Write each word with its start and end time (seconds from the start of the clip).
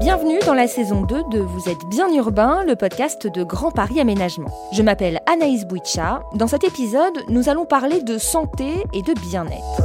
Bienvenue 0.00 0.38
dans 0.46 0.54
la 0.54 0.68
saison 0.68 1.02
2 1.02 1.24
de 1.24 1.40
Vous 1.40 1.68
êtes 1.68 1.84
bien 1.86 2.08
urbain, 2.14 2.62
le 2.62 2.76
podcast 2.76 3.26
de 3.26 3.42
Grand 3.42 3.72
Paris 3.72 3.98
Aménagement. 3.98 4.48
Je 4.72 4.82
m'appelle 4.82 5.20
Anaïs 5.26 5.66
Bouicha. 5.66 6.22
Dans 6.34 6.46
cet 6.46 6.62
épisode, 6.62 7.24
nous 7.28 7.48
allons 7.48 7.64
parler 7.64 8.00
de 8.02 8.16
santé 8.16 8.84
et 8.92 9.02
de 9.02 9.12
bien-être. 9.14 9.82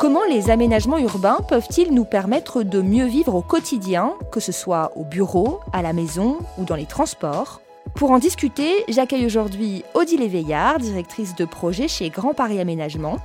Comment 0.00 0.24
les 0.28 0.50
aménagements 0.50 0.98
urbains 0.98 1.38
peuvent-ils 1.48 1.94
nous 1.94 2.04
permettre 2.04 2.64
de 2.64 2.82
mieux 2.82 3.06
vivre 3.06 3.36
au 3.36 3.42
quotidien, 3.42 4.14
que 4.32 4.40
ce 4.40 4.50
soit 4.50 4.90
au 4.96 5.04
bureau, 5.04 5.60
à 5.72 5.82
la 5.82 5.92
maison 5.92 6.38
ou 6.58 6.64
dans 6.64 6.76
les 6.76 6.86
transports? 6.86 7.60
Pour 7.94 8.10
en 8.10 8.18
discuter, 8.18 8.84
j'accueille 8.88 9.26
aujourd'hui 9.26 9.84
Odile 9.94 10.28
Veillard, 10.28 10.78
directrice 10.78 11.36
de 11.36 11.44
projet 11.44 11.86
chez 11.86 12.08
Grand 12.10 12.34
Paris 12.34 12.60
Aménagement, 12.60 13.18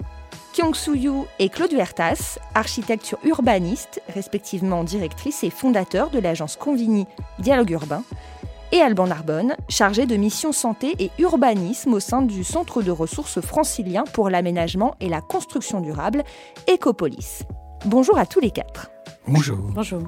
Kyung 0.55 0.73
Soo 0.73 1.27
et 1.37 1.49
Claude 1.49 1.73
Vertas, 1.73 2.39
architecture 2.53 3.19
urbaniste, 3.25 4.01
respectivement 4.13 4.85
directrice 4.85 5.43
et 5.43 5.49
fondateur 5.49 6.09
de 6.11 6.17
l'agence 6.17 6.55
Convini 6.55 7.07
Dialogue 7.39 7.71
Urbain, 7.71 8.03
et 8.71 8.79
Alban 8.79 9.07
Narbonne, 9.07 9.57
chargé 9.67 10.05
de 10.05 10.15
mission 10.15 10.53
santé 10.53 10.95
et 10.97 11.11
urbanisme 11.19 11.93
au 11.93 11.99
sein 11.99 12.21
du 12.21 12.45
Centre 12.45 12.81
de 12.81 12.91
ressources 12.91 13.41
francilien 13.41 14.05
pour 14.13 14.29
l'aménagement 14.29 14.95
et 15.01 15.09
la 15.09 15.19
construction 15.19 15.81
durable, 15.81 16.23
Ecopolis. 16.69 17.43
Bonjour 17.83 18.17
à 18.17 18.25
tous 18.25 18.39
les 18.39 18.51
quatre. 18.51 18.89
Bonjour. 19.27 19.57
Bonjour. 19.57 20.03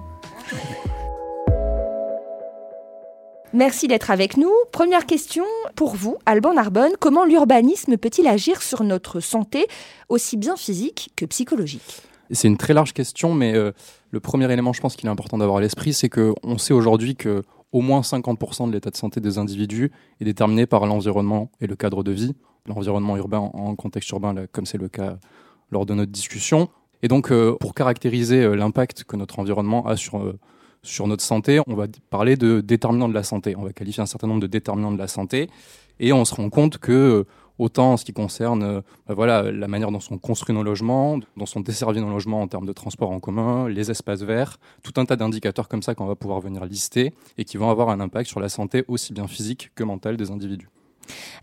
Merci 3.54 3.88
d'être 3.88 4.12
avec 4.12 4.36
nous. 4.36 4.52
Première 4.74 5.06
question 5.06 5.46
pour 5.76 5.96
vous, 5.96 6.18
Alban 6.26 6.54
Narbonne. 6.54 6.92
Comment 7.00 7.24
l'urbanisme 7.24 7.96
peut-il 7.96 8.28
agir 8.28 8.62
sur 8.62 8.84
notre 8.84 9.22
santé, 9.22 9.68
aussi 10.10 10.36
bien 10.36 10.58
physique 10.58 11.12
que 11.16 11.26
psychologique? 11.26 12.02
C'est 12.30 12.50
une 12.50 12.58
très 12.58 12.74
large 12.74 12.94
question, 12.94 13.34
mais 13.34 13.56
euh, 13.56 13.72
le 14.12 14.20
premier 14.20 14.52
élément, 14.52 14.74
je 14.74 14.82
pense 14.82 14.98
qu'il 14.98 15.08
est 15.08 15.12
important 15.12 15.38
d'avoir 15.38 15.58
à 15.58 15.62
l'esprit, 15.62 15.94
c'est 15.94 16.10
qu'on 16.10 16.58
sait 16.58 16.74
aujourd'hui 16.74 17.16
que 17.16 17.42
au 17.72 17.80
moins 17.80 18.02
50% 18.02 18.68
de 18.68 18.74
l'état 18.74 18.90
de 18.90 18.98
santé 18.98 19.22
des 19.22 19.38
individus 19.38 19.92
est 20.20 20.26
déterminé 20.26 20.66
par 20.66 20.86
l'environnement 20.86 21.50
et 21.62 21.68
le 21.68 21.76
cadre 21.78 22.04
de 22.04 22.12
vie. 22.12 22.36
L'environnement 22.66 23.16
urbain 23.16 23.40
en 23.40 23.76
contexte 23.76 24.10
urbain, 24.10 24.36
comme 24.52 24.66
c'est 24.66 24.78
le 24.78 24.90
cas 24.90 25.20
lors 25.72 25.86
de 25.86 25.94
notre 25.94 26.12
discussion. 26.12 26.68
Et 27.02 27.08
donc, 27.08 27.32
euh, 27.32 27.56
pour 27.62 27.74
caractériser 27.74 28.44
euh, 28.44 28.56
l'impact 28.56 29.06
que 29.06 29.16
notre 29.16 29.40
environnement 29.40 29.88
a 29.88 29.96
sur 29.96 30.34
sur 30.88 31.08
notre 31.08 31.24
santé, 31.24 31.60
on 31.68 31.76
va 31.76 31.86
parler 32.10 32.38
de 32.38 32.62
déterminants 32.62 33.10
de 33.10 33.14
la 33.14 33.24
santé. 33.24 33.56
On 33.56 33.64
va 33.64 33.74
qualifier 33.74 34.02
un 34.02 34.08
certain 34.08 34.28
nombre 34.28 34.42
de 34.42 34.48
déterminants 34.48 34.92
de 34.92 34.98
la 34.98 35.08
santé 35.08 35.50
et 36.00 36.14
on 36.14 36.26
se 36.26 36.34
rend 36.34 36.50
compte 36.50 36.78
que 36.78 36.92
euh, 36.92 37.24
autant 37.60 37.94
en 37.94 37.98
ce 37.98 38.06
qui 38.06 38.14
concerne 38.14 38.64
euh, 38.64 38.82
bah 39.08 39.44
la 39.52 39.68
manière 39.68 39.92
dont 39.92 40.00
sont 40.00 40.18
construits 40.18 40.56
nos 40.56 40.64
logements, 40.64 41.20
dont 41.36 41.46
sont 41.46 41.60
desservis 41.60 42.02
nos 42.02 42.10
logements 42.10 42.42
en 42.42 42.48
termes 42.48 42.66
de 42.66 42.74
transport 42.74 43.12
en 43.12 43.20
commun, 43.20 43.68
les 43.68 43.92
espaces 43.92 44.22
verts, 44.22 44.60
tout 44.84 44.94
un 45.00 45.06
tas 45.06 45.16
d'indicateurs 45.16 45.68
comme 45.68 45.84
ça 45.84 45.96
qu'on 45.96 46.06
va 46.06 46.16
pouvoir 46.16 46.40
venir 46.40 46.66
lister 46.66 47.14
et 47.38 47.46
qui 47.46 47.58
vont 47.58 47.70
avoir 47.70 47.90
un 47.90 48.00
impact 48.00 48.30
sur 48.30 48.40
la 48.40 48.50
santé 48.50 48.86
aussi 48.88 49.14
bien 49.14 49.28
physique 49.28 49.72
que 49.76 49.84
mentale 49.84 50.18
des 50.18 50.32
individus. 50.32 50.70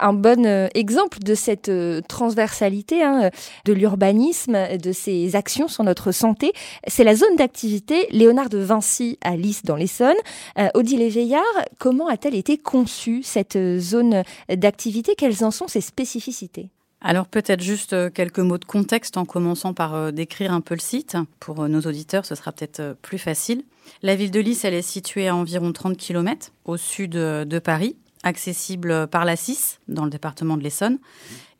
Un 0.00 0.12
bon 0.12 0.46
euh, 0.46 0.68
exemple 0.74 1.18
de 1.20 1.34
cette 1.34 1.68
euh, 1.68 2.00
transversalité 2.08 3.02
hein, 3.02 3.30
de 3.64 3.72
l'urbanisme, 3.72 4.78
de 4.78 4.92
ses 4.92 5.36
actions 5.36 5.68
sur 5.68 5.84
notre 5.84 6.12
santé, 6.12 6.52
c'est 6.86 7.04
la 7.04 7.14
zone 7.14 7.36
d'activité 7.36 8.06
Léonard 8.10 8.48
de 8.48 8.58
Vinci 8.58 9.18
à 9.22 9.36
Lys 9.36 9.62
dans 9.64 9.76
l'Essonne. 9.76 10.16
Euh, 10.58 10.68
Odile 10.74 11.08
Veillard, 11.08 11.42
comment 11.78 12.08
a-t-elle 12.08 12.34
été 12.34 12.58
conçue 12.58 13.22
cette 13.22 13.58
zone 13.78 14.22
d'activité? 14.48 15.14
Quelles 15.16 15.44
en 15.44 15.50
sont 15.50 15.68
ses 15.68 15.80
spécificités? 15.80 16.68
Alors 17.00 17.26
peut-être 17.26 17.62
juste 17.62 18.12
quelques 18.14 18.38
mots 18.38 18.56
de 18.56 18.64
contexte 18.64 19.18
en 19.18 19.26
commençant 19.26 19.74
par 19.74 20.10
décrire 20.10 20.52
un 20.52 20.62
peu 20.62 20.74
le 20.74 20.80
site. 20.80 21.18
Pour 21.38 21.68
nos 21.68 21.80
auditeurs, 21.82 22.24
ce 22.24 22.34
sera 22.34 22.50
peut-être 22.50 22.96
plus 23.02 23.18
facile. 23.18 23.62
La 24.02 24.16
ville 24.16 24.30
de 24.30 24.40
Lys, 24.40 24.64
elle 24.64 24.72
est 24.72 24.80
située 24.80 25.28
à 25.28 25.36
environ 25.36 25.70
30 25.70 25.98
km 25.98 26.52
au 26.64 26.78
sud 26.78 27.10
de 27.10 27.58
Paris 27.58 27.96
accessible 28.24 29.06
par 29.06 29.24
la 29.24 29.36
6 29.36 29.78
dans 29.88 30.04
le 30.04 30.10
département 30.10 30.56
de 30.56 30.62
l'Essonne 30.62 30.98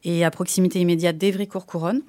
et 0.03 0.25
à 0.25 0.31
proximité 0.31 0.81
immédiate 0.81 1.17
d'Evry-Courcouronne. 1.17 2.03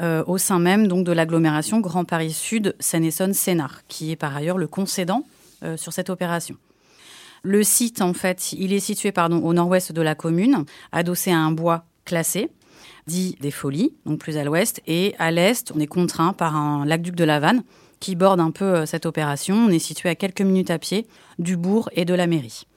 Euh, 0.00 0.22
au 0.28 0.38
sein 0.38 0.60
même 0.60 0.86
donc 0.86 1.04
de 1.04 1.10
l'agglomération 1.10 1.80
Grand 1.80 2.04
Paris 2.04 2.30
Sud 2.30 2.76
Seine-Essonne-Sénart, 2.78 3.82
qui 3.88 4.12
est 4.12 4.16
par 4.16 4.36
ailleurs 4.36 4.56
le 4.56 4.68
concédant 4.68 5.24
euh, 5.64 5.76
sur 5.76 5.92
cette 5.92 6.08
opération. 6.08 6.54
Le 7.42 7.64
site, 7.64 8.00
en 8.00 8.14
fait, 8.14 8.52
il 8.52 8.72
est 8.72 8.80
situé 8.80 9.10
pardon, 9.10 9.42
au 9.42 9.52
nord-ouest 9.52 9.90
de 9.90 10.00
la 10.00 10.14
commune, 10.14 10.64
adossé 10.92 11.32
à 11.32 11.38
un 11.38 11.50
bois 11.50 11.84
classé, 12.04 12.48
dit 13.08 13.36
des 13.40 13.50
Folies, 13.50 13.92
donc 14.06 14.20
plus 14.20 14.36
à 14.36 14.44
l'ouest, 14.44 14.80
et 14.86 15.16
à 15.18 15.32
l'est, 15.32 15.72
on 15.74 15.80
est 15.80 15.88
contraint 15.88 16.32
par 16.32 16.54
un 16.54 16.84
lac-duc 16.84 17.16
de 17.16 17.24
la 17.24 17.40
Vanne 17.40 17.64
qui 17.98 18.14
borde 18.14 18.38
un 18.38 18.52
peu 18.52 18.64
euh, 18.66 18.86
cette 18.86 19.04
opération. 19.04 19.56
On 19.56 19.70
est 19.70 19.80
situé 19.80 20.08
à 20.08 20.14
quelques 20.14 20.42
minutes 20.42 20.70
à 20.70 20.78
pied 20.78 21.08
du 21.40 21.56
bourg 21.56 21.90
et 21.92 22.04
de 22.04 22.14
la 22.14 22.28
mairie. 22.28 22.67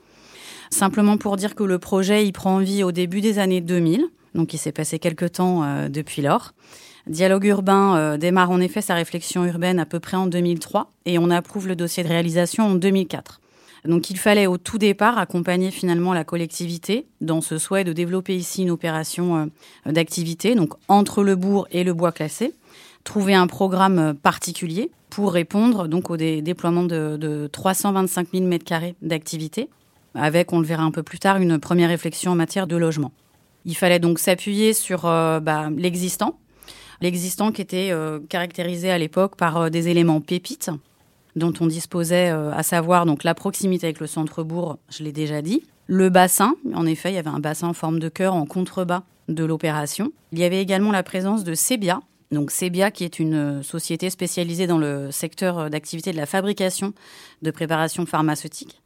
Simplement 0.71 1.17
pour 1.17 1.35
dire 1.35 1.53
que 1.53 1.63
le 1.63 1.79
projet, 1.79 2.25
il 2.25 2.31
prend 2.31 2.59
vie 2.59 2.83
au 2.83 2.91
début 2.91 3.21
des 3.21 3.39
années 3.39 3.61
2000. 3.61 4.07
Donc 4.33 4.53
il 4.53 4.57
s'est 4.57 4.71
passé 4.71 4.99
quelques 4.99 5.33
temps 5.33 5.63
euh, 5.63 5.89
depuis 5.89 6.21
lors. 6.21 6.53
Dialogue 7.07 7.45
urbain 7.45 7.97
euh, 7.97 8.17
démarre 8.17 8.51
en 8.51 8.61
effet 8.61 8.81
sa 8.81 8.95
réflexion 8.95 9.45
urbaine 9.45 9.79
à 9.79 9.85
peu 9.85 9.99
près 9.99 10.17
en 10.17 10.27
2003 10.27 10.91
et 11.05 11.19
on 11.19 11.29
approuve 11.29 11.67
le 11.67 11.75
dossier 11.75 12.03
de 12.03 12.07
réalisation 12.07 12.65
en 12.65 12.75
2004. 12.75 13.41
Donc 13.85 14.11
il 14.11 14.17
fallait 14.17 14.47
au 14.47 14.57
tout 14.57 14.77
départ 14.77 15.17
accompagner 15.17 15.71
finalement 15.71 16.13
la 16.13 16.23
collectivité 16.23 17.07
dans 17.19 17.41
ce 17.41 17.57
souhait 17.57 17.83
de 17.83 17.93
développer 17.93 18.35
ici 18.35 18.61
une 18.61 18.69
opération 18.69 19.51
euh, 19.88 19.91
d'activité, 19.91 20.55
donc 20.55 20.73
entre 20.88 21.23
le 21.23 21.35
bourg 21.35 21.67
et 21.71 21.83
le 21.83 21.93
bois 21.93 22.11
classé, 22.11 22.53
trouver 23.03 23.33
un 23.33 23.47
programme 23.47 24.13
particulier 24.13 24.91
pour 25.09 25.33
répondre 25.33 25.88
donc 25.88 26.11
au 26.11 26.17
déploiement 26.17 26.83
de, 26.83 27.17
de 27.17 27.49
325 27.51 28.27
000 28.31 28.45
m2 28.45 28.93
d'activité 29.01 29.67
avec, 30.16 30.51
on 30.53 30.59
le 30.59 30.66
verra 30.66 30.83
un 30.83 30.91
peu 30.91 31.03
plus 31.03 31.19
tard, 31.19 31.38
une 31.38 31.59
première 31.59 31.89
réflexion 31.89 32.31
en 32.31 32.35
matière 32.35 32.67
de 32.67 32.75
logement. 32.75 33.11
Il 33.66 33.75
fallait 33.75 33.99
donc 33.99 34.19
s'appuyer 34.19 34.73
sur 34.73 35.05
euh, 35.05 35.39
bah, 35.39 35.69
l'existant, 35.75 36.38
l'existant 37.01 37.51
qui 37.51 37.61
était 37.61 37.89
euh, 37.91 38.19
caractérisé 38.29 38.91
à 38.91 38.97
l'époque 38.97 39.35
par 39.35 39.57
euh, 39.57 39.69
des 39.69 39.88
éléments 39.88 40.21
pépites 40.21 40.71
dont 41.35 41.53
on 41.61 41.66
disposait, 41.66 42.27
à 42.27 42.61
savoir 42.61 43.05
donc 43.05 43.23
la 43.23 43.33
proximité 43.33 43.88
avec 43.88 44.01
le 44.01 44.07
centre-bourg, 44.07 44.79
je 44.89 45.01
l'ai 45.01 45.13
déjà 45.13 45.41
dit, 45.41 45.63
le 45.88 46.09
bassin, 46.09 46.55
en 46.73 46.85
effet, 46.85 47.09
il 47.09 47.16
y 47.16 47.17
avait 47.17 47.29
un 47.29 47.39
bassin 47.39 47.69
en 47.69 47.73
forme 47.73 48.00
de 48.00 48.09
cœur 48.09 48.35
en 48.35 48.45
contrebas 48.45 49.03
de 49.29 49.45
l'opération. 49.45 50.11
Il 50.33 50.39
y 50.39 50.44
avait 50.44 50.61
également 50.61 50.91
la 50.91 51.03
présence 51.03 51.45
de 51.45 51.53
Sebia, 51.53 52.01
donc 52.31 52.51
Sebia, 52.51 52.91
qui 52.91 53.05
est 53.05 53.17
une 53.17 53.63
société 53.63 54.09
spécialisée 54.09 54.67
dans 54.67 54.77
le 54.77 55.09
secteur 55.09 55.69
d'activité 55.69 56.11
de 56.11 56.17
la 56.17 56.25
fabrication 56.25 56.91
de 57.44 57.51
préparations 57.51 58.05
pharmaceutiques 58.05 58.81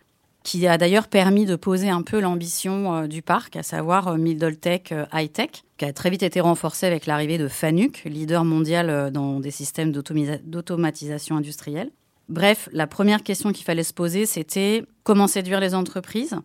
qui 0.45 0.67
a 0.67 0.77
d'ailleurs 0.77 1.07
permis 1.07 1.45
de 1.45 1.55
poser 1.55 1.89
un 1.89 2.03
peu 2.03 2.21
l'ambition 2.21 2.95
euh, 2.95 3.07
du 3.07 3.23
parc, 3.23 3.55
à 3.55 3.63
savoir 3.63 4.09
euh, 4.09 4.17
Middle 4.17 4.55
Tech 4.57 4.91
euh, 4.91 5.05
High 5.11 5.31
Tech, 5.31 5.49
qui 5.77 5.85
a 5.85 5.91
très 5.91 6.11
vite 6.11 6.21
été 6.21 6.39
renforcée 6.39 6.85
avec 6.85 7.07
l'arrivée 7.07 7.39
de 7.39 7.47
Fanuc, 7.47 8.03
leader 8.05 8.45
mondial 8.45 9.11
dans 9.11 9.39
des 9.39 9.49
systèmes 9.49 9.91
d'automatisation 9.91 11.35
industrielle. 11.35 11.89
Bref, 12.29 12.69
la 12.71 12.85
première 12.85 13.23
question 13.23 13.51
qu'il 13.51 13.65
fallait 13.65 13.83
se 13.83 13.93
poser, 13.93 14.27
c'était 14.27 14.85
comment 15.03 15.27
séduire 15.27 15.59
les 15.59 15.73
entreprises? 15.73 16.35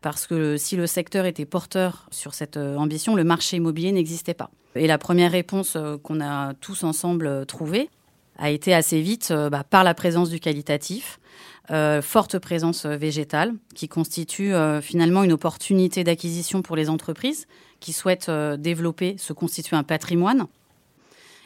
Parce 0.00 0.26
que 0.26 0.56
si 0.56 0.74
le 0.76 0.86
secteur 0.86 1.26
était 1.26 1.44
porteur 1.44 2.06
sur 2.10 2.34
cette 2.34 2.56
ambition, 2.56 3.14
le 3.14 3.22
marché 3.22 3.58
immobilier 3.58 3.92
n'existait 3.92 4.34
pas. 4.34 4.50
Et 4.74 4.86
la 4.88 4.98
première 4.98 5.30
réponse 5.30 5.76
qu'on 6.02 6.20
a 6.20 6.54
tous 6.54 6.82
ensemble 6.82 7.46
trouvée 7.46 7.88
a 8.36 8.50
été 8.50 8.74
assez 8.74 9.00
vite 9.00 9.32
bah, 9.32 9.62
par 9.62 9.84
la 9.84 9.94
présence 9.94 10.28
du 10.28 10.40
qualitatif, 10.40 11.20
euh, 11.70 12.02
forte 12.02 12.40
présence 12.40 12.86
euh, 12.86 12.96
végétale, 12.96 13.54
qui 13.76 13.86
constitue 13.86 14.52
euh, 14.52 14.80
finalement 14.80 15.22
une 15.22 15.30
opportunité 15.30 16.02
d'acquisition 16.02 16.60
pour 16.60 16.74
les 16.74 16.90
entreprises 16.90 17.46
qui 17.78 17.92
souhaitent 17.92 18.30
développer, 18.58 19.16
se 19.18 19.32
constituer 19.32 19.76
un 19.76 19.82
patrimoine 19.82 20.46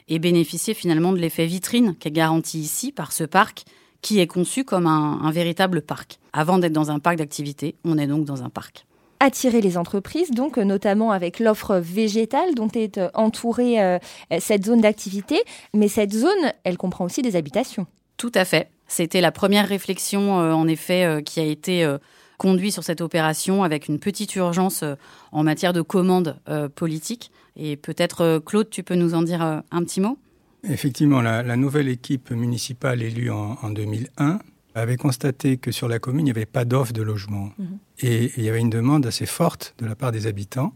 et 0.07 0.19
bénéficier 0.19 0.73
finalement 0.73 1.11
de 1.11 1.17
l'effet 1.17 1.45
vitrine 1.45 1.95
qui 1.99 2.07
est 2.07 2.11
garanti 2.11 2.59
ici 2.59 2.91
par 2.91 3.11
ce 3.11 3.23
parc 3.23 3.65
qui 4.01 4.19
est 4.19 4.27
conçu 4.27 4.63
comme 4.63 4.85
un, 4.85 5.31
véritable 5.31 5.81
parc. 5.81 6.19
Avant 6.33 6.59
d'être 6.59 6.73
dans 6.73 6.91
un 6.91 6.99
parc 6.99 7.17
d'activité, 7.17 7.73
on 7.83 7.97
est 7.97 8.05
donc 8.05 8.25
dans 8.25 8.43
un 8.43 8.49
parc 8.49 8.85
attirer 9.19 9.61
les 9.61 9.79
entreprises, 9.79 10.29
donc 10.29 10.57
notamment 10.57 11.09
avec 11.09 11.39
l'offre 11.39 11.77
végétale 11.77 12.53
dont 12.53 12.67
est 12.75 12.99
entourée 13.15 13.97
cette 14.37 14.63
zone 14.63 14.81
d'activité. 14.81 15.41
Mais 15.73 15.87
cette 15.87 16.13
zone, 16.13 16.53
elle 16.63 16.77
comprend 16.77 17.05
aussi 17.05 17.23
des 17.23 17.35
habitations. 17.35 17.87
Tout 18.17 18.31
à 18.35 18.45
fait. 18.45 18.69
C'était 18.87 19.21
la 19.21 19.31
première 19.31 19.67
réflexion, 19.67 20.39
euh, 20.39 20.53
en 20.53 20.67
effet, 20.67 21.03
euh, 21.03 21.21
qui 21.21 21.39
a 21.39 21.43
été 21.43 21.83
euh, 21.83 21.97
conduite 22.37 22.73
sur 22.73 22.83
cette 22.83 23.01
opération 23.01 23.63
avec 23.63 23.87
une 23.87 23.99
petite 23.99 24.35
urgence 24.35 24.83
en 25.31 25.43
matière 25.43 25.73
de 25.73 25.81
commande 25.81 26.39
politique. 26.75 27.31
Et 27.55 27.75
peut-être, 27.77 28.39
Claude, 28.45 28.69
tu 28.69 28.83
peux 28.83 28.93
nous 28.93 29.15
en 29.15 29.23
dire 29.23 29.41
un 29.41 29.83
petit 29.83 30.01
mot? 30.01 30.19
Effectivement, 30.63 31.19
la, 31.19 31.55
nouvelle 31.55 31.87
équipe 31.87 32.29
municipale 32.29 33.01
élue 33.01 33.31
en, 33.31 33.71
2001 33.71 34.37
avait 34.75 34.97
constaté 34.97 35.57
que 35.57 35.71
sur 35.71 35.87
la 35.87 35.97
commune, 35.97 36.21
il 36.21 36.23
n'y 36.25 36.37
avait 36.37 36.45
pas 36.45 36.63
d'offre 36.63 36.93
de 36.93 37.01
logement. 37.01 37.49
Mhm. 37.57 37.79
Et 38.01 38.31
il 38.37 38.43
y 38.43 38.49
avait 38.49 38.59
une 38.59 38.69
demande 38.69 39.07
assez 39.07 39.25
forte 39.25 39.73
de 39.79 39.87
la 39.87 39.95
part 39.95 40.11
des 40.11 40.27
habitants. 40.27 40.73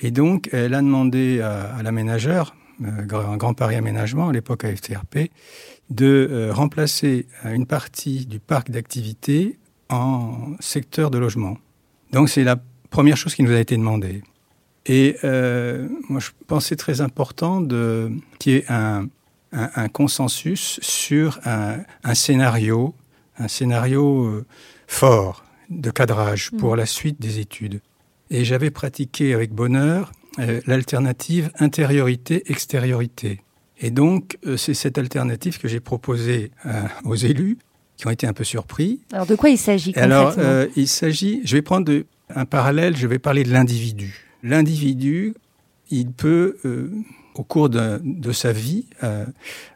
Et 0.00 0.10
donc, 0.10 0.48
elle 0.50 0.72
a 0.72 0.80
demandé 0.80 1.42
à, 1.42 1.74
à 1.74 1.82
l'aménageur 1.82 2.54
un 2.82 3.36
Grand 3.36 3.54
Paris 3.54 3.76
Aménagement, 3.76 4.28
à 4.28 4.32
l'époque 4.32 4.64
à 4.64 4.74
FTRP, 4.74 5.30
de 5.90 6.50
remplacer 6.52 7.26
une 7.44 7.66
partie 7.66 8.26
du 8.26 8.38
parc 8.38 8.70
d'activité 8.70 9.58
en 9.88 10.52
secteur 10.60 11.10
de 11.10 11.18
logement. 11.18 11.58
Donc 12.12 12.28
c'est 12.28 12.44
la 12.44 12.56
première 12.90 13.16
chose 13.16 13.34
qui 13.34 13.42
nous 13.42 13.52
a 13.52 13.58
été 13.58 13.76
demandée. 13.76 14.22
Et 14.86 15.16
moi, 16.08 16.20
je 16.20 16.30
pensais 16.46 16.76
très 16.76 17.00
important 17.00 17.60
de 17.60 18.10
qu'il 18.38 18.52
y 18.52 18.56
ait 18.56 18.70
un, 18.70 19.08
un, 19.52 19.88
consensus 19.88 20.78
sur 20.82 21.40
un, 21.44 22.14
scénario, 22.14 22.94
un 23.38 23.48
scénario 23.48 24.24
euh, 24.24 24.46
fort 24.86 25.44
de 25.68 25.90
cadrage 25.90 26.52
mm. 26.52 26.56
pour 26.58 26.76
la 26.76 26.86
suite 26.86 27.20
des 27.20 27.38
études. 27.38 27.80
Et 28.30 28.44
j'avais 28.44 28.70
pratiqué 28.70 29.34
avec 29.34 29.52
bonheur 29.52 30.12
euh, 30.38 30.60
l'alternative 30.66 31.50
intériorité-extériorité. 31.58 33.40
Et 33.80 33.90
donc, 33.90 34.38
euh, 34.46 34.56
c'est 34.56 34.74
cette 34.74 34.98
alternative 34.98 35.58
que 35.58 35.68
j'ai 35.68 35.80
proposée 35.80 36.50
aux 37.04 37.16
élus, 37.16 37.58
qui 37.96 38.06
ont 38.06 38.10
été 38.10 38.26
un 38.26 38.32
peu 38.32 38.44
surpris. 38.44 39.00
Alors, 39.12 39.26
de 39.26 39.34
quoi 39.34 39.50
il 39.50 39.58
s'agit 39.58 39.92
Alors, 39.96 40.34
il 40.76 40.88
s'agit, 40.88 41.40
je 41.44 41.56
vais 41.56 41.62
prendre 41.62 41.92
un 42.34 42.44
parallèle, 42.44 42.96
je 42.96 43.06
vais 43.06 43.18
parler 43.18 43.44
de 43.44 43.52
l'individu. 43.52 44.26
L'individu, 44.42 45.34
il 45.90 46.10
peut 46.12 46.56
au 47.34 47.42
cours 47.42 47.68
de, 47.68 48.32
sa 48.32 48.52
vie, 48.52 48.86
euh, 49.02 49.24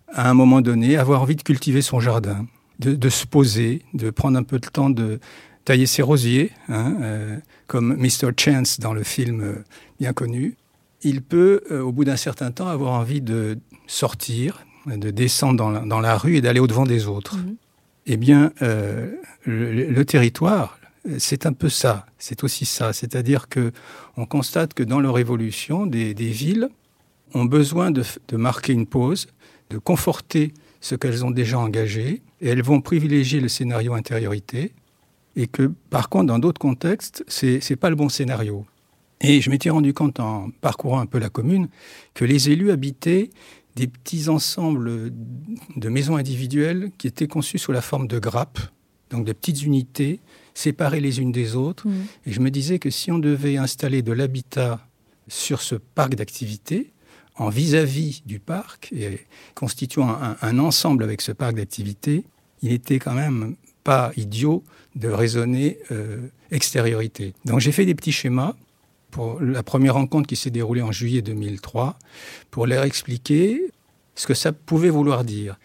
à 0.08 0.28
un 0.28 0.34
moment 0.34 0.60
donné, 0.60 0.96
avoir 0.96 1.22
envie 1.22 1.36
de 1.36 1.42
cultiver 1.42 1.82
son 1.82 2.00
jardin, 2.00 2.46
de, 2.78 3.08
se 3.08 3.26
poser, 3.26 3.82
de 3.94 4.10
prendre 4.10 4.38
un 4.38 4.42
peu 4.42 4.58
de 4.58 4.66
temps 4.66 4.90
de 4.90 5.18
tailler 5.64 5.86
ses 5.86 6.02
rosiers, 6.02 6.50
hein, 6.68 6.94
euh, 7.00 7.36
comme 7.66 7.96
Mr. 7.96 8.32
Chance 8.36 8.80
dans 8.80 8.92
le 8.92 9.02
film 9.02 9.40
euh, 9.40 9.64
bien 9.98 10.12
connu. 10.12 10.56
Il 11.04 11.22
peut, 11.22 11.62
au 11.70 11.92
bout 11.92 12.04
d'un 12.04 12.16
certain 12.16 12.50
temps, 12.50 12.66
avoir 12.66 12.92
envie 12.92 13.20
de 13.20 13.58
sortir, 13.86 14.66
de 14.86 15.10
descendre 15.10 15.84
dans 15.86 16.00
la, 16.00 16.16
rue 16.16 16.36
et 16.36 16.40
d'aller 16.40 16.60
au-devant 16.60 16.86
des 16.86 17.06
autres. 17.06 17.36
Mhm. 17.36 17.56
Eh 18.06 18.16
bien, 18.16 18.52
le, 19.44 20.02
territoire, 20.04 20.78
c'est 21.18 21.46
un 21.46 21.52
peu 21.52 21.68
ça, 21.68 22.06
c'est 22.18 22.44
aussi 22.44 22.66
ça. 22.66 22.92
C'est-à-dire 22.92 23.48
que 23.48 23.72
on 24.16 24.26
constate 24.26 24.74
que 24.74 24.82
dans 24.82 25.00
leur 25.00 25.18
évolution, 25.18 25.86
des 25.86 26.14
villes 26.14 26.68
ont 27.34 27.44
besoin 27.44 27.90
de, 27.90 28.02
marquer 28.36 28.72
une 28.72 28.86
pause, 28.86 29.26
de 29.70 29.78
conforter 29.78 30.54
ce 30.80 30.94
qu'elles 30.94 31.24
ont 31.24 31.30
déjà 31.30 31.58
engagé, 31.58 32.22
et 32.40 32.48
elles 32.48 32.62
vont 32.62 32.80
privilégier 32.80 33.40
le 33.40 33.48
scénario 33.48 33.94
intériorité, 33.94 34.72
et 35.36 35.46
que 35.46 35.72
par 35.90 36.08
contre, 36.08 36.26
dans 36.26 36.38
d'autres 36.38 36.60
contextes, 36.60 37.24
c'est 37.26 37.60
n'est 37.68 37.76
pas 37.76 37.90
le 37.90 37.96
bon 37.96 38.08
scénario. 38.08 38.66
Et 39.20 39.40
je 39.40 39.50
m'étais 39.50 39.70
rendu 39.70 39.94
compte 39.94 40.20
en 40.20 40.50
parcourant 40.60 41.00
un 41.00 41.06
peu 41.06 41.18
la 41.18 41.28
commune 41.28 41.68
que 42.14 42.24
les 42.24 42.50
élus 42.50 42.70
habitaient 42.70 43.30
des 43.76 43.86
petits 43.86 44.28
ensembles 44.28 45.12
de 45.76 45.88
maisons 45.88 46.16
individuelles 46.16 46.90
qui 46.98 47.06
étaient 47.06 47.26
conçues 47.26 47.58
sous 47.58 47.72
la 47.72 47.80
forme 47.80 48.06
de 48.06 48.18
grappes, 48.18 48.60
donc 49.10 49.24
de 49.24 49.32
petites 49.32 49.62
unités 49.62 50.20
séparées 50.54 51.00
les 51.00 51.20
unes 51.20 51.32
des 51.32 51.56
autres. 51.56 51.88
Mmh. 51.88 52.06
Et 52.26 52.32
je 52.32 52.40
me 52.40 52.50
disais 52.50 52.78
que 52.78 52.90
si 52.90 53.10
on 53.10 53.18
devait 53.18 53.56
installer 53.56 54.02
de 54.02 54.12
l'habitat 54.12 54.86
sur 55.26 55.60
ce 55.60 55.74
parc 55.74 56.14
d'activités, 56.14 56.92
en 57.36 57.48
vis-à-vis 57.48 58.22
du 58.26 58.38
parc 58.38 58.92
et 58.92 59.26
constituant 59.54 60.16
un, 60.40 60.58
ensemble 60.58 61.02
avec 61.02 61.20
ce 61.20 61.32
parc 61.32 61.56
d'activités, 61.56 62.24
il 62.62 62.72
était 62.72 62.98
quand 62.98 63.14
même 63.14 63.56
pas 63.82 64.12
idiot 64.16 64.62
de 64.94 65.08
raisonner 65.08 65.78
euh, 65.90 66.28
extériorité. 66.50 67.34
Donc 67.44 67.60
j'ai 67.60 67.72
fait 67.72 67.86
des 67.86 67.94
petits 67.94 68.12
schémas 68.12 68.54
pour 69.14 69.40
la 69.40 69.62
première 69.62 69.94
rencontre 69.94 70.26
qui 70.26 70.34
s'est 70.34 70.50
déroulée 70.50 70.82
en 70.82 70.90
juillet 70.90 71.22
2003 71.22 71.96
pour 72.50 72.66
leur 72.66 72.82
expliquer 72.82 73.62
ce 74.16 74.26
que 74.26 74.34
ça 74.34 74.50
pouvait 74.50 74.90
vouloir 74.90 75.22
dire. 75.22 75.56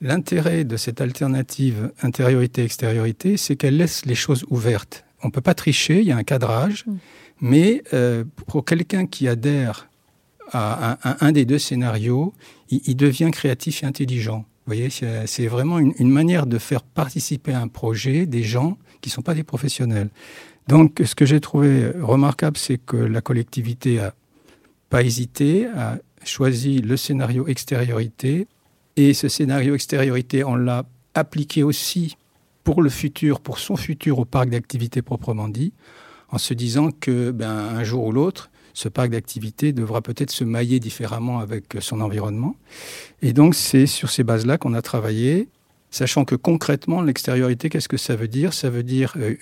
L'intérêt 0.00 0.64
de 0.64 0.76
cette 0.76 1.00
alternative 1.00 1.92
intériorité-extériorité, 2.02 3.36
c'est 3.36 3.54
qu'elle 3.54 3.76
laisse 3.76 4.06
les 4.06 4.16
choses 4.16 4.44
ouvertes. 4.50 5.04
On 5.22 5.28
ne 5.28 5.32
peut 5.32 5.40
pas 5.40 5.54
tricher, 5.54 6.00
il 6.00 6.06
y 6.08 6.10
a 6.10 6.16
un 6.16 6.24
cadrage, 6.24 6.84
mmh. 6.84 6.94
mais 7.42 7.84
euh, 7.94 8.24
pour 8.48 8.64
quelqu'un 8.64 9.06
qui 9.06 9.28
adhère 9.28 9.88
à 10.52 10.98
un, 11.24 11.30
des 11.30 11.44
deux 11.44 11.58
scénarios, 11.58 12.34
il, 12.70 12.96
devient 12.96 13.30
créatif 13.32 13.84
et 13.84 13.86
intelligent. 13.86 14.38
Vous 14.38 14.74
voyez, 14.74 14.90
c'est 14.90 15.46
vraiment 15.46 15.78
une, 15.78 16.10
manière 16.10 16.46
de 16.46 16.58
faire 16.58 16.82
participer 16.82 17.52
à 17.52 17.60
un 17.60 17.68
projet 17.68 18.26
des 18.26 18.42
gens 18.42 18.78
qui 19.00 19.10
ne 19.10 19.12
sont 19.12 19.22
pas 19.22 19.34
des 19.34 19.44
professionnels. 19.44 20.10
Donc, 20.68 21.00
ce 21.04 21.14
que 21.14 21.24
j'ai 21.24 21.40
trouvé 21.40 21.90
remarquable, 22.00 22.56
c'est 22.56 22.78
que 22.78 22.96
la 22.96 23.20
collectivité 23.20 24.00
a 24.00 24.14
pas 24.90 25.02
hésité, 25.02 25.66
a 25.66 25.98
choisi 26.24 26.80
le 26.80 26.96
scénario 26.96 27.46
extériorité. 27.46 28.46
Et 28.96 29.14
ce 29.14 29.28
scénario 29.28 29.74
extériorité, 29.74 30.44
on 30.44 30.56
l'a 30.56 30.84
appliqué 31.14 31.62
aussi 31.62 32.16
pour 32.64 32.82
le 32.82 32.90
futur, 32.90 33.40
pour 33.40 33.58
son 33.58 33.76
futur 33.76 34.18
au 34.18 34.24
parc 34.24 34.48
d'activité 34.50 35.02
proprement 35.02 35.48
dit, 35.48 35.72
en 36.30 36.38
se 36.38 36.52
disant 36.52 36.90
que 36.90 37.30
ben, 37.30 37.48
un 37.48 37.84
jour 37.84 38.04
ou 38.06 38.12
l'autre, 38.12 38.50
ce 38.74 38.88
parc 38.88 39.10
d'activité 39.10 39.72
devra 39.72 40.02
peut-être 40.02 40.30
se 40.30 40.44
mailler 40.44 40.80
différemment 40.80 41.38
avec 41.38 41.76
son 41.80 42.00
environnement. 42.00 42.56
Et 43.22 43.32
donc, 43.32 43.54
c'est 43.54 43.86
sur 43.86 44.10
ces 44.10 44.24
bases-là 44.24 44.58
qu'on 44.58 44.74
a 44.74 44.82
travaillé, 44.82 45.48
sachant 45.96 46.24
que 46.26 46.34
concrètement, 46.34 47.00
l'extériorité, 47.00 47.70
qu'est-ce 47.70 47.88
que 47.88 47.96
ça 47.96 48.16
veut 48.16 48.28
dire? 48.28 48.52
Ça 48.52 48.68
veut 48.68 48.82
dire 48.82 49.14
euh, 49.16 49.34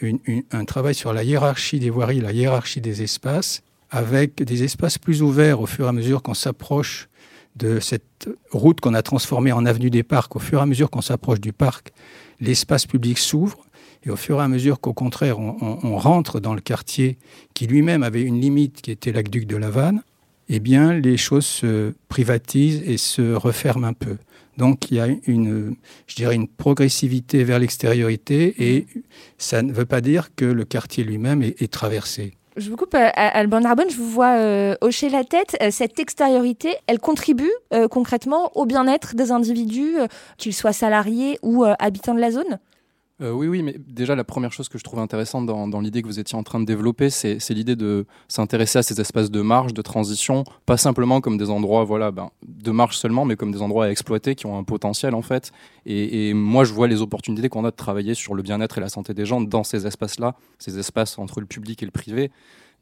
un 0.53 0.65
travail 0.65 0.95
sur 0.95 1.12
la 1.12 1.25
hiérarchie 1.25 1.81
des 1.81 1.91
voiries, 1.91 2.21
la 2.21 2.33
hiérarchie 2.33 2.81
des 2.81 3.03
espaces, 3.03 3.62
avec 3.91 4.43
des 4.43 4.62
espaces 4.62 4.97
plus 4.97 5.21
ouverts 5.21 5.61
au 5.61 5.67
fur 5.67 5.87
et 5.87 5.89
à 5.89 5.93
mesure 5.93 6.23
qu'on 6.23 6.35
s'approche 6.35 7.09
de 7.56 7.81
cette 7.81 8.29
route 8.53 8.81
qu'on 8.81 8.95
a 8.95 9.03
transformée 9.03 9.53
en 9.53 9.67
avenue 9.67 9.91
des 9.91 10.05
parcs. 10.05 10.35
Au 10.37 10.39
fur 10.39 10.61
et 10.61 10.62
à 10.62 10.67
mesure 10.67 10.91
qu'on 10.91 11.03
s'approche 11.03 11.41
du 11.41 11.53
parc, 11.53 11.93
l'espace 12.41 12.87
public 12.87 13.19
s'ouvre 13.19 13.59
et 14.05 14.11
au 14.11 14.17
fur 14.17 14.39
et 14.41 14.43
à 14.43 14.49
mesure 14.49 14.81
qu'au 14.81 14.93
contraire, 14.93 15.39
on, 15.39 15.97
rentre 15.97 16.39
dans 16.39 16.55
le 16.55 16.61
quartier 16.61 17.19
qui 17.55 17.67
lui-même 17.67 18.03
avait 18.03 18.23
une 18.23 18.41
limite 18.41 18.81
qui 18.83 18.91
était 18.91 19.12
l'aqueduc 19.12 19.47
de 19.47 19.56
La 19.56 19.71
eh 20.51 20.61
bien, 20.61 20.93
les 20.93 21.17
choses 21.17 21.47
se 21.47 21.95
privatisent 22.09 22.83
et 22.85 22.99
se 22.99 23.35
referment 23.35 23.87
un 23.87 23.93
peu. 23.95 24.19
Donc, 24.56 24.91
il 24.91 24.97
y 24.97 25.01
a 25.01 25.06
une, 25.27 26.49
progressivité 26.56 27.45
vers 27.45 27.59
l'extériorité 27.59 28.55
et 28.59 28.87
ça 29.39 29.62
ne 29.62 29.73
veut 29.73 29.85
pas 29.85 30.01
dire 30.01 30.35
que 30.35 30.45
le 30.45 30.65
quartier 30.65 31.05
lui-même 31.05 31.43
est, 31.43 31.73
traversé. 31.73 32.35
Je 32.56 32.71
vous 32.71 32.77
coupe, 32.77 32.95
euh, 32.95 33.09
Alban 33.15 33.61
Narbonne, 33.61 33.91
je 33.91 33.97
vous 33.97 34.09
vois 34.09 34.37
euh, 34.37 34.77
hocher 34.81 35.09
la 35.09 35.25
tête. 35.25 35.56
Euh, 35.61 35.71
cette 35.73 35.99
extériorité, 35.99 36.77
elle 36.87 37.01
contribue 37.01 37.51
concrètement 37.91 38.53
au 38.56 38.67
bien-être 38.67 39.17
des 39.17 39.32
individus, 39.32 39.96
qu'ils 40.39 40.55
soient 40.55 40.73
salariés 40.73 41.39
ou 41.43 41.65
habitants 41.65 42.15
de 42.15 42.20
la 42.20 42.31
zone? 42.31 42.58
Euh, 43.21 43.31
oui, 43.31 43.47
oui, 43.47 43.63
mais 43.63 43.77
déjà 43.79 44.17
la 44.17 44.25
première 44.25 44.53
chose 44.53 44.69
que 44.69 44.77
je 44.77 44.83
trouve 44.83 44.99
intéressante 44.99 45.47
dans, 45.47 45.81
l'idée 45.81 46.03
que 46.03 46.09
vous 46.09 46.19
étiez 46.19 46.37
en 46.37 46.43
train 46.43 46.59
de 46.59 46.65
développer, 46.65 47.11
c'est 47.11 47.39
l'idée 47.51 47.77
de 47.77 48.06
s'intéresser 48.27 48.81
à 48.81 48.83
ces 48.83 49.01
espaces 49.01 49.31
de 49.31 49.41
marge, 49.41 49.73
de 49.73 49.83
transition, 49.83 50.43
pas 50.67 50.77
simplement 50.77 51.21
comme 51.21 51.39
des 51.39 51.49
endroits 51.49 51.85
voilà, 51.85 52.11
ben, 52.11 52.31
de 52.44 52.71
marge 52.73 52.97
seulement, 52.97 53.25
mais 53.25 53.37
comme 53.37 53.53
des 53.53 53.63
endroits 53.63 53.85
à 53.85 53.91
exploiter 53.91 54.35
qui 54.35 54.47
ont 54.47 54.59
un 54.59 54.65
potentiel 54.65 55.15
en 55.15 55.23
fait. 55.23 55.53
Et, 55.87 56.35
moi, 56.35 56.65
je 56.65 56.73
vois 56.73 56.89
les 56.89 57.03
opportunités 57.03 57.49
qu'on 57.49 57.65
a 57.65 57.71
de 57.71 57.77
travailler 57.77 58.15
sur 58.15 58.35
le 58.35 58.43
bien-être 58.43 58.79
et 58.79 58.81
la 58.81 58.89
santé 58.89 59.15
des 59.15 59.27
gens 59.27 59.41
dans 59.41 59.63
ces 59.63 59.87
espaces-là, 59.87 60.35
ces 60.59 60.79
espaces 60.81 61.17
entre 61.19 61.41
le 61.41 61.47
public 61.47 61.83
et 61.83 61.87
le 61.87 61.93
privé. 61.93 62.33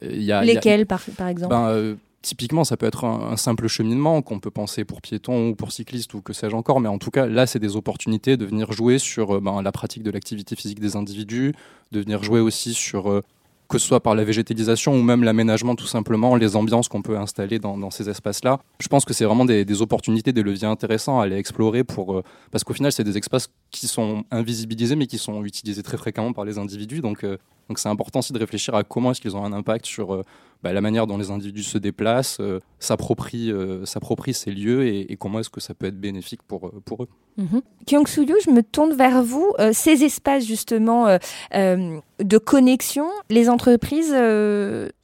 Euh, 0.03 0.17
y 0.17 0.33
a, 0.33 0.43
Lesquels, 0.45 0.87
par, 0.87 1.03
exemple? 1.29 1.51
Ben, 1.51 1.69
euh, 1.69 1.95
typiquement, 2.23 2.65
ça 2.65 2.77
peut 2.77 2.87
être 2.87 3.05
un, 3.05 3.37
simple 3.37 3.67
cheminement 3.67 4.23
qu'on 4.23 4.39
peut 4.39 4.51
penser 4.51 4.85
pour 4.85 5.03
piétons 5.03 5.51
ou 5.51 5.55
pour 5.55 5.73
cyclistes 5.73 6.15
ou 6.15 6.23
que 6.23 6.33
sais-je 6.33 6.55
encore, 6.55 6.81
mais 6.81 6.89
en 6.89 6.99
tout 6.99 7.11
cas, 7.11 7.27
là, 7.27 7.47
c'est 7.47 7.59
des 7.59 7.77
opportunités 7.77 8.37
de 8.37 8.47
venir 8.47 8.73
jouer 8.73 8.99
sur 8.99 9.37
euh, 9.37 9.41
ben, 9.41 9.61
la 9.61 9.73
pratique 9.73 10.03
de 10.03 10.11
l'activité 10.11 10.57
physique 10.57 10.81
des 10.81 10.97
individus, 10.97 11.53
de 11.91 12.01
venir 12.01 12.23
jouer 12.23 12.41
aussi 12.41 12.75
sur 12.75 13.11
euh, 13.11 13.21
que 13.69 13.79
ce 13.79 13.87
soit 13.87 14.01
par 14.01 14.15
la 14.15 14.23
végétalisation 14.23 14.95
ou 14.95 15.03
même 15.03 15.25
l'aménagement 15.25 15.75
tout 15.75 15.87
simplement, 15.87 16.37
les 16.37 16.57
ambiances 16.57 16.89
qu'on 16.89 17.03
peut 17.03 17.17
installer 17.17 17.59
dans, 17.59 17.91
ces 17.91 18.09
espaces-là. 18.09 18.61
Je 18.79 18.89
pense 18.89 19.05
que 19.05 19.15
c'est 19.15 19.25
vraiment 19.25 19.47
des, 19.47 19.83
opportunités, 19.83 20.33
des 20.33 20.43
leviers 20.43 20.69
intéressants 20.69 21.21
à 21.21 21.25
aller 21.25 21.37
explorer 21.37 21.83
pour, 21.83 22.15
euh, 22.15 22.23
parce 22.51 22.65
qu'au 22.65 22.75
final, 22.75 22.93
c'est 22.93 23.05
des 23.05 23.17
espaces 23.17 23.49
qui 23.71 23.89
sont 23.89 24.25
invisibilisés 24.31 24.95
mais 24.95 25.07
qui 25.07 25.19
sont 25.19 25.43
utilisés 25.45 25.83
très 25.83 25.97
fréquemment 25.97 26.33
par 26.33 26.45
les 26.45 26.59
individus. 26.59 27.01
Donc, 27.01 27.25
donc 27.69 27.79
c'est 27.79 27.89
important 27.89 28.19
aussi 28.19 28.33
de 28.33 28.39
réfléchir 28.39 28.75
à 28.75 28.85
comment 28.85 29.13
est-ce 29.13 29.21
qu'ils 29.21 29.37
ont 29.37 29.45
un 29.45 29.53
impact 29.53 29.87
sur 29.87 30.23
bah, 30.63 30.73
la 30.73 30.81
manière 30.81 31.07
dont 31.07 31.19
les 31.19 31.31
individus 31.31 31.63
se 31.63 31.79
déplacent, 31.79 32.41
euh, 32.41 32.59
euh, 32.59 33.85
s'approprient, 33.85 34.35
ces 34.35 34.51
lieux 34.51 34.87
et, 34.87 35.17
comment 35.19 35.41
est-ce 35.41 35.51
que 35.51 35.61
ça 35.61 35.75
peut 35.75 35.87
être 35.87 36.01
bénéfique 36.01 36.43
pour, 36.43 36.71
pour 36.85 37.05
eux. 37.05 37.09
Mm 37.37 37.61
Kyung 37.87 38.07
Soo-yu, 38.07 38.35
je 38.45 38.51
me 38.51 38.63
tourne 38.63 38.95
vers 38.95 39.23
vous. 39.23 39.55
ces 39.73 40.05
espaces 40.05 40.47
justement 40.47 41.19
de 41.53 42.39
connexion, 42.39 43.09
les 43.29 43.49
entreprises 43.49 44.15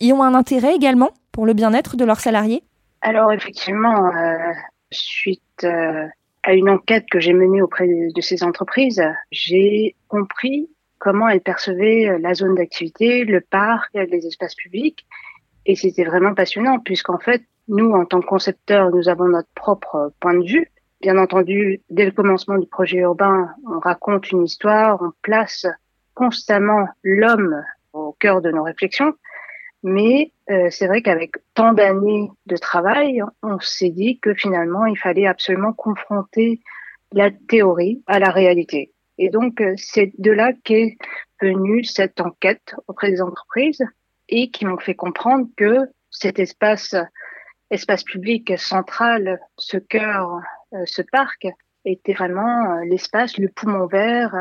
y 0.01 0.13
ont 0.13 0.23
un 0.23 0.35
intérêt 0.35 0.75
également 0.77 1.11
pour 1.33 1.45
le 1.45 1.55
bien-être 1.55 1.97
de 1.97 2.05
leurs 2.05 2.21
salariés? 2.21 2.63
Alors 3.01 3.33
effectivement, 3.33 4.13
suite 4.93 5.65
à 5.65 6.53
une 6.53 6.71
enquête 6.71 7.07
que 7.11 7.19
j'ai 7.19 7.33
menée 7.33 7.63
auprès 7.63 7.89
de 7.89 8.21
ces 8.21 8.45
entreprises, 8.45 9.03
j'ai 9.33 9.97
compris 10.07 10.69
comment 10.99 11.29
elles 11.29 11.41
percevaient 11.41 12.09
euh, 12.09 12.19
la 12.19 12.35
zone 12.35 12.55
d'activité, 12.55 13.25
le 13.25 13.41
parc, 13.41 13.91
les 13.95 14.27
espaces 14.27 14.55
publics. 14.55 15.07
Et 15.69 15.77
c'était 15.77 16.05
vraiment 16.05 16.35
passionnant 16.35 16.81
puisqu'en 16.81 17.19
fait, 17.19 17.43
Nous, 17.69 17.91
en 17.91 18.07
tant 18.07 18.21
que 18.21 18.27
concepteurs, 18.27 18.91
nous 18.91 19.11
avons 19.11 19.29
notre 19.29 19.51
propre 19.55 20.15
point 20.21 20.33
de 20.33 20.47
vue. 20.47 20.73
Bien 21.03 21.19
entendu, 21.19 21.83
dès 21.91 22.07
le 22.07 22.13
commencement 22.13 22.57
du 22.57 22.67
projet 22.67 22.97
urbain, 22.97 23.51
on 23.67 23.79
raconte 23.79 24.33
une 24.33 24.45
histoire, 24.45 24.99
on 25.03 25.13
place 25.21 25.67
constamment 26.15 26.89
l'homme 27.03 27.63
au 27.93 28.17
cœur 28.19 28.41
de 28.41 28.51
nos 28.51 28.63
réflexions. 28.63 29.13
Mais 29.83 30.33
euh, 30.51 30.69
c'est 30.71 30.87
vrai 30.87 31.03
qu'avec 31.03 31.33
tant 31.53 31.75
d'années 31.75 32.31
de 32.47 32.57
travail, 32.57 33.23
on 33.43 33.61
s'est 33.61 33.91
dit 33.91 34.19
que 34.19 34.33
finalement, 34.33 34.87
il 34.87 34.97
fallait 34.97 35.27
absolument 35.27 35.75
confronter 35.75 36.63
la 37.13 37.31
théorie 37.31 38.03
à 38.07 38.19
la 38.19 38.31
réalité. 38.31 38.93
Et 39.19 39.29
donc, 39.29 39.61
euh, 39.61 39.75
c'est 39.77 40.13
de 40.17 40.33
là 40.33 40.53
qu'est 40.65 40.97
venue 41.43 41.85
cette 41.85 42.23
enquête 42.23 42.75
auprès 42.89 43.11
des 43.11 43.21
entreprises 43.21 43.85
et 44.29 44.51
qui 44.51 44.65
m'ont 44.65 44.79
fait 44.79 44.95
comprendre 44.95 45.47
que 45.57 45.89
cet 46.11 46.39
espace, 46.39 46.95
espace 47.71 48.05
public 48.05 48.59
central, 48.59 49.41
ce 49.57 49.77
cœur, 49.77 50.41
euh, 50.73 50.83
ce 50.87 51.03
parc, 51.03 51.47
était 51.85 52.13
vraiment 52.13 52.77
l'espace, 52.81 53.39
le 53.39 53.49
poumon 53.49 53.87
vert, 53.87 54.35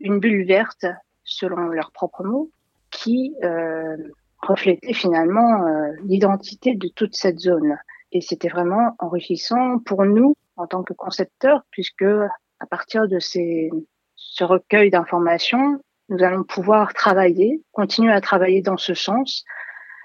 une 0.00 0.20
bulle 0.20 0.46
verte, 0.46 0.86
selon 1.24 1.68
leurs 1.68 1.92
propres 1.92 2.24
mots, 2.24 2.50
qui 2.90 3.34
euh, 3.42 3.96
reflétait 4.38 4.92
finalement 4.92 5.66
euh, 5.66 5.92
l'identité 6.04 6.74
de 6.74 6.88
toute 6.88 7.14
cette 7.14 7.38
zone. 7.38 7.76
Et 8.12 8.20
c'était 8.20 8.48
vraiment 8.48 8.94
enrichissant 8.98 9.78
pour 9.78 10.04
nous 10.04 10.36
en 10.56 10.66
tant 10.66 10.82
que 10.82 10.92
concepteurs, 10.92 11.62
puisque 11.70 12.04
à 12.04 12.66
partir 12.66 13.08
de 13.08 13.18
ces, 13.18 13.70
ce 14.14 14.44
recueil 14.44 14.90
d'informations, 14.90 15.80
nous 16.08 16.22
allons 16.22 16.44
pouvoir 16.44 16.92
travailler, 16.94 17.62
continuer 17.72 18.12
à 18.12 18.20
travailler 18.20 18.62
dans 18.62 18.76
ce 18.76 18.94
sens, 18.94 19.44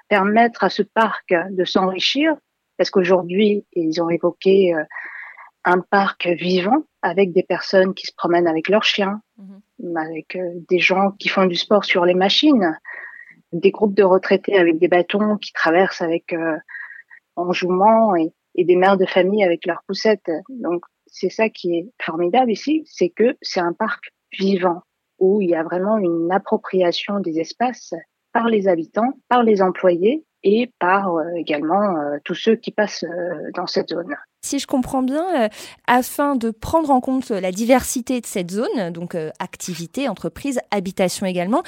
permettre 0.08 0.64
à 0.64 0.70
ce 0.70 0.82
parc 0.82 1.34
de 1.52 1.66
s'enrichir, 1.66 2.36
parce 2.78 2.90
qu'aujourd'hui, 2.90 3.66
ils 3.74 4.02
ont 4.02 4.10
évoqué 4.10 4.74
euh, 4.74 4.84
un 5.66 5.80
parc 5.80 6.28
vivant 6.28 6.84
avec 7.02 7.34
des 7.34 7.44
personnes 7.44 7.94
qui 7.94 8.08
se 8.08 8.14
promènent 8.16 8.48
avec 8.48 8.70
leurs 8.70 8.84
chiens, 8.84 9.22
mhm. 9.38 9.98
avec 9.98 10.36
euh, 10.36 10.52
des 10.70 10.80
gens 10.80 11.12
qui 11.12 11.28
font 11.28 11.46
du 11.46 11.56
sport 11.56 11.84
sur 11.84 12.06
les 12.06 12.14
machines, 12.14 12.78
des 13.52 13.72
groupes 13.72 13.96
de 13.96 14.04
retraités 14.04 14.58
avec 14.58 14.80
des 14.80 14.88
bâtons 14.88 15.38
qui 15.38 15.52
traversent 15.52 16.02
avec 16.02 16.34
euh, 16.34 16.58
enjouement 17.36 18.16
et, 18.16 18.32
et, 18.56 18.64
des 18.64 18.76
mères 18.76 18.98
de 18.98 19.06
famille 19.06 19.44
avec 19.44 19.66
leurs 19.66 19.84
poussettes. 19.88 20.32
Donc 20.50 20.84
c'est 21.08 21.30
ça 21.30 21.50
qui 21.50 21.76
est 21.76 21.92
formidable 22.02 22.52
ici, 22.52 22.84
c'est 22.86 23.10
que 23.10 23.36
c'est 23.42 23.60
un 23.60 23.74
parc 23.74 24.12
vivant 24.38 24.84
où 25.20 25.42
il 25.42 25.50
y 25.50 25.56
a 25.56 25.64
vraiment 25.64 25.98
une 25.98 26.32
appropriation 26.32 27.20
des 27.20 27.40
espaces 27.40 27.94
par 28.34 28.48
les 28.48 28.68
habitants, 28.68 29.14
par 29.28 29.44
les 29.44 29.62
employés 29.62 30.24
et 30.44 30.72
par 30.80 31.16
euh, 31.16 31.24
également 31.36 31.98
euh, 31.98 32.18
tous 32.24 32.36
ceux 32.36 32.56
qui 32.56 32.72
passent 32.72 33.04
euh, 33.04 33.52
dans 33.56 33.68
cette 33.68 33.90
zone. 33.90 34.16
Si 34.42 34.60
je 34.60 34.68
comprends 34.68 35.04
bien, 35.04 35.50
afin 35.86 36.38
de 36.38 36.50
prendre 36.50 36.92
en 36.92 37.02
compte 37.02 37.30
la 37.30 37.52
diversité 37.52 38.22
de 38.22 38.26
cette 38.26 38.52
zone, 38.52 38.92
donc 38.94 39.14
activité, 39.40 40.08
entreprise, 40.08 40.62
habitation 40.72 41.26
également, 41.26 41.62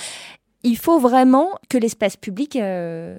il 0.64 0.78
faut 0.78 1.00
vraiment 1.00 1.50
que 1.70 1.78
l'espace 1.78 2.18
public 2.18 2.58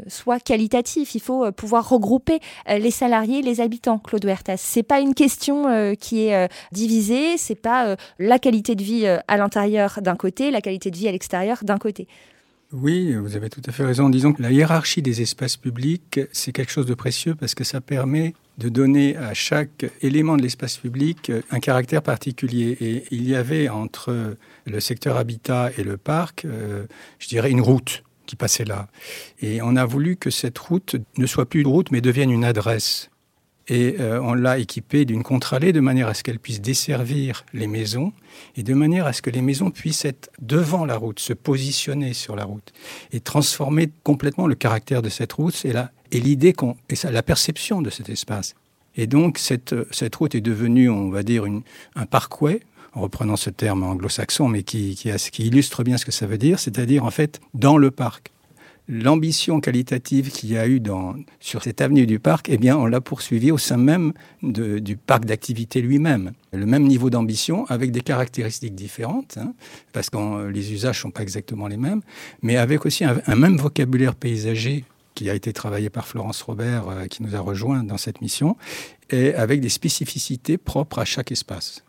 soit 0.07 0.41
qualitatif. 0.41 1.15
Il 1.15 1.21
faut 1.21 1.51
pouvoir 1.53 1.89
regrouper 1.89 2.41
les 2.69 2.91
salariés, 2.91 3.43
les 3.43 3.61
habitants. 3.61 3.99
Claude 3.99 4.25
Huertas, 4.25 4.59
c'est 4.59 4.83
pas 4.83 5.01
une 5.01 5.15
question 5.15 5.95
qui 5.97 6.27
est 6.27 6.49
divisée. 6.73 7.37
C'est 7.37 7.55
pas 7.55 7.97
la 8.19 8.39
qualité 8.39 8.75
de 8.75 8.83
vie 8.83 9.07
à 9.07 9.37
l'intérieur 9.37 10.01
d'un 10.03 10.17
côté, 10.17 10.51
la 10.51 10.61
qualité 10.61 10.91
de 10.91 10.97
vie 10.97 11.09
à 11.09 11.13
l'extérieur 11.13 11.59
d'un 11.63 11.79
côté. 11.79 12.07
Oui, 12.73 13.15
vous 13.17 13.37
avez 13.37 13.51
tout 13.51 13.61
à 13.67 13.73
fait 13.73 13.85
raison. 13.85 14.09
Disons 14.09 14.33
que 14.33 14.41
la 14.41 14.51
hiérarchie 14.51 15.03
des 15.03 15.21
espaces 15.21 15.59
publics, 15.59 16.21
c'est 16.33 16.53
quelque 16.53 16.73
chose 16.73 16.87
de 16.87 16.95
précieux 16.95 17.35
parce 17.35 17.55
que 17.55 17.65
ça 17.65 17.83
permet 17.83 18.33
de 18.59 18.69
donner 18.69 19.17
à 19.17 19.35
chaque 19.35 19.87
élément 20.03 20.37
de 20.37 20.43
l'espace 20.43 20.77
public 20.77 21.33
un 21.51 21.61
caractère 21.61 22.03
particulier. 22.03 22.77
Et 22.81 23.05
il 23.11 23.29
y 23.29 23.35
avait 23.35 23.69
entre 23.69 24.37
le 24.67 24.81
secteur 24.81 25.17
habitat 25.17 25.71
et 25.79 25.85
le 25.85 25.97
parc, 25.97 26.45
euh, 26.45 26.87
je 27.19 27.29
dirais, 27.29 27.51
une 27.51 27.61
route 27.61 28.05
qui 28.27 28.37
passait 28.37 28.65
là. 28.65 28.89
Et 29.41 29.63
on 29.63 29.77
a 29.77 29.85
voulu 29.85 30.17
que 30.17 30.31
cette 30.31 30.59
route 30.59 30.97
ne 31.19 31.27
soit 31.27 31.47
plus 31.49 31.61
une 31.61 31.67
route, 31.67 31.91
mais 31.91 32.01
devienne 32.01 32.31
une 32.31 32.45
adresse 32.45 33.11
et 33.69 33.97
euh, 34.01 34.21
on 34.21 34.35
l'a 34.35 34.59
équipée 34.59 35.05
d'une 35.05 35.23
contre-allée 35.23 35.73
de 35.73 35.81
manière 35.81 36.09
à 36.09 36.15
ce 36.15 36.23
qu'elle 36.23 36.39
puisse 36.39 36.61
desservir 36.61 37.45
les 37.53 37.67
maisons 37.67 38.13
et 38.57 38.63
de 38.63 38.75
manière 38.75 39.07
à 39.07 39.13
ce 39.13 39.23
que 39.23 39.31
les 39.31 39.43
maisons 39.43 39.71
puissent 39.71 40.05
être 40.05 40.31
devant 40.41 40.85
la 40.85 40.97
route, 40.97 41.21
se 41.21 41.33
positionner 41.33 42.13
sur 42.13 42.35
la 42.35 42.45
route 42.45 42.73
et 43.13 43.21
transformer 43.21 43.91
complètement 44.03 44.47
le 44.47 44.55
caractère 44.55 45.03
de 45.03 45.09
cette 45.09 45.33
route 45.33 45.65
et, 45.65 45.73
la, 45.73 45.91
et 46.13 46.21
l'idée 46.21 46.53
qu'on, 46.53 46.77
et 46.89 46.95
ça, 46.95 47.11
la 47.11 47.23
perception 47.23 47.83
de 47.83 47.91
cet 47.91 48.09
espace. 48.09 48.55
Et 48.95 49.07
donc 49.07 49.39
cette, 49.39 49.75
cette 49.91 50.15
route 50.15 50.35
est 50.35 50.41
devenue, 50.41 50.89
on 50.91 51.09
va 51.11 51.23
dire, 51.23 51.45
un 51.97 52.07
parkway, 52.07 52.61
en 52.95 53.01
reprenant 53.01 53.37
ce 53.37 53.51
terme 53.51 53.83
anglo-saxon, 53.83 54.49
mais 54.49 54.63
qui, 54.63 54.95
qui, 54.95 55.43
illustre 55.43 55.83
bien 55.83 55.97
ce 55.97 56.05
que 56.05 56.13
ça 56.13 56.27
veut 56.27 56.39
dire, 56.39 56.61
c'est-à-dire 56.61 57.05
en 57.05 57.11
fait 57.11 57.41
dans 57.55 57.79
le 57.79 57.91
parc 57.91 58.31
l'ambition 58.89 59.61
qualitative 59.61 60.31
qu'il 60.31 60.51
y 60.51 60.59
a 60.59 60.67
eu 60.67 60.81
dans, 60.81 61.15
sur 61.41 61.63
cette 61.63 61.81
avenue 61.81 62.05
du 62.05 62.19
parc, 62.19 62.49
eh 62.49 62.59
bien, 62.59 62.77
on 62.77 62.87
l'a 62.87 63.01
poursuivi 63.01 63.51
au 63.51 63.59
sein 63.59 63.77
même 63.77 64.13
du 64.43 64.97
parc 64.97 65.25
d'activité 65.25 65.81
lui-même. 65.81 66.33
Le 66.53 66.67
même 66.67 66.83
niveau 66.83 67.09
d'ambition 67.09 67.65
avec 67.67 67.93
des 67.93 68.01
caractéristiques 68.01 68.75
différentes, 68.75 69.39
hein, 69.39 69.55
parce 69.93 70.11
que 70.11 70.49
les 70.49 70.73
usages 70.73 71.01
sont 71.01 71.11
pas 71.11 71.23
exactement 71.23 71.69
les 71.69 71.77
mêmes, 71.77 72.03
mais 72.43 72.57
avec 72.57 72.85
aussi 72.85 73.05
un, 73.05 73.37
même 73.37 73.57
vocabulaire 73.57 74.15
paysager 74.15 74.85
qui 75.15 75.31
a 75.31 75.35
été 75.35 75.53
travaillé 75.53 75.91
par 75.91 76.07
Florence 76.07 76.43
Robert, 76.43 76.89
euh, 76.89 77.07
qui 77.07 77.23
nous 77.23 77.35
a 77.35 77.41
rejoint 77.41 77.83
dans 77.85 77.99
cette 77.99 78.21
mission, 78.21 78.57
et 79.11 79.35
avec 79.35 79.61
des 79.61 79.69
spécificités 79.69 80.59
propres 80.59 80.99
à 80.99 81.05
chaque 81.05 81.33
espace. 81.33 81.85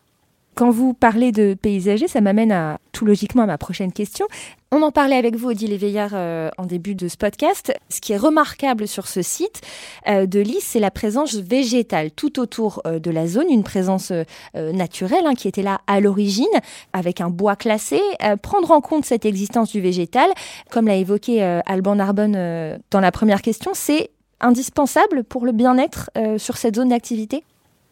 Quand 0.56 0.70
vous 0.70 0.94
parlez 0.94 1.32
de 1.32 1.56
paysager, 1.56 2.08
ça 2.08 2.22
m'amène 2.22 2.78
tout 2.92 3.06
logiquement 3.06 3.44
à 3.44 3.46
ma 3.48 3.58
prochaine 3.58 3.92
question. 3.92 4.28
On 4.72 4.84
en 4.84 4.92
parlait 4.92 5.16
avec 5.16 5.36
vous, 5.36 5.50
Odile 5.50 5.76
Veillard, 5.78 6.12
euh, 6.14 6.50
en 6.58 6.66
début 6.66 6.94
de 6.94 7.08
ce 7.08 7.18
podcast. 7.18 7.74
Ce 7.90 8.02
qui 8.02 8.14
est 8.14 8.18
remarquable 8.18 8.88
sur 8.88 9.08
ce 9.08 9.24
site 9.24 9.62
euh, 10.08 10.28
de 10.28 10.40
Lys, 10.40 10.64
c'est 10.64 10.80
la 10.80 10.92
présence 10.92 11.36
végétale 11.36 12.12
tout 12.12 12.40
autour 12.40 12.82
euh, 12.86 13.00
de 13.00 13.10
la 13.10 13.26
zone, 13.28 13.50
une 13.50 13.64
présence 13.64 14.12
naturelle 14.56 15.26
hein, 15.26 15.34
qui 15.34 15.48
était 15.48 15.64
là 15.64 15.82
à 15.88 16.00
l'origine, 16.00 16.46
avec 16.92 17.22
un 17.22 17.30
bois 17.30 17.56
classé. 17.56 18.00
prendre 18.42 18.72
en 18.72 18.82
compte 18.82 19.06
cette 19.06 19.26
existence 19.26 19.72
du 19.72 19.82
végétal, 19.82 20.30
comme 20.70 20.88
l'a 20.88 20.96
évoqué 20.96 21.42
Alban 21.66 21.96
Narbonne 21.96 22.80
dans 22.92 23.00
la 23.00 23.12
première 23.12 23.42
question, 23.42 23.72
c'est 23.74 24.12
indispensable 24.40 25.24
pour 25.24 25.46
le 25.46 25.52
bien-être 25.52 26.12
sur 26.38 26.58
cette 26.58 26.76
zone 26.76 26.90
d'activité? 26.90 27.44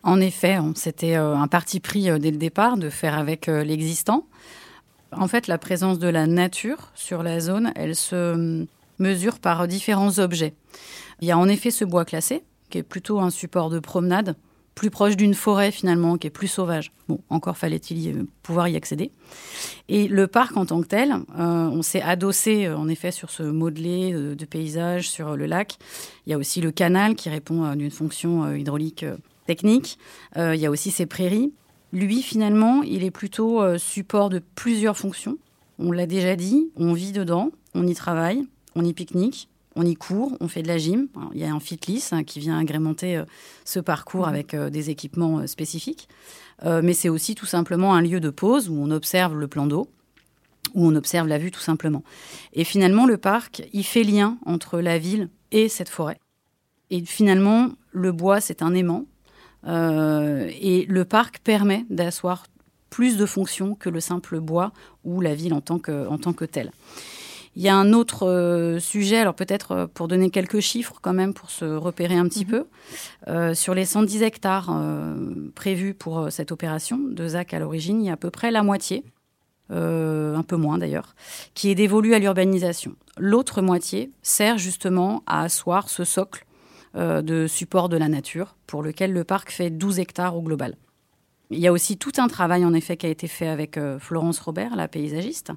En 0.03 0.20
effet, 0.20 0.58
c'était 0.75 1.15
euh, 1.15 1.36
un 1.36 1.48
parti 1.48 1.79
pris 1.79 2.10
euh, 2.10 2.17
dès 2.17 2.31
le 2.31 2.38
départ 2.38 2.77
de 2.77 2.89
faire 2.89 3.17
avec 3.17 3.48
euh, 3.48 3.63
l'existant. 3.63 4.25
En 5.12 5.27
fait, 5.27 5.48
la 5.48 5.58
présence 5.58 6.00
de 6.00 6.08
la 6.08 6.25
nature 6.25 6.91
sur 6.96 7.22
la 7.22 7.39
zone, 7.39 7.72
elle 7.75 7.96
se 7.96 8.65
mesure 8.98 9.39
par 9.39 9.67
différents 9.67 10.20
objets. 10.20 10.53
Il 11.20 11.27
y 11.27 11.31
a 11.31 11.38
en 11.38 11.50
effet 11.50 11.70
ce 11.70 11.86
bois 11.86 12.05
classé, 12.05 12.43
qui 12.70 12.77
est 12.77 12.84
plutôt 12.84 13.20
un 13.20 13.29
support 13.29 13.70
de 13.70 13.79
promenade, 13.79 14.36
plus 14.74 14.89
proche 14.89 15.17
d'une 15.17 15.34
forêt 15.34 15.72
finalement, 15.72 16.17
qui 16.17 16.27
est 16.27 16.31
plus 16.31 16.48
sauvage. 16.48 16.93
Bon, 17.10 17.20
encore 17.29 17.58
fallait-il 17.58 18.25
pouvoir 18.41 18.70
y 18.70 18.77
accéder. 18.77 19.12
Et 19.89 20.08
le 20.08 20.27
parc 20.27 20.55
en 20.55 20.65
tant 20.65 20.81
que 20.81 20.88
tel, 20.88 21.13
on 21.38 21.81
s'est 21.81 22.01
adossé 22.01 22.70
en 22.70 22.88
effet 22.88 23.12
sur 23.12 23.31
ce 23.31 23.43
modelé 23.43 24.13
de, 24.13 24.46
paysage 24.46 25.10
sur 25.10 25.36
le 25.36 25.46
lac. 25.46 25.77
Il 26.25 26.29
y 26.29 26.34
a 26.34 26.38
aussi 26.38 26.62
le 26.62 26.72
canal 26.72 27.15
qui 27.15 27.29
répond 27.29 27.65
à 27.65 27.74
une 27.74 27.91
fonction 27.91 28.50
hydraulique 28.53 29.03
technique. 29.51 29.98
Euh, 30.38 30.55
il 30.55 30.62
y 30.62 30.65
a 30.65 30.72
aussi 30.72 30.91
ces 30.91 31.05
prairies. 31.05 31.51
Lui, 31.91 32.22
finalement, 32.22 32.84
il 32.84 33.03
est 33.03 33.12
plutôt 33.12 33.62
euh, 33.62 33.77
support 33.77 34.29
de 34.29 34.41
plusieurs 34.55 34.98
fonctions. 34.98 35.38
On 35.77 35.91
l'a 35.91 36.05
déjà 36.05 36.38
dit, 36.38 36.70
on 36.77 36.93
vit 36.93 37.12
dedans, 37.12 37.51
on 37.74 37.86
y 37.86 37.93
travaille, 37.93 38.46
on 38.75 38.86
y 38.86 38.93
pique-nique, 38.93 39.50
on 39.75 39.86
y 39.86 39.96
court, 39.96 40.38
on 40.39 40.48
fait 40.48 40.63
de 40.63 40.70
la 40.70 40.77
gym. 40.77 41.10
il 41.34 41.39
y 41.41 41.43
a 41.43 41.53
un 41.53 41.60
fitness 41.60 42.13
hein, 42.13 42.24
qui 42.24 42.39
vient 42.39 42.58
agrémenter 42.58 43.17
euh, 43.17 43.25
ce 43.65 43.81
parcours 43.81 44.25
mmh. 44.25 44.29
avec 44.29 44.55
des 44.55 44.89
équipements 44.89 45.46
spécifiques. 45.48 46.08
mais 46.63 46.93
c'est 46.93 47.10
aussi 47.10 47.36
tout 47.36 47.46
simplement 47.46 47.93
un 47.93 48.01
lieu 48.01 48.22
de 48.22 48.29
pause 48.29 48.70
où 48.70 48.75
on 48.75 48.91
observe 48.91 49.36
le 49.36 49.48
plan 49.48 49.65
d'eau, 49.67 49.89
où 50.75 50.86
on 50.86 50.96
observe 50.96 51.27
la 51.27 51.39
vue 51.39 51.51
tout 51.51 51.65
simplement. 51.72 52.03
Et 52.53 52.63
finalement, 52.63 53.05
le 53.05 53.17
parc, 53.17 53.63
il 53.74 53.84
fait 53.84 54.03
lien 54.03 54.38
entre 54.46 54.79
la 54.79 54.98
ville 54.98 55.27
et 55.51 55.67
cette 55.67 55.89
forêt. 55.89 56.20
Et 56.91 57.03
finalement, 57.05 57.72
le 57.91 58.12
bois, 58.12 58.41
c'est 58.41 58.62
un 58.62 58.74
aimant. 58.74 59.05
Euh, 59.68 60.50
et 60.60 60.86
le 60.88 61.06
parc 61.06 61.39
permet 61.39 61.86
d'asseoir 61.89 62.46
plus 62.89 63.18
de 63.18 63.25
fonctions 63.25 63.75
que 63.75 63.89
le 63.89 64.00
simple 64.00 64.39
bois 64.39 64.72
ou 65.03 65.22
la 65.22 65.34
ville 65.34 65.53
en 65.53 65.62
tant 65.62 65.80
que, 65.80 66.08
en 66.08 66.18
tant 66.18 66.34
que 66.34 66.46
telle. 66.46 66.72
Il 67.56 67.62
y 67.62 67.70
a 67.70 67.75
un 67.75 67.91
autre 67.91 68.27
euh, 68.27 68.80
sujet, 68.80 69.18
alors 69.18 69.34
peut-être 69.34 69.72
euh, 69.72 69.88
pour 69.88 70.08
donner 70.08 70.30
quelques 70.30 70.62
chiffres 70.62 71.00
quand 71.01 71.13
même 71.13 71.34
pour 71.34 71.51
se 71.51 71.65
repérer 71.65 72.15
un 72.15 72.27
petit 72.27 72.46
mhm. 72.46 72.65
peu. 73.27 73.53
sur 73.56 73.74
les 73.74 73.86
110 73.86 74.24
hectares 74.24 74.74
prévus 75.56 75.94
pour 75.94 76.32
cette 76.32 76.51
opération 76.51 76.98
de 76.98 77.27
ZAC 77.27 77.53
à 77.53 77.60
l'origine, 77.60 78.01
il 78.01 78.08
y 78.08 78.10
a 78.10 78.13
à 78.13 78.18
peu 78.18 78.30
près 78.30 78.51
la 78.51 78.63
moitié, 78.63 79.03
un 79.70 80.44
peu 80.46 80.56
moins 80.56 80.77
d'ailleurs, 80.77 81.15
qui 81.53 81.70
est 81.70 81.75
dévolue 81.75 82.13
à 82.13 82.20
l'urbanisation. 82.20 82.96
L'autre 83.18 83.62
moitié 83.62 84.12
sert 84.22 84.58
justement 84.58 85.24
à 85.27 85.44
asseoir 85.44 85.89
ce 85.89 86.03
socle 86.03 86.46
de 86.95 87.48
support 87.48 87.89
de 87.89 87.98
la 87.98 88.10
nature, 88.10 88.55
pour 88.67 88.83
lequel 88.83 89.13
le 89.13 89.24
parc 89.24 89.51
fait 89.51 89.69
12 89.69 90.00
hectares 90.00 90.36
au 90.36 90.41
global. 90.41 90.75
Il 91.50 91.60
y 91.60 91.67
a 91.67 91.71
aussi 91.71 91.98
tout 91.98 92.13
un 92.17 92.27
travail, 92.27 92.65
en 92.65 92.74
effet, 92.74 92.98
qui 92.98 93.05
a 93.05 93.10
été 93.10 93.27
fait 93.27 93.48
avec 93.48 93.77
Florence 94.00 94.39
Robert, 94.39 94.75
la 94.75 94.88
paysagiste, 94.88 95.51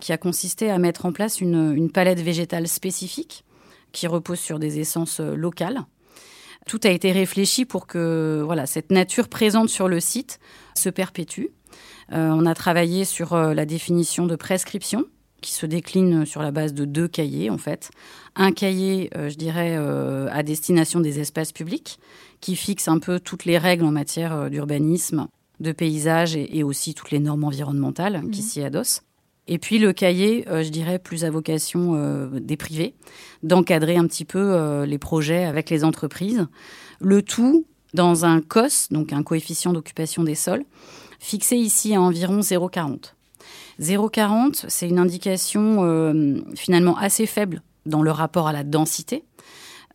qui 0.00 0.12
a 0.12 0.18
consisté 0.18 0.70
à 0.70 0.78
mettre 0.78 1.06
en 1.06 1.12
place 1.12 1.40
une, 1.40 1.90
palette 1.92 2.20
végétale 2.20 2.66
spécifique 2.66 3.44
qui 3.92 4.06
repose 4.06 4.40
sur 4.40 4.58
des 4.58 4.80
essences 4.80 5.20
locales. 5.20 5.84
Tout 6.66 6.80
a 6.84 6.90
été 6.90 7.12
réfléchi 7.12 7.64
pour 7.64 7.86
que 7.86 8.42
voilà, 8.44 8.66
cette 8.66 8.90
nature 8.90 9.28
présente 9.28 9.68
sur 9.68 9.88
le 9.88 10.00
site 10.00 10.40
se 10.76 10.88
perpétue. 10.88 11.46
on 12.10 12.44
a 12.46 12.54
travaillé 12.54 13.04
sur 13.04 13.36
la 13.36 13.66
définition 13.66 14.26
de 14.26 14.36
prescription, 14.36 15.06
qui 15.40 15.52
se 15.52 15.66
décline 15.66 16.24
sur 16.26 16.42
la 16.42 16.50
base 16.50 16.74
de 16.74 16.84
deux 16.84 17.08
cahiers 17.08 17.50
en 17.50 17.58
fait. 17.58 17.90
Un 18.36 18.52
cahier, 18.52 19.10
euh, 19.16 19.28
je 19.28 19.36
dirais, 19.36 19.76
euh, 19.76 20.28
à 20.30 20.42
destination 20.42 21.00
des 21.00 21.20
espaces 21.20 21.52
publics, 21.52 21.98
qui 22.40 22.56
fixe 22.56 22.88
un 22.88 22.98
peu 22.98 23.20
toutes 23.20 23.44
les 23.44 23.58
règles 23.58 23.84
en 23.84 23.90
matière 23.90 24.34
euh, 24.34 24.48
d'urbanisme, 24.48 25.28
de 25.58 25.72
paysage 25.72 26.36
et, 26.36 26.62
aussi 26.62 26.94
toutes 26.94 27.10
les 27.10 27.18
normes 27.18 27.44
environnementales 27.44 28.22
qui 28.32 28.40
mhm. 28.40 28.46
s'y 28.46 28.62
adossent. 28.62 29.02
Et 29.46 29.58
puis 29.58 29.78
le 29.78 29.92
cahier, 29.92 30.44
je 30.46 30.68
dirais, 30.68 31.00
plus 31.00 31.24
à 31.24 31.30
vocation 31.30 32.30
des 32.32 32.56
privés, 32.56 32.94
d'encadrer 33.42 33.96
un 33.96 34.06
petit 34.06 34.24
peu 34.24 34.84
les 34.84 34.98
projets 34.98 35.44
avec 35.44 35.70
les 35.70 35.82
entreprises. 35.82 36.46
Le 37.00 37.20
tout 37.22 37.64
dans 37.92 38.24
un 38.24 38.40
COS, 38.42 38.88
donc 38.90 39.12
un 39.12 39.24
coefficient 39.24 39.72
d'occupation 39.72 40.22
des 40.22 40.36
sols, 40.36 40.64
fixé 41.18 41.56
ici 41.56 41.94
à 41.94 42.00
environ 42.00 42.40
0,40. 42.40 43.14
0,40, 43.80 44.66
c'est 44.68 44.88
une 44.88 44.98
indication 44.98 45.84
euh, 45.84 46.42
finalement 46.54 46.96
assez 46.98 47.26
faible 47.26 47.62
dans 47.86 48.02
le 48.02 48.10
rapport 48.10 48.46
à 48.46 48.52
la 48.52 48.62
densité, 48.62 49.24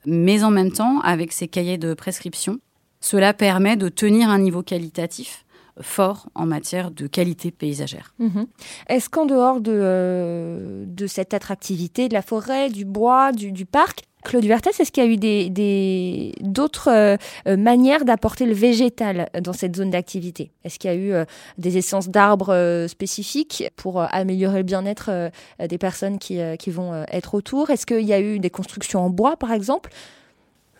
mais 0.05 0.43
en 0.43 0.51
même 0.51 0.71
temps, 0.71 0.99
avec 1.01 1.31
ces 1.31 1.47
cahiers 1.47 1.77
de 1.77 1.93
prescription, 1.93 2.59
cela 2.99 3.33
permet 3.33 3.77
de 3.77 3.89
tenir 3.89 4.29
un 4.29 4.39
niveau 4.39 4.63
qualitatif 4.63 5.45
fort 5.81 6.29
en 6.35 6.45
matière 6.45 6.89
de 6.89 7.05
qualité 7.05 7.51
paysagère. 7.51 8.13
Mhm. 8.19 8.47
Est-ce 8.87 9.09
qu'en 9.09 9.25
dehors 9.25 9.61
de, 9.61 9.71
euh, 9.73 10.85
de 10.87 11.05
cette 11.05 11.33
attractivité 11.33 12.07
de 12.07 12.13
la 12.13 12.21
forêt, 12.21 12.69
du 12.69 12.85
bois, 12.85 13.31
du 13.33 13.65
parc, 13.65 14.03
Claude 14.25 14.43
Vertès, 14.43 14.77
est-ce 14.79 14.91
qu'il 14.91 15.03
y 15.03 15.07
a 15.07 15.09
eu 15.09 16.33
d'autres 16.41 16.89
euh, 16.89 17.15
euh, 17.47 17.55
manières 17.55 18.03
d'apporter 18.03 18.45
le 18.45 18.53
végétal 18.53 19.29
dans 19.39 19.53
cette 19.53 19.75
zone 19.75 19.91
d'activité? 19.91 20.51
Est-ce 20.63 20.79
qu'il 20.79 20.89
y 20.89 20.93
a 20.93 20.97
eu 20.97 21.13
euh, 21.13 21.25
des 21.57 21.77
essences 21.77 22.09
d'arbres 22.09 22.87
spécifiques 22.89 23.63
pour 23.75 24.01
améliorer 24.01 24.57
le 24.57 24.63
bien-être 24.63 25.31
des 25.59 25.77
personnes 25.77 26.17
qui, 26.17 26.39
qui 26.57 26.71
vont 26.71 27.05
être 27.11 27.35
autour? 27.35 27.69
Est-ce 27.69 27.85
qu'il 27.85 28.01
y 28.01 28.13
a 28.13 28.19
eu 28.19 28.39
des 28.39 28.49
constructions 28.49 29.05
en 29.05 29.09
bois, 29.09 29.37
par 29.37 29.51
exemple? 29.51 29.91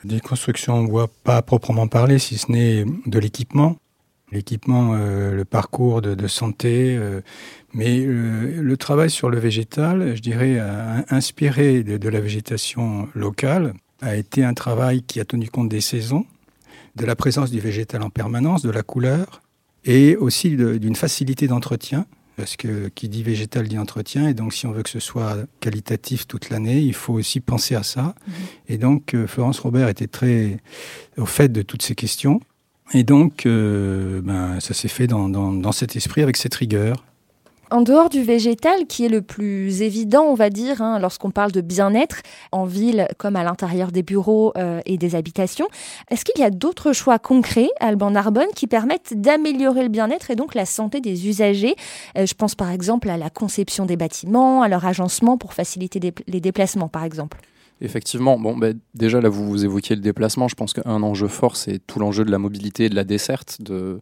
Des 0.03 0.19
constructions 0.19 0.73
en 0.73 0.83
bois, 0.83 1.07
pas 1.23 1.37
à 1.37 1.41
proprement 1.41 1.87
parler, 1.87 2.19
si 2.19 2.37
ce 2.37 2.51
n'est 2.51 2.83
de 3.05 3.19
l'équipement 3.19 3.75
l'équipement, 4.32 4.94
euh, 4.94 5.36
le 5.36 5.46
parcours 5.46 6.01
de, 6.01 6.27
santé, 6.27 6.96
euh, 6.98 7.22
mais 7.74 8.00
euh, 8.05 8.62
le 8.62 8.77
travail 8.77 9.10
sur 9.10 9.29
le 9.29 9.39
végétal, 9.39 10.15
je 10.15 10.22
dirais, 10.22 10.60
inspiré 11.10 11.84
de, 11.84 12.10
la 12.10 12.20
végétation 12.20 13.08
locale, 13.13 13.74
a 14.01 14.15
été 14.15 14.44
un 14.44 14.53
travail 14.53 15.03
qui 15.03 15.20
a 15.20 15.25
tenu 15.25 15.50
compte 15.50 15.70
des 15.70 15.82
saisons, 15.82 16.25
de 16.96 17.05
la 17.05 17.15
présence 17.15 17.51
du 17.51 17.60
végétal 17.60 18.01
en 18.01 18.10
permanence, 18.10 18.62
de 18.62 18.70
la 18.70 18.84
couleur, 18.84 19.41
et 19.86 20.15
aussi 20.15 20.55
d'une 20.55 20.96
facilité 20.96 21.48
d'entretien, 21.48 22.05
parce 22.36 22.58
que 22.58 22.89
qui 22.89 23.08
dit 23.08 23.24
végétal 23.24 23.67
dit 23.67 23.77
entretien, 23.77 24.27
et 24.27 24.34
donc 24.34 24.53
si 24.53 24.65
on 24.65 24.72
veut 24.72 24.84
que 24.84 24.89
ce 24.89 25.00
soit 25.00 25.38
qualitatif 25.62 26.27
toute 26.27 26.50
l'année, 26.50 26.82
il 26.82 26.94
faut 26.94 27.13
aussi 27.13 27.39
penser 27.39 27.75
à 27.75 27.84
ça. 27.84 28.01
Mmh. 28.01 28.32
Et 28.70 28.77
donc 28.77 29.15
Florence 29.27 29.60
Robert 29.60 29.88
était 29.88 30.08
très 30.08 30.58
au 31.17 31.25
fait 31.25 31.50
de 31.50 31.62
toutes 31.62 31.84
ces 31.84 31.96
questions. 31.96 32.41
Et 32.93 33.03
donc, 33.03 33.45
euh, 33.45 34.21
ben, 34.21 34.59
ça 34.59 34.73
s'est 34.73 34.87
fait 34.87 35.07
dans, 35.07 35.27
dans, 35.27 35.71
cet 35.71 35.95
esprit, 35.95 36.21
avec 36.21 36.37
cette 36.37 36.55
rigueur. 36.55 37.03
En 37.71 37.81
dehors 37.81 38.09
du 38.09 38.21
végétal, 38.21 38.85
qui 38.85 39.05
est 39.05 39.09
le 39.09 39.24
plus 39.24 39.81
évident, 39.81 40.24
on 40.25 40.35
va 40.35 40.51
dire, 40.51 40.83
hein, 40.83 41.00
lorsqu'on 41.00 41.31
parle 41.31 41.51
de 41.51 41.61
bien-être, 41.61 42.21
en 42.51 42.65
ville 42.65 43.07
comme 43.17 43.35
à 43.35 43.43
l'intérieur 43.43 43.91
des 43.91 44.03
bureaux 44.03 44.53
euh, 44.55 44.81
et 44.85 45.00
des 45.00 45.15
habitations, 45.15 45.67
est-ce 46.11 46.24
qu'il 46.24 46.39
y 46.39 46.45
a 46.45 46.51
d'autres 46.51 46.93
choix 46.93 47.17
concrets, 47.17 47.69
Alban 47.79 48.11
Narbonne, 48.11 48.53
qui 48.55 48.67
permettent 48.67 49.19
d'améliorer 49.19 49.81
le 49.81 49.89
bien-être 49.89 50.29
et 50.29 50.35
donc 50.35 50.53
la 50.53 50.67
santé 50.67 51.01
des 51.01 51.27
usagers? 51.27 51.75
Euh, 52.19 52.27
Je 52.27 52.35
pense 52.35 52.53
par 52.53 52.69
exemple 52.69 53.09
à 53.09 53.17
la 53.17 53.31
conception 53.31 53.87
des 53.87 53.98
bâtiments, 53.98 54.61
à 54.61 54.67
leur 54.67 54.85
agencement 54.85 55.39
pour 55.39 55.55
faciliter 55.55 56.13
les 56.27 56.39
déplacements, 56.39 56.87
par 56.87 57.03
exemple. 57.03 57.39
Effectivement, 57.81 58.40
bon, 58.40 58.55
ben, 58.57 58.79
déjà 58.94 59.20
là 59.20 59.27
vous, 59.27 59.46
vous 59.46 59.66
évoquiez 59.66 59.96
le 59.96 60.01
déplacement. 60.01 60.48
Je 60.48 60.55
pense 60.55 60.74
qu'un 60.74 61.03
enjeu 61.03 61.27
fort, 61.27 61.57
c'est 61.57 61.79
tout 61.85 62.00
l'enjeu 62.00 62.24
de 62.24 62.31
la 62.31 62.38
mobilité 62.38 62.85
et 62.85 62.90
de 62.90 62.96
la 62.96 63.03
desserte. 63.03 63.57
De, 63.61 64.00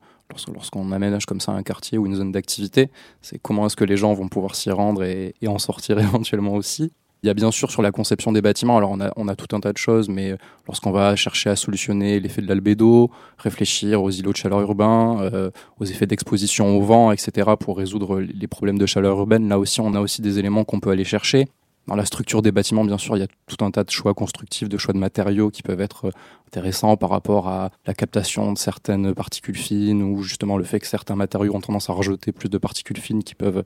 lorsqu'on 0.54 0.92
aménage 0.92 1.26
comme 1.26 1.40
ça 1.40 1.52
un 1.52 1.64
quartier 1.64 1.98
ou 1.98 2.06
une 2.06 2.16
zone 2.16 2.32
d'activité, 2.32 2.90
c'est 3.22 3.40
comment 3.40 3.66
est-ce 3.66 3.76
que 3.76 3.86
les 3.86 3.98
gens 3.98 4.14
vont 4.14 4.28
pouvoir 4.28 4.56
s'y 4.56 4.72
rendre 4.72 5.04
et, 5.04 5.34
en 5.48 5.60
sortir 5.60 6.00
éventuellement 6.00 6.54
aussi. 6.54 6.92
Il 7.24 7.28
y 7.28 7.30
a 7.30 7.34
bien 7.34 7.52
sûr 7.52 7.72
sur 7.72 7.82
la 7.82 7.94
conception 7.94 8.34
des 8.34 8.42
bâtiments, 8.42 8.76
alors 8.78 8.98
on 9.16 9.28
a, 9.30 9.36
tout 9.38 9.56
un 9.56 9.62
tas 9.62 9.72
de 9.72 9.78
choses, 9.78 10.10
mais 10.10 10.36
lorsqu'on 10.68 10.92
va 10.92 11.16
chercher 11.16 11.50
à 11.50 11.56
solutionner 11.56 12.20
l'effet 12.20 12.42
de 12.42 12.50
l'albédo, 12.50 13.12
réfléchir 13.38 14.04
aux 14.04 14.10
îlots 14.10 14.34
de 14.34 14.38
chaleur 14.38 14.60
urbains, 14.60 15.22
euh, 15.22 15.50
aux 15.80 15.86
effets 15.86 16.06
d'exposition 16.06 16.78
au 16.78 16.82
vent, 16.82 17.14
etc., 17.14 17.52
pour 17.58 17.78
résoudre 17.78 18.20
les 18.20 18.48
problèmes 18.48 18.78
de 18.78 18.86
chaleur 18.86 19.18
urbaine, 19.18 19.48
là 19.48 19.58
aussi 19.58 19.80
on 19.80 19.94
a 19.94 20.02
aussi 20.02 20.22
des 20.22 20.38
éléments 20.38 20.66
qu'on 20.66 20.82
peut 20.82 20.90
aller 20.90 21.06
chercher. 21.06 21.48
Dans 21.88 21.96
la 21.96 22.06
structure 22.06 22.42
des 22.42 22.54
bâtiments, 22.54 22.86
bien 22.86 22.98
sûr, 22.98 23.18
il 23.18 23.20
y 23.20 23.24
a 23.24 23.28
tout 23.46 23.64
un 23.64 23.70
tas 23.70 23.84
de 23.84 23.90
choix 23.90 24.14
constructifs, 24.14 24.70
de 24.70 24.78
choix 24.78 24.94
de 24.94 25.00
matériaux 25.00 25.50
qui 25.50 25.64
peuvent 25.64 25.82
être 25.82 26.06
euh, 26.06 26.12
intéressants 26.48 26.96
par 26.96 27.10
rapport 27.10 27.50
à 27.50 27.72
la 27.86 27.94
captation 27.94 28.54
de 28.54 28.58
certaines 28.58 29.14
particules 29.14 29.58
fines 29.58 30.02
ou 30.02 30.24
justement 30.24 30.58
le 30.58 30.64
fait 30.64 30.80
que 30.80 30.88
certains 30.88 31.16
matériaux 31.16 31.54
ont 31.56 31.62
tendance 31.62 31.90
à 31.90 31.94
rejeter 31.94 32.32
plus 32.32 32.48
de 32.48 32.58
particules 32.58 33.00
fines 33.00 33.24
qui 33.24 33.36
peuvent 33.36 33.66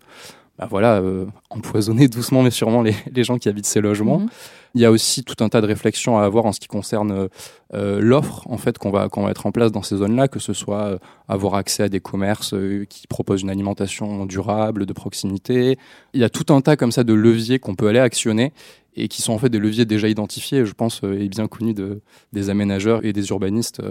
bah 0.58 0.67
voilà, 0.70 0.96
euh, 0.96 1.26
empoisonner 1.50 2.08
doucement 2.10 2.41
mais 2.43 2.52
sûrement 2.52 2.82
les, 2.82 2.96
les, 3.12 3.24
gens 3.24 3.38
qui 3.38 3.50
habitent 3.50 3.65
ces 3.65 3.82
logements. 3.82 4.20
Mhm. 4.20 4.30
Il 4.78 4.82
y 4.82 4.86
a 4.86 4.91
aussi 4.91 5.24
tout 5.24 5.43
un 5.43 5.50
tas 5.50 5.60
de 5.60 5.65
réflexions 5.65 6.20
à 6.20 6.24
avoir 6.24 6.46
en 6.46 6.52
ce 6.52 6.60
qui 6.60 6.67
concerne 6.67 7.12
euh, 7.12 7.28
euh, 7.74 8.00
l'offre 8.00 8.43
en 8.48 8.58
fait 8.58 8.78
qu'on 8.78 8.91
va, 8.91 9.10
qu'on 9.10 9.22
va 9.22 9.30
mettre 9.30 9.48
en 9.48 9.52
place 9.52 9.72
dans 9.72 9.82
ces 9.82 9.98
zones-là, 9.98 10.28
que 10.28 10.38
ce 10.38 10.54
soit 10.54 10.84
euh, 10.84 10.98
avoir 11.28 11.56
accès 11.56 11.82
à 11.82 11.89
des 11.89 12.00
commerces 12.00 12.54
qui 12.88 13.08
proposent 13.08 13.41
une 13.41 13.50
alimentation 13.50 14.28
durable, 14.28 14.86
de 14.86 14.93
proximité. 14.93 15.80
Il 16.13 16.22
y 16.22 16.24
a 16.24 16.30
tout 16.30 16.54
un 16.54 16.62
tas 16.62 16.76
comme 16.76 16.91
ça 16.91 17.04
de 17.04 17.13
leviers 17.13 17.58
qu'on 17.58 17.74
peut 17.74 17.88
aller 17.88 17.98
actionner 17.98 18.54
et 18.96 19.08
qui 19.08 19.24
sont 19.24 19.34
en 19.34 19.39
fait 19.39 19.50
des 19.50 19.58
leviers 19.58 19.86
déjà 19.86 20.08
identifiés, 20.08 20.63
je 20.63 20.74
pense, 20.74 21.02
et 21.04 21.28
bien 21.28 21.48
connus 21.48 21.74
de, 21.74 22.02
des 22.32 22.52
aménageurs 22.52 23.04
et 23.04 23.13
des 23.13 23.30
urbanistes 23.30 23.82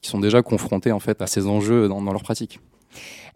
qui 0.00 0.10
sont 0.10 0.20
déjà 0.20 0.42
confrontés 0.42 0.92
en 0.92 1.00
fait 1.00 1.22
à 1.22 1.26
ces 1.26 1.48
enjeux 1.48 1.88
dans, 1.88 2.02
dans 2.02 2.12
leur 2.12 2.22
pratique. 2.22 2.60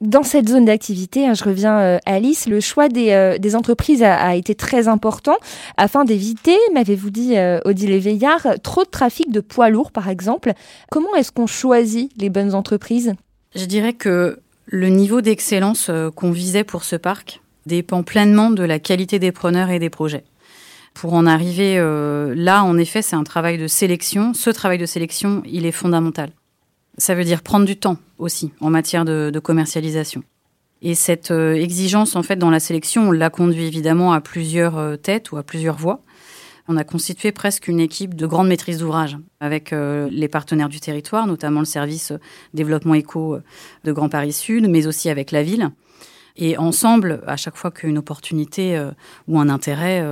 Dans 0.00 0.22
cette 0.22 0.48
zone 0.48 0.64
d'activité, 0.64 1.26
hein, 1.26 1.34
je 1.34 1.44
reviens 1.44 1.78
euh, 1.78 1.98
Alice, 2.06 2.46
le 2.46 2.60
choix 2.60 2.88
des, 2.88 3.10
euh, 3.10 3.54
entreprises 3.54 4.02
a, 4.02 4.34
été 4.34 4.54
très 4.54 4.88
important 4.88 5.36
afin 5.76 6.04
d'éviter, 6.04 6.56
m'avez-vous 6.72 7.10
dit 7.10 7.36
euh, 7.36 7.60
Odile 7.66 7.98
Veillard, 7.98 8.46
trop 8.62 8.84
de 8.84 8.88
trafic 8.88 9.30
de 9.30 9.40
poids 9.40 9.68
lourds 9.68 9.92
par 9.92 10.08
exemple. 10.08 10.54
Comment 10.90 11.14
est-ce 11.16 11.32
qu'on 11.32 11.46
choisit 11.46 12.10
les 12.18 12.30
bonnes 12.30 12.54
entreprises? 12.54 13.12
Je 13.54 13.66
dirais 13.66 13.92
que 13.92 14.38
le 14.66 14.88
niveau 14.88 15.20
d'excellence 15.20 15.90
qu'on 16.14 16.30
visait 16.30 16.64
pour 16.64 16.84
ce 16.84 16.96
parc 16.96 17.42
dépend 17.66 18.02
pleinement 18.02 18.50
de 18.50 18.62
la 18.62 18.78
qualité 18.78 19.18
des 19.18 19.32
preneurs 19.32 19.68
et 19.68 19.78
des 19.78 19.90
projets. 19.90 20.24
Pour 20.94 21.12
en 21.12 21.26
arriver 21.26 21.76
là, 22.34 22.62
en 22.62 22.78
effet, 22.78 23.02
c'est 23.02 23.16
un 23.16 23.24
travail 23.24 23.58
de 23.58 23.66
sélection. 23.66 24.32
Ce 24.32 24.50
travail 24.50 24.78
de 24.78 24.86
sélection, 24.86 25.42
il 25.44 25.66
est 25.66 25.72
fondamental. 25.72 26.30
Ça 26.98 27.14
veut 27.14 27.24
dire 27.24 27.42
prendre 27.42 27.66
du 27.66 27.76
temps 27.76 27.96
aussi 28.18 28.52
en 28.60 28.70
matière 28.70 29.04
de, 29.04 29.38
commercialisation. 29.42 30.22
Et 30.82 30.94
cette 30.94 31.30
euh, 31.30 31.54
exigence, 31.54 32.16
en 32.16 32.22
fait, 32.22 32.36
dans 32.36 32.50
la 32.50 32.60
sélection, 32.60 33.08
on 33.08 33.12
l'a 33.12 33.28
conduit 33.28 33.66
évidemment 33.66 34.12
à 34.12 34.20
plusieurs 34.20 34.78
euh, 34.78 34.96
têtes 34.96 35.30
ou 35.30 35.36
à 35.36 35.42
plusieurs 35.42 35.76
voix. 35.76 36.00
On 36.68 36.76
a 36.76 36.84
constitué 36.84 37.32
presque 37.32 37.68
une 37.68 37.80
équipe 37.80 38.14
de 38.14 38.26
grande 38.26 38.48
maîtrise 38.48 38.78
d'ouvrage 38.78 39.18
avec 39.40 39.72
euh, 39.72 40.08
les 40.10 40.28
partenaires 40.28 40.70
du 40.70 40.80
territoire, 40.80 41.26
notamment 41.26 41.60
le 41.60 41.66
service 41.66 42.12
développement 42.54 42.94
éco 42.94 43.38
de 43.84 43.92
Grand 43.92 44.08
Paris 44.08 44.32
Sud, 44.32 44.68
mais 44.68 44.86
aussi 44.86 45.10
avec 45.10 45.32
la 45.32 45.42
ville. 45.42 45.70
Et 46.40 46.56
ensemble, 46.56 47.22
à 47.26 47.36
chaque 47.36 47.56
fois 47.56 47.70
qu'une 47.70 47.98
opportunité 47.98 48.82
ou 49.28 49.38
un 49.38 49.48
intérêt 49.48 50.02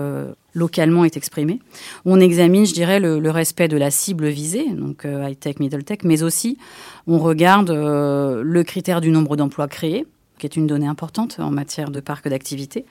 localement 0.59 1.05
est 1.05 1.17
exprimé. 1.17 1.61
On 2.05 2.21
examine, 2.21 2.67
je 2.67 2.75
dirais, 2.75 3.01
le, 3.01 3.31
respect 3.31 3.69
de 3.69 3.77
la 3.77 3.91
cible 3.91 4.29
visée, 4.29 4.69
donc 4.71 5.05
euh, 5.05 5.29
high-tech, 5.29 5.61
middle-tech, 5.61 6.01
mais 6.05 6.23
aussi 6.23 6.59
on 7.07 7.19
regarde 7.19 7.71
euh, 7.71 8.43
le 8.43 8.65
critère 8.65 9.01
du 9.01 9.11
nombre 9.11 9.37
d'emplois 9.37 9.69
créés, 9.69 10.07
qui 10.39 10.47
est 10.47 10.57
une 10.57 10.67
donnée 10.67 10.87
importante 10.87 11.37
en 11.39 11.51
matière 11.51 11.91
de 11.91 12.01
parc 12.01 12.29
d'activité. 12.29 12.85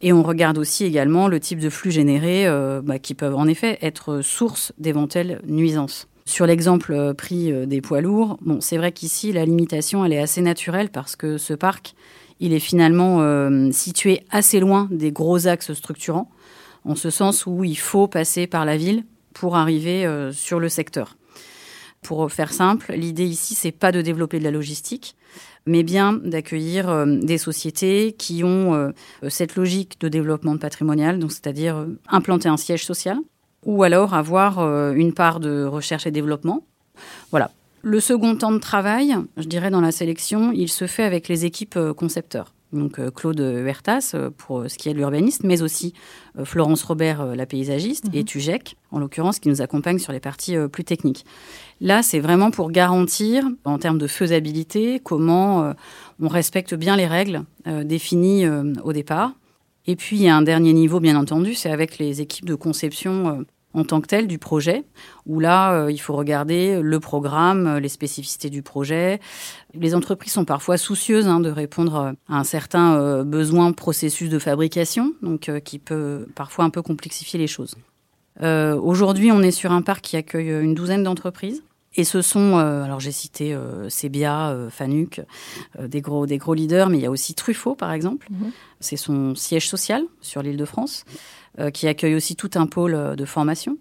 Et 0.00 0.12
on 0.12 0.22
regarde 0.22 0.58
aussi 0.58 0.84
également 0.84 1.28
le 1.28 1.38
type 1.38 1.60
de 1.60 1.70
flux 1.70 1.92
générés 1.92 2.46
euh, 2.46 2.80
bah, 2.82 2.98
qui 2.98 3.14
peuvent 3.14 3.36
en 3.36 3.46
effet 3.46 3.78
être 3.82 4.20
source 4.22 4.72
d'éventuelles 4.78 5.40
nuisances. 5.46 6.08
Sur 6.24 6.46
l'exemple 6.46 7.14
pris 7.14 7.52
des 7.66 7.80
poids 7.80 8.00
lourds, 8.00 8.38
bon, 8.42 8.60
c'est 8.60 8.76
vrai 8.76 8.92
qu'ici, 8.92 9.32
la 9.32 9.44
limitation, 9.44 10.04
elle 10.04 10.12
est 10.12 10.20
assez 10.20 10.40
naturelle 10.40 10.88
parce 10.88 11.16
que 11.16 11.36
ce 11.36 11.52
parc, 11.52 11.94
il 12.42 12.52
est 12.52 12.60
finalement 12.60 13.70
situé 13.70 14.24
assez 14.30 14.60
loin 14.60 14.88
des 14.90 15.12
gros 15.12 15.46
axes 15.46 15.72
structurants 15.72 16.28
en 16.84 16.96
ce 16.96 17.08
sens 17.08 17.46
où 17.46 17.62
il 17.62 17.78
faut 17.78 18.08
passer 18.08 18.46
par 18.46 18.64
la 18.64 18.76
ville 18.76 19.04
pour 19.32 19.56
arriver 19.56 20.06
sur 20.32 20.60
le 20.60 20.68
secteur. 20.68 21.16
Pour 22.02 22.30
faire 22.32 22.52
simple, 22.52 22.92
l'idée 22.94 23.26
ici, 23.26 23.54
c'est 23.54 23.70
pas 23.70 23.92
de 23.92 24.02
développer 24.02 24.40
de 24.40 24.44
la 24.44 24.50
logistique, 24.50 25.14
mais 25.66 25.84
bien 25.84 26.14
d'accueillir 26.14 27.06
des 27.06 27.38
sociétés 27.38 28.16
qui 28.18 28.42
ont 28.42 28.92
cette 29.28 29.54
logique 29.54 30.00
de 30.00 30.08
développement 30.08 30.56
patrimonial, 30.58 31.20
donc 31.20 31.30
c'est-à-dire 31.30 31.86
implanter 32.08 32.48
un 32.48 32.56
siège 32.56 32.84
social, 32.84 33.18
ou 33.64 33.84
alors 33.84 34.14
avoir 34.14 34.58
une 34.92 35.14
part 35.14 35.38
de 35.38 35.64
recherche 35.64 36.08
et 36.08 36.10
développement. 36.10 36.64
Voilà, 37.30 37.52
le 37.82 37.98
second 37.98 38.36
temps 38.36 38.52
de 38.52 38.58
travail, 38.58 39.16
je 39.36 39.44
dirais 39.44 39.70
dans 39.70 39.80
la 39.80 39.92
sélection, 39.92 40.52
il 40.52 40.68
se 40.68 40.86
fait 40.86 41.02
avec 41.02 41.28
les 41.28 41.44
équipes 41.44 41.76
euh, 41.76 41.92
concepteurs. 41.92 42.54
Donc 42.72 42.98
euh, 42.98 43.10
Claude 43.10 43.40
Huertas 43.40 44.12
euh, 44.14 44.30
pour 44.30 44.64
ce 44.70 44.78
qui 44.78 44.88
est 44.88 44.94
de 44.94 44.98
l'urbanisme, 44.98 45.46
mais 45.46 45.62
aussi 45.62 45.92
Florence 46.44 46.84
Robert, 46.84 47.34
la 47.34 47.44
paysagiste, 47.44 48.06
et 48.14 48.20
mhm. 48.20 48.24
Tujek, 48.24 48.76
en 48.92 49.00
l'occurrence, 49.00 49.40
qui 49.40 49.48
nous 49.48 49.60
accompagne 49.60 49.98
sur 49.98 50.12
les 50.12 50.20
parties 50.20 50.56
plus 50.70 50.84
techniques. 50.84 51.26
Là, 51.80 52.02
c'est 52.02 52.20
vraiment 52.20 52.50
pour 52.50 52.70
garantir, 52.70 53.44
en 53.64 53.78
termes 53.78 53.98
de 53.98 54.06
faisabilité, 54.06 55.00
comment 55.02 55.74
on 56.20 56.28
respecte 56.28 56.74
bien 56.74 56.96
les 56.96 57.06
règles 57.06 57.42
définies 57.66 58.46
au 58.82 58.94
départ. 58.94 59.32
Et 59.86 59.96
puis, 59.96 60.16
il 60.16 60.22
y 60.22 60.28
a 60.28 60.36
un 60.36 60.42
dernier 60.42 60.72
niveau, 60.72 61.00
bien 61.00 61.16
entendu, 61.16 61.54
c'est 61.54 61.70
avec 61.70 61.98
les 61.98 62.22
équipes 62.22 62.46
de 62.46 62.54
conception 62.54 63.44
en 63.74 63.84
tant 63.84 64.00
que 64.00 64.06
tel 64.06 64.26
du 64.26 64.38
projet, 64.38 64.84
où 65.26 65.40
là, 65.40 65.72
euh, 65.72 65.90
il 65.90 65.98
faut 65.98 66.14
regarder 66.14 66.80
le 66.82 67.00
programme, 67.00 67.66
euh, 67.66 67.80
les 67.80 67.88
spécificités 67.88 68.50
du 68.50 68.62
projet. 68.62 69.20
Les 69.74 69.94
entreprises 69.94 70.32
sont 70.32 70.44
parfois 70.44 70.76
soucieuses 70.76 71.26
hein, 71.26 71.40
de 71.40 71.50
répondre 71.50 71.96
euh, 71.96 72.12
à 72.28 72.38
un 72.38 72.44
certain 72.44 73.22
besoin 73.24 73.72
processus 73.72 74.28
de 74.28 74.38
fabrication, 74.38 75.12
donc 75.22 75.50
qui 75.64 75.78
peut 75.78 76.26
parfois 76.34 76.64
un 76.64 76.70
peu 76.70 76.82
complexifier 76.82 77.38
les 77.38 77.46
choses. 77.46 77.76
Aujourd'hui, 78.40 79.30
on 79.30 79.42
est 79.42 79.50
sur 79.50 79.72
un 79.72 79.82
parc 79.82 80.02
qui 80.02 80.16
accueille 80.16 80.48
une 80.48 80.74
douzaine 80.74 81.02
d'entreprises. 81.02 81.62
Et 81.94 82.04
ce 82.04 82.22
sont, 82.22 82.56
alors 82.56 83.00
j'ai 83.00 83.12
cité 83.12 83.56
Sebia, 83.88 84.56
Fanuc, 84.70 85.20
des, 85.78 86.00
gros, 86.00 86.26
des 86.26 86.38
gros 86.38 86.54
leaders, 86.54 86.88
mais 86.88 86.98
il 86.98 87.02
y 87.02 87.06
a 87.06 87.10
aussi 87.10 87.34
Truffaut, 87.34 87.74
par 87.74 87.92
exemple. 87.92 88.28
Mhm. 88.30 88.50
C'est 88.80 88.96
son 88.96 89.34
siège 89.34 89.68
social 89.68 90.02
sur 90.20 90.42
l'île 90.42 90.56
de 90.56 90.64
France. 90.64 91.04
Euh, 91.58 91.68
qui 91.68 91.86
accueille 91.86 92.14
aussi 92.14 92.34
tout 92.34 92.48
un 92.54 92.66
pôle 92.66 92.94
euh, 92.94 93.14
de 93.14 93.26
formation. 93.26 93.76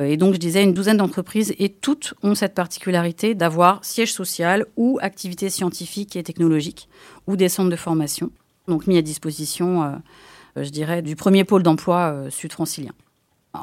Euh, 0.00 0.06
et 0.06 0.16
donc, 0.16 0.34
je 0.34 0.40
disais, 0.40 0.64
une 0.64 0.74
douzaine 0.74 0.96
d'entreprises 0.96 1.54
et 1.56 1.68
toutes 1.68 2.14
ont 2.24 2.34
cette 2.34 2.52
particularité 2.52 3.36
d'avoir 3.36 3.84
siège 3.84 4.12
social 4.12 4.66
ou 4.76 4.98
activités 5.00 5.48
scientifiques 5.48 6.16
et 6.16 6.24
technologiques 6.24 6.88
ou 7.28 7.36
des 7.36 7.48
centres 7.48 7.70
de 7.70 7.76
formation. 7.76 8.32
Donc, 8.66 8.88
mis 8.88 8.98
à 8.98 9.02
disposition, 9.02 10.02
je 10.56 10.68
dirais, 10.70 11.00
du 11.00 11.14
premier 11.14 11.44
pôle 11.44 11.62
d'emploi 11.62 12.24
sud-francilien. 12.28 12.90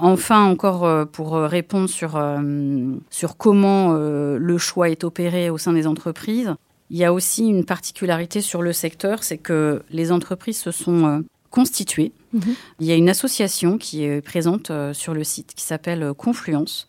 Enfin, 0.01 0.43
encore 0.43 1.07
pour 1.07 1.33
répondre 1.33 1.89
sur, 1.89 2.21
sur 3.09 3.37
comment 3.37 3.93
le 3.93 4.57
choix 4.57 4.89
est 4.89 5.03
opéré 5.03 5.49
au 5.49 5.57
sein 5.57 5.73
des 5.73 5.87
entreprises, 5.87 6.55
il 6.89 6.97
y 6.97 7.03
a 7.03 7.13
aussi 7.13 7.47
une 7.47 7.65
particularité 7.65 8.41
sur 8.41 8.61
le 8.61 8.73
secteur, 8.73 9.23
c'est 9.23 9.37
que 9.37 9.83
les 9.89 10.11
entreprises 10.11 10.59
se 10.59 10.71
sont 10.71 11.23
constituée. 11.53 12.11
Mhm. 12.33 12.55
Il 12.79 12.87
y 12.87 12.91
a 12.91 12.95
une 12.95 13.09
association 13.09 13.77
qui 13.77 14.03
est 14.03 14.21
présente 14.21 14.71
euh, 14.71 14.91
sur 14.91 15.13
le 15.13 15.23
site 15.23 15.53
qui 15.53 15.63
s'appelle 15.63 16.01
euh, 16.01 16.13
Confluence, 16.15 16.87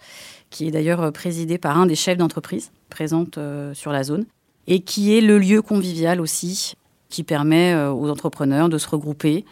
qui 0.49 0.67
est 0.67 0.71
d'ailleurs 0.71 1.03
euh, 1.03 1.11
présidée 1.11 1.59
par 1.59 1.79
un 1.79 1.85
des 1.85 1.95
chefs 1.95 2.17
d'entreprise 2.17 2.73
présente 2.89 3.41
sur 3.73 3.91
la 3.91 4.05
zone 4.05 4.25
et 4.69 4.79
qui 4.81 5.17
est 5.19 5.21
le 5.21 5.39
lieu 5.39 5.63
convivial 5.63 6.21
aussi 6.21 6.75
qui 7.09 7.25
permet 7.25 7.75
aux 7.75 8.09
entrepreneurs 8.09 8.69
de 8.69 8.79
se 8.79 8.89
regrouper, 8.89 9.45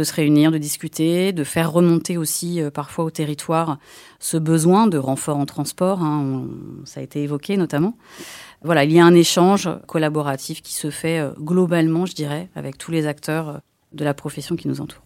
de 0.00 0.04
se 0.04 0.14
réunir, 0.14 0.50
de 0.50 0.58
discuter, 0.58 1.32
de 1.32 1.44
faire 1.44 1.70
remonter 1.70 2.16
aussi 2.16 2.60
parfois 2.72 3.04
au 3.04 3.10
territoire 3.10 3.78
ce 4.18 4.36
besoin 4.36 4.86
de 4.86 4.96
renfort 4.96 5.36
en 5.36 5.46
transport, 5.46 6.02
hein, 6.02 6.46
ça 6.84 7.00
a 7.00 7.02
été 7.02 7.22
évoqué 7.22 7.56
notamment. 7.56 7.96
Voilà, 8.62 8.84
il 8.84 8.92
y 8.92 8.98
a 8.98 9.04
un 9.04 9.14
échange 9.14 9.68
collaboratif 9.86 10.62
qui 10.62 10.74
se 10.74 10.90
fait 10.90 11.22
globalement, 11.38 12.06
je 12.06 12.14
dirais, 12.14 12.48
avec 12.54 12.78
tous 12.78 12.90
les 12.90 13.06
acteurs 13.06 13.60
de 13.92 14.04
la 14.04 14.14
profession 14.14 14.56
qui 14.56 14.68
nous 14.68 14.80
entoure. 14.80 15.02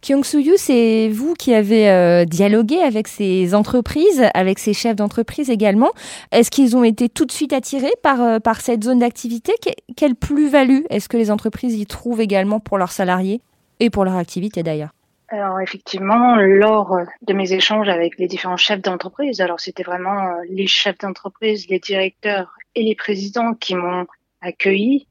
Kyung 0.00 0.24
Soo-yu, 0.24 0.54
c'est 0.56 1.08
vous 1.10 1.34
qui 1.34 1.54
avez 1.54 1.88
euh, 1.88 2.24
dialogué 2.24 2.78
avec 2.78 3.06
ces 3.06 3.54
entreprises, 3.54 4.24
avec 4.34 4.58
ces 4.58 4.74
chefs 4.74 4.96
d'entreprise 4.96 5.48
également. 5.48 5.92
Est-ce 6.32 6.50
qu'ils 6.50 6.76
ont 6.76 6.82
été 6.82 7.08
tout 7.08 7.24
de 7.24 7.30
suite 7.30 7.52
attirés 7.52 7.92
par, 8.02 8.20
euh, 8.20 8.38
par 8.40 8.60
cette 8.60 8.82
zone 8.82 8.98
d'activité? 8.98 9.52
Quelle 9.96 10.16
plus-value 10.16 10.80
est-ce 10.90 11.08
que 11.08 11.16
les 11.16 11.30
entreprises 11.30 11.74
y 11.74 11.86
trouvent 11.86 12.20
également 12.20 12.58
pour 12.58 12.78
leurs 12.78 12.90
salariés? 12.90 13.42
Et 13.82 13.90
pour 13.90 14.04
leur 14.04 14.16
activité 14.16 14.62
d'ailleurs 14.62 14.92
alors 15.28 15.60
effectivement, 15.60 16.36
lors 16.36 16.94
de 17.22 17.32
mes 17.32 17.54
échanges 17.54 17.88
avec 17.88 18.18
les 18.18 18.26
différents 18.26 18.58
chefs 18.58 18.82
d'entreprise, 18.82 19.40
alors 19.40 19.60
c'était 19.60 19.82
vraiment 19.82 20.26
euh, 20.26 20.42
les 20.50 20.66
chefs 20.66 20.98
d'entreprise, 20.98 21.70
les 21.70 21.78
directeurs 21.78 22.52
et 22.74 22.82
les 22.82 22.94
présidents 22.94 23.54
qui 23.54 23.74
m'ont 23.74 24.04
accueilli. 24.42 25.06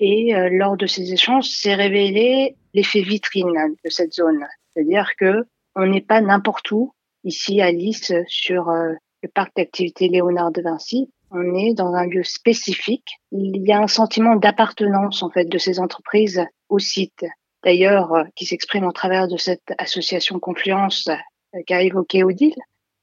Et 0.00 0.34
euh, 0.34 0.48
lors 0.50 0.76
de 0.76 0.86
ces 0.86 1.12
échanges, 1.12 1.48
s'est 1.48 1.76
révélé 1.76 2.56
l'effet 2.74 3.02
vitrine 3.02 3.76
de 3.84 3.88
cette 3.88 4.14
zone. 4.14 4.44
C'est-à-dire 4.74 5.12
que 5.16 5.46
on 5.76 5.86
n'est 5.86 6.00
pas 6.00 6.20
n'importe 6.20 6.72
où, 6.72 6.92
ici 7.22 7.60
à 7.60 7.70
Nice, 7.70 8.12
sur 8.26 8.68
euh, 8.68 8.94
le 9.22 9.28
parc 9.28 9.54
d'activité 9.56 10.08
Léonard 10.08 10.50
de 10.50 10.62
Vinci. 10.62 11.08
On 11.30 11.54
est 11.54 11.74
dans 11.74 11.94
un 11.94 12.06
lieu 12.06 12.24
spécifique. 12.24 13.20
Il 13.30 13.64
y 13.64 13.70
a 13.70 13.78
un 13.78 13.86
sentiment 13.86 14.34
d'appartenance, 14.34 15.22
en 15.22 15.30
fait, 15.30 15.44
de 15.44 15.58
ces 15.58 15.78
entreprises 15.78 16.44
au 16.68 16.80
site. 16.80 17.24
D'ailleurs, 17.64 18.12
euh, 18.14 18.24
qui 18.34 18.46
s'exprime 18.46 18.84
au 18.84 18.92
travers 18.92 19.28
de 19.28 19.36
cette 19.36 19.72
association 19.78 20.38
Confluence 20.38 21.08
qu'a 21.66 21.82
évoqué 21.82 22.24
Odile. 22.24 22.54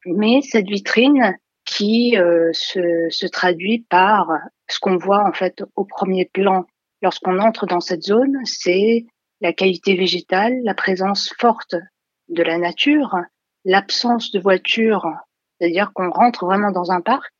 Mais 0.05 0.41
cette 0.41 0.67
vitrine 0.67 1.37
qui 1.65 2.15
se, 2.53 3.07
se 3.09 3.27
traduit 3.27 3.85
par 3.89 4.29
ce 4.69 4.79
qu'on 4.79 4.95
voit 4.95 5.27
en 5.27 5.33
fait 5.33 5.63
au 5.75 5.83
premier 5.83 6.23
plan 6.23 6.65
lorsqu'on 7.01 7.39
entre 7.39 7.65
dans 7.65 7.81
cette 7.81 8.03
zone, 8.03 8.37
c'est 8.45 9.05
la 9.41 9.53
qualité 9.53 9.95
végétale, 9.95 10.53
la 10.63 10.73
présence 10.73 11.33
forte 11.39 11.75
de 12.29 12.43
la 12.43 12.57
nature, 12.57 13.15
l'absence 13.65 14.31
de 14.31 14.39
voitures, 14.39 15.07
c'est-à-dire 15.59 15.91
qu'on 15.93 16.09
rentre 16.09 16.45
vraiment 16.45 16.71
dans 16.71 16.91
un 16.91 17.01
parc, 17.01 17.31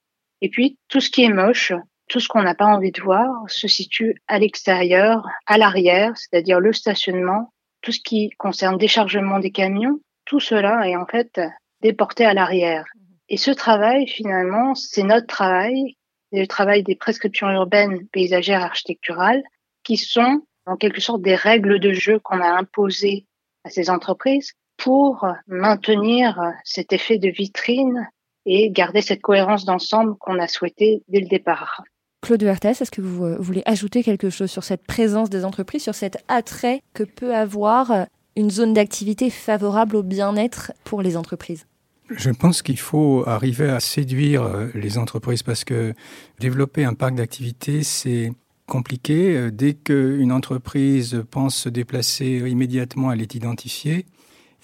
et 0.41 0.49
puis 0.49 0.77
tout 0.87 0.99
ce 0.99 1.09
qui 1.09 1.23
est 1.23 1.33
moche, 1.33 1.73
tout 2.07 2.19
ce 2.19 2.27
qu'on 2.27 2.43
n'a 2.43 2.55
pas 2.55 2.65
envie 2.65 2.91
de 2.91 3.01
voir 3.01 3.27
se 3.47 3.67
situe 3.67 4.21
à 4.27 4.39
l'extérieur, 4.39 5.25
à 5.45 5.57
l'arrière, 5.57 6.13
c'est-à-dire 6.15 6.59
le 6.59 6.73
stationnement, 6.73 7.53
tout 7.81 7.91
ce 7.91 7.99
qui 7.99 8.29
concerne 8.37 8.77
déchargement 8.77 9.39
des 9.39 9.51
camions, 9.51 9.99
tout 10.25 10.39
cela 10.39 10.87
est 10.87 10.95
en 10.95 11.05
fait 11.05 11.39
déporté 11.81 12.25
à 12.25 12.33
l'arrière. 12.33 12.85
Et 13.29 13.37
ce 13.37 13.51
travail, 13.51 14.07
finalement, 14.07 14.73
c'est 14.73 15.03
notre 15.03 15.27
travail 15.27 15.97
le 16.31 16.47
travail 16.47 16.83
des 16.83 16.95
prescriptions 16.95 17.49
urbaines, 17.49 18.07
paysagères, 18.09 18.63
architecturales, 18.63 19.43
qui 19.83 19.97
sont 19.97 20.41
en 20.65 20.75
quelque 20.75 21.01
sorte 21.01 21.21
des 21.21 21.35
règles 21.35 21.79
de 21.79 21.93
jeu 21.93 22.19
qu'on 22.19 22.41
a 22.41 22.49
imposées 22.49 23.25
à 23.63 23.69
ces 23.69 23.89
entreprises 23.89 24.53
pour 24.77 25.25
maintenir 25.47 26.39
cet 26.63 26.93
effet 26.93 27.17
de 27.17 27.29
vitrine 27.29 28.07
et 28.45 28.69
garder 28.69 29.01
cette 29.01 29.21
cohérence 29.21 29.65
d'ensemble 29.65 30.15
qu'on 30.17 30.39
a 30.39 30.47
souhaité 30.47 31.03
dès 31.07 31.19
le 31.19 31.27
départ. 31.27 31.81
Claude 32.27 32.43
Huertas, 32.43 32.79
est-ce 32.81 32.91
que 32.91 32.99
vous 32.99 33.23
euh, 33.23 33.37
voulez 33.39 33.63
ajouter 33.65 34.03
quelque 34.03 34.29
chose 34.29 34.51
sur 34.51 34.65
cette 34.65 34.85
présence 34.85 35.29
des 35.29 35.45
entreprises, 35.45 35.83
sur 35.83 35.95
cet 35.95 36.17
attrait 36.27 36.81
que 36.93 37.03
peut 37.03 37.33
avoir 37.33 38.05
une 38.35 38.51
zone 38.51 38.73
d'activité 38.73 39.29
favorable 39.29 39.95
au 39.95 40.03
bien-être 40.03 40.73
pour 40.83 41.01
les 41.01 41.15
entreprises? 41.15 41.67
Je 42.09 42.29
pense 42.29 42.61
qu'il 42.61 42.79
faut 42.79 43.23
arriver 43.25 43.69
à 43.69 43.79
séduire 43.79 44.43
euh, 44.43 44.67
les 44.75 44.97
entreprises 44.97 45.41
parce 45.41 45.63
que 45.63 45.93
développer 46.37 46.83
un 46.83 46.95
parc 46.95 47.15
d'activités, 47.15 47.81
c'est 47.81 48.33
compliqué. 48.65 49.33
Euh, 49.33 49.49
dès 49.49 49.75
qu'une 49.75 50.33
entreprise 50.33 51.23
pense 51.31 51.55
se 51.55 51.69
déplacer 51.69 52.43
immédiatement, 52.45 53.09
elle 53.09 53.21
est 53.21 53.35
identifiée. 53.35 54.05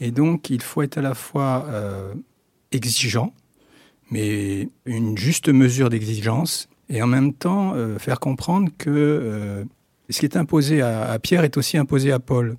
Et 0.01 0.11
donc, 0.11 0.49
il 0.49 0.61
faut 0.61 0.81
être 0.81 0.97
à 0.97 1.01
la 1.01 1.13
fois 1.13 1.65
euh, 1.69 2.13
exigeant, 2.73 3.33
mais 4.11 4.67
une 4.85 5.17
juste 5.17 5.47
mesure 5.47 5.89
d'exigence, 5.89 6.67
et 6.89 7.01
en 7.01 7.07
même 7.07 7.33
temps 7.33 7.73
faire 7.97 8.19
comprendre 8.19 8.69
que 8.77 9.65
ce 10.09 10.19
qui 10.19 10.25
est 10.25 10.37
imposé 10.37 10.81
à 10.81 11.17
Pierre 11.19 11.43
est 11.43 11.57
aussi 11.57 11.77
imposé 11.77 12.11
à 12.11 12.19
Paul. 12.19 12.57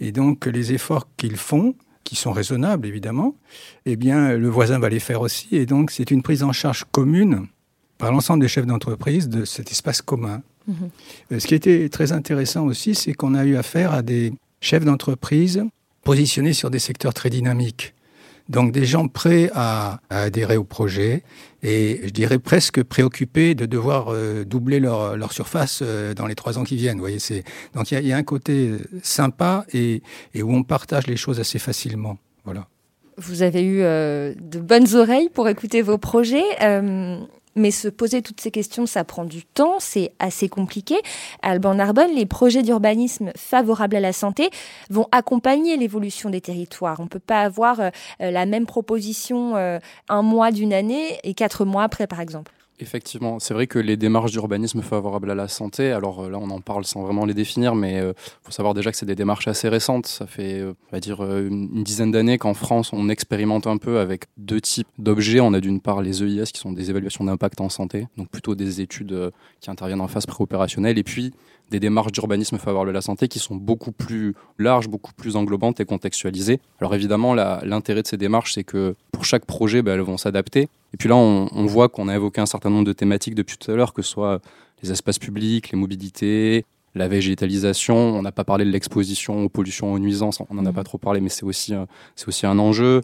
Et 0.00 0.12
donc, 0.12 0.46
les 0.46 0.72
efforts 0.72 1.08
qu'ils 1.16 1.36
font, 1.36 1.74
qui 2.04 2.14
sont 2.16 2.32
raisonnables 2.32 2.86
évidemment, 2.86 3.34
eh 3.86 3.96
bien 3.96 4.36
le 4.36 4.48
voisin 4.48 4.78
va 4.78 4.88
les 4.88 5.00
faire 5.00 5.22
aussi. 5.22 5.48
Et 5.52 5.66
donc 5.66 5.90
c'est 5.90 6.10
une 6.10 6.22
prise 6.22 6.42
en 6.42 6.52
charge 6.52 6.84
commune 6.92 7.46
par 7.98 8.12
l'ensemble 8.12 8.42
des 8.42 8.48
chefs 8.48 8.66
d'entreprise 8.66 9.28
de 9.28 9.44
cet 9.44 9.70
espace 9.72 10.02
commun. 10.02 10.42
Mhm. 10.68 10.90
Euh, 11.32 11.38
ce 11.40 11.46
qui 11.46 11.54
était 11.54 11.88
très 11.88 12.12
intéressant 12.12 12.66
aussi, 12.66 12.94
c'est 12.94 13.14
qu'on 13.14 13.34
a 13.34 13.44
eu 13.44 13.56
affaire 13.56 13.92
à 13.92 14.02
des 14.02 14.32
chefs 14.60 14.84
d'entreprise 14.84 15.64
positionnés 16.04 16.52
sur 16.52 16.70
des 16.70 16.78
secteurs 16.78 17.14
très 17.14 17.30
dynamiques. 17.30 17.94
Donc 18.48 18.72
des 18.72 18.84
gens 18.84 19.08
prêts 19.08 19.50
à, 19.54 20.00
adhérer 20.10 20.56
au 20.56 20.64
projet 20.64 21.22
et 21.62 22.00
je 22.04 22.10
dirais 22.10 22.38
presque 22.38 22.82
préoccupés 22.82 23.54
de 23.54 23.64
devoir 23.64 24.08
euh, 24.08 24.44
doubler 24.44 24.80
leur, 24.80 25.32
surface 25.32 25.80
euh, 25.82 26.12
dans 26.12 26.26
les 26.26 26.34
trois 26.34 26.58
ans 26.58 26.64
qui 26.64 26.76
viennent. 26.76 26.96
Vous 26.96 27.08
voyez, 27.08 27.18
donc 27.74 27.90
il 27.90 28.06
y, 28.06 28.12
a 28.12 28.16
un 28.16 28.22
côté 28.22 28.72
sympa 29.02 29.64
et, 29.72 30.02
et, 30.34 30.42
où 30.42 30.54
on 30.54 30.62
partage 30.62 31.06
les 31.06 31.16
choses 31.16 31.40
assez 31.40 31.58
facilement. 31.58 32.18
Voilà. 32.44 32.66
Vous 33.16 33.42
avez 33.42 33.64
eu 33.64 33.78
de 33.78 34.58
bonnes 34.58 34.94
oreilles 34.94 35.30
pour 35.32 35.48
écouter 35.48 35.82
vos 35.82 35.98
projets. 35.98 36.44
Mais 37.56 37.70
se 37.70 37.88
poser 37.88 38.22
toutes 38.22 38.40
ces 38.40 38.50
questions, 38.50 38.86
ça 38.86 39.04
prend 39.04 39.24
du 39.24 39.44
temps, 39.44 39.76
c'est 39.78 40.12
assez 40.18 40.48
compliqué. 40.48 40.96
À 41.42 41.50
Alban 41.50 41.74
Narbonne, 41.74 42.14
les 42.14 42.26
projets 42.26 42.62
d'urbanisme 42.62 43.30
favorables 43.36 43.96
à 43.96 44.00
la 44.00 44.12
santé 44.12 44.50
vont 44.90 45.06
accompagner 45.12 45.76
l'évolution 45.76 46.30
des 46.30 46.40
territoires. 46.40 46.98
On 47.00 47.04
ne 47.04 47.08
peut 47.08 47.18
pas 47.18 47.42
avoir 47.42 47.80
euh, 47.80 47.90
la 48.20 48.46
même 48.46 48.66
proposition 48.66 49.56
euh, 49.56 49.78
un 50.08 50.22
mois 50.22 50.50
d'une 50.50 50.72
année 50.72 51.18
et 51.22 51.34
quatre 51.34 51.64
mois 51.64 51.84
après, 51.84 52.06
par 52.06 52.20
exemple. 52.20 52.52
Effectivement, 52.80 53.38
c'est 53.38 53.54
vrai 53.54 53.68
que 53.68 53.78
les 53.78 53.96
démarches 53.96 54.32
d'urbanisme 54.32 54.82
favorables 54.82 55.30
à 55.30 55.36
la 55.36 55.46
santé, 55.46 55.92
alors 55.92 56.24
euh, 56.24 56.30
là 56.30 56.38
on 56.40 56.50
en 56.50 56.60
parle 56.60 56.84
sans 56.84 57.02
vraiment 57.02 57.24
les 57.24 57.32
définir, 57.32 57.76
mais 57.76 57.92
il 57.92 57.98
euh, 57.98 58.12
faut 58.42 58.50
savoir 58.50 58.74
déjà 58.74 58.90
que 58.90 58.96
c'est 58.96 59.06
des 59.06 59.14
démarches 59.14 59.46
assez 59.46 59.68
récentes. 59.68 60.06
Ça 60.06 60.26
fait, 60.26 60.58
euh, 60.58 60.72
on 60.90 60.96
va 60.96 60.98
dire, 60.98 61.22
une 61.22 61.84
dizaine 61.84 62.10
d'années 62.10 62.36
qu'en 62.36 62.52
France 62.52 62.92
on 62.92 63.08
expérimente 63.08 63.68
un 63.68 63.76
peu 63.76 64.00
avec 64.00 64.24
deux 64.38 64.60
types 64.60 64.88
d'objets. 64.98 65.38
On 65.38 65.54
a 65.54 65.60
d'une 65.60 65.80
part 65.80 66.02
les 66.02 66.24
EIS 66.24 66.46
qui 66.52 66.58
sont 66.58 66.72
des 66.72 66.90
évaluations 66.90 67.24
d'impact 67.24 67.60
en 67.60 67.68
santé, 67.68 68.08
donc 68.16 68.28
plutôt 68.28 68.56
des 68.56 68.80
études 68.80 69.30
qui 69.60 69.70
interviennent 69.70 70.00
en 70.00 70.08
phase 70.08 70.26
préopérationnelle, 70.26 70.98
et 70.98 71.04
puis 71.04 71.32
des 71.74 71.80
démarches 71.80 72.12
d'urbanisme 72.12 72.56
favorable 72.58 72.90
à 72.90 72.92
la 72.92 73.00
santé 73.00 73.26
qui 73.26 73.40
sont 73.40 73.56
beaucoup 73.56 73.90
plus 73.90 74.34
larges, 74.58 74.88
beaucoup 74.88 75.12
plus 75.12 75.34
englobantes 75.34 75.80
et 75.80 75.84
contextualisées. 75.84 76.60
Alors 76.80 76.94
évidemment, 76.94 77.34
l'intérêt 77.34 78.02
de 78.02 78.06
ces 78.06 78.16
démarches, 78.16 78.54
c'est 78.54 78.62
que 78.62 78.94
pour 79.10 79.24
chaque 79.24 79.44
projet, 79.44 79.82
ben, 79.82 79.94
elles 79.94 80.00
vont 80.00 80.16
s'adapter. 80.16 80.68
Et 80.92 80.96
puis 80.96 81.08
là, 81.08 81.16
on, 81.16 81.48
on 81.52 81.66
voit 81.66 81.88
qu'on 81.88 82.08
a 82.08 82.14
évoqué 82.14 82.40
un 82.40 82.46
certain 82.46 82.70
nombre 82.70 82.84
de 82.84 82.92
thématiques 82.92 83.34
depuis 83.34 83.56
tout 83.58 83.70
à 83.72 83.74
l'heure, 83.74 83.92
que 83.92 84.02
ce 84.02 84.10
soit 84.10 84.40
les 84.82 84.92
espaces 84.92 85.18
publics, 85.18 85.72
les 85.72 85.78
mobilités, 85.78 86.64
la 86.94 87.08
végétalisation. 87.08 87.96
On 87.96 88.22
n'a 88.22 88.32
pas 88.32 88.44
parlé 88.44 88.64
de 88.64 88.70
l'exposition 88.70 89.44
aux 89.44 89.48
pollutions, 89.48 89.92
aux 89.92 89.98
nuisances. 89.98 90.40
On 90.48 90.54
n'en 90.54 90.64
a 90.66 90.70
mmh. 90.70 90.74
pas 90.74 90.84
trop 90.84 90.98
parlé, 90.98 91.20
mais 91.20 91.28
c'est 91.28 91.44
aussi, 91.44 91.74
c'est 92.14 92.28
aussi 92.28 92.46
un 92.46 92.58
enjeu. 92.60 93.00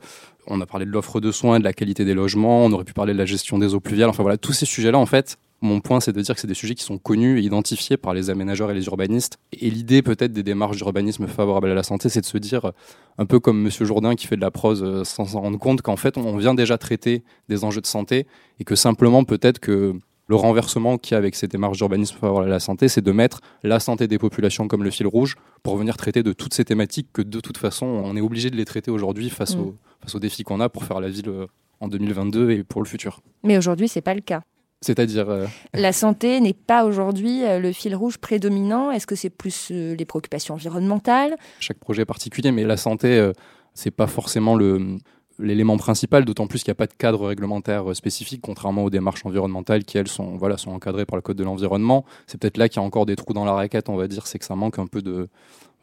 On 0.47 0.61
a 0.61 0.67
parlé 0.67 0.87
de 0.87 0.91
l'offre 0.91 1.21
de 1.21 1.33
soins, 1.33 1.59
de 1.59 1.65
la 1.65 1.73
qualité 1.73 2.05
des 2.05 2.15
logements. 2.15 2.65
On 2.65 2.73
aurait 2.73 2.85
pu 2.85 2.93
parler 2.93 3.15
de 3.15 3.19
la 3.19 3.27
gestion 3.27 3.59
des 3.59 3.75
eaux 3.75 3.81
pluviales. 3.81 4.11
Enfin 4.11 4.23
voilà, 4.23 4.39
tous 4.39 4.53
ces 4.53 4.67
sujets-là, 4.67 4.99
en 4.99 5.07
fait, 5.07 5.39
mon 5.63 5.81
point, 5.81 6.01
c'est 6.01 6.13
de 6.13 6.21
dire 6.21 6.35
que 6.35 6.41
c'est 6.41 6.47
des 6.47 6.55
sujets 6.55 6.75
qui 6.75 6.85
sont 6.85 6.99
connus 6.99 7.39
et 7.39 7.43
identifiés 7.43 7.97
par 7.97 8.15
les 8.15 8.31
aménageurs 8.31 8.71
et 8.71 8.75
les 8.75 8.87
urbanistes. 8.87 9.39
Et 9.53 9.69
l'idée 9.69 10.01
peut-être 10.01 10.33
des 10.33 10.43
démarches 10.43 10.79
d'urbanisme 10.79 11.27
favorables 11.27 11.71
à 11.71 11.75
la 11.75 11.83
santé, 11.83 12.09
c'est 12.09 12.23
de 12.23 12.27
se 12.27 12.39
dire, 12.39 12.73
un 13.19 13.27
peu 13.27 13.41
comme 13.41 13.61
Monsieur 13.61 13.85
Jourdain 13.85 14.15
qui 14.15 14.27
fait 14.27 14.37
de 14.37 14.41
la 14.41 14.51
prose 14.51 14.83
euh, 14.83 15.05
sans 15.05 15.27
s'en 15.27 15.41
rendre 15.41 15.59
compte, 15.59 15.83
qu'en 15.83 15.97
fait, 15.97 16.17
on 16.17 16.37
vient 16.37 16.55
déjà 16.55 16.79
traiter 16.79 17.23
des 17.49 17.65
enjeux 17.65 17.83
de 17.83 17.87
santé 17.87 18.27
et 18.59 18.65
que 18.65 18.75
simplement 18.75 19.25
peut-être 19.25 19.59
que 19.59 19.95
le 20.31 20.37
renversement 20.37 20.97
qu'il 20.97 21.13
y 21.13 21.15
a 21.17 21.19
avec 21.19 21.35
ces 21.35 21.49
démarches 21.49 21.77
d'urbanisme 21.77 22.17
favorable 22.17 22.47
à 22.47 22.51
la 22.51 22.61
santé, 22.61 22.87
c'est 22.87 23.03
de 23.03 23.13
mettre 23.13 23.41
la 23.65 23.81
santé 23.81 24.07
des 24.07 24.19
populations 24.19 24.69
comme 24.69 24.85
le 24.85 24.91
fil 24.91 25.09
rouge 25.09 25.35
pour 25.65 25.77
venir 25.77 25.97
traiter 25.97 26.23
de 26.23 26.33
toutes 26.33 26.55
ces 26.55 26.65
thématiques 26.65 27.09
que 27.13 27.21
de 27.21 27.41
toute 27.41 27.59
façon, 27.59 27.87
on 27.87 28.17
est 28.17 28.21
obligé 28.21 28.49
de 28.49 28.57
les 28.57 28.65
traiter 28.65 28.93
aujourd'hui 28.93 29.29
face, 29.29 29.57
mm. 29.57 29.73
face 30.01 30.15
aux 30.15 30.21
défis 30.21 30.45
qu'on 30.45 30.61
a 30.61 30.69
pour 30.69 30.85
faire 30.85 31.01
la 31.01 31.09
ville 31.09 31.29
euh, 31.29 31.47
en 31.81 31.89
2022 31.89 32.53
et 32.53 32.63
pour 32.63 32.81
le 32.81 32.87
futur. 32.87 33.21
Mais 33.43 33.59
aujourd'hui, 33.59 33.89
c'est 33.89 34.03
pas 34.03 34.15
le 34.15 34.21
cas. 34.21 34.43
C'est-à-dire 34.83 35.29
euh, 35.29 35.47
La 35.75 35.93
santé 35.93 36.41
n'est 36.41 36.55
pas 36.55 36.85
aujourd'hui 36.85 37.45
euh, 37.45 37.59
le 37.59 37.73
fil 37.73 37.95
rouge 37.95 38.17
prédominant. 38.17 38.91
Est-ce 38.91 39.07
que 39.07 39.15
c'est 39.15 39.31
plus 39.31 39.69
euh, 39.71 39.95
les 39.95 40.05
préoccupations 40.07 40.55
environnementales? 40.55 41.37
Chaque 41.61 41.79
projet 41.79 42.03
est 42.03 42.07
particulier, 42.07 42.51
mais 42.51 42.65
la 42.65 42.79
santé, 42.79 43.31
c'est 43.75 43.91
pas 43.91 44.07
forcément 44.07 44.55
le 44.55 44.99
l'élément 45.43 45.79
principal, 45.79 46.27
d'autant 46.27 46.47
plus 46.47 46.63
qu'il 46.63 46.71
n'y 46.71 46.73
a 46.73 46.75
pas 46.75 46.87
de 46.87 46.93
cadre 46.93 47.27
réglementaire 47.27 47.97
spécifique, 47.97 48.43
contrairement 48.43 48.85
aux 48.85 48.91
démarches 48.91 49.25
environnementales 49.25 49.85
qui, 49.85 49.97
elles, 49.97 50.07
sont, 50.07 50.37
voilà, 50.37 50.59
sont 50.59 50.71
encadrées 50.71 51.07
par 51.07 51.17
le 51.17 51.23
Code 51.23 51.39
de 51.39 51.45
l'environnement. 51.45 52.05
C'est 52.27 52.39
peut-être 52.39 52.59
là 52.59 52.69
qu'il 52.69 52.77
y 52.77 52.85
a 52.85 52.87
encore 52.87 53.07
des 53.07 53.17
trous 53.17 53.33
dans 53.33 53.47
la 53.47 53.55
raquette, 53.55 53.89
on 53.89 53.97
va 53.97 54.07
dire, 54.07 54.27
c'est 54.27 54.39
que 54.39 54.45
ça 54.45 54.55
manque 54.55 54.79
un 54.79 54.87
peu 54.87 55.01
de, 55.01 55.31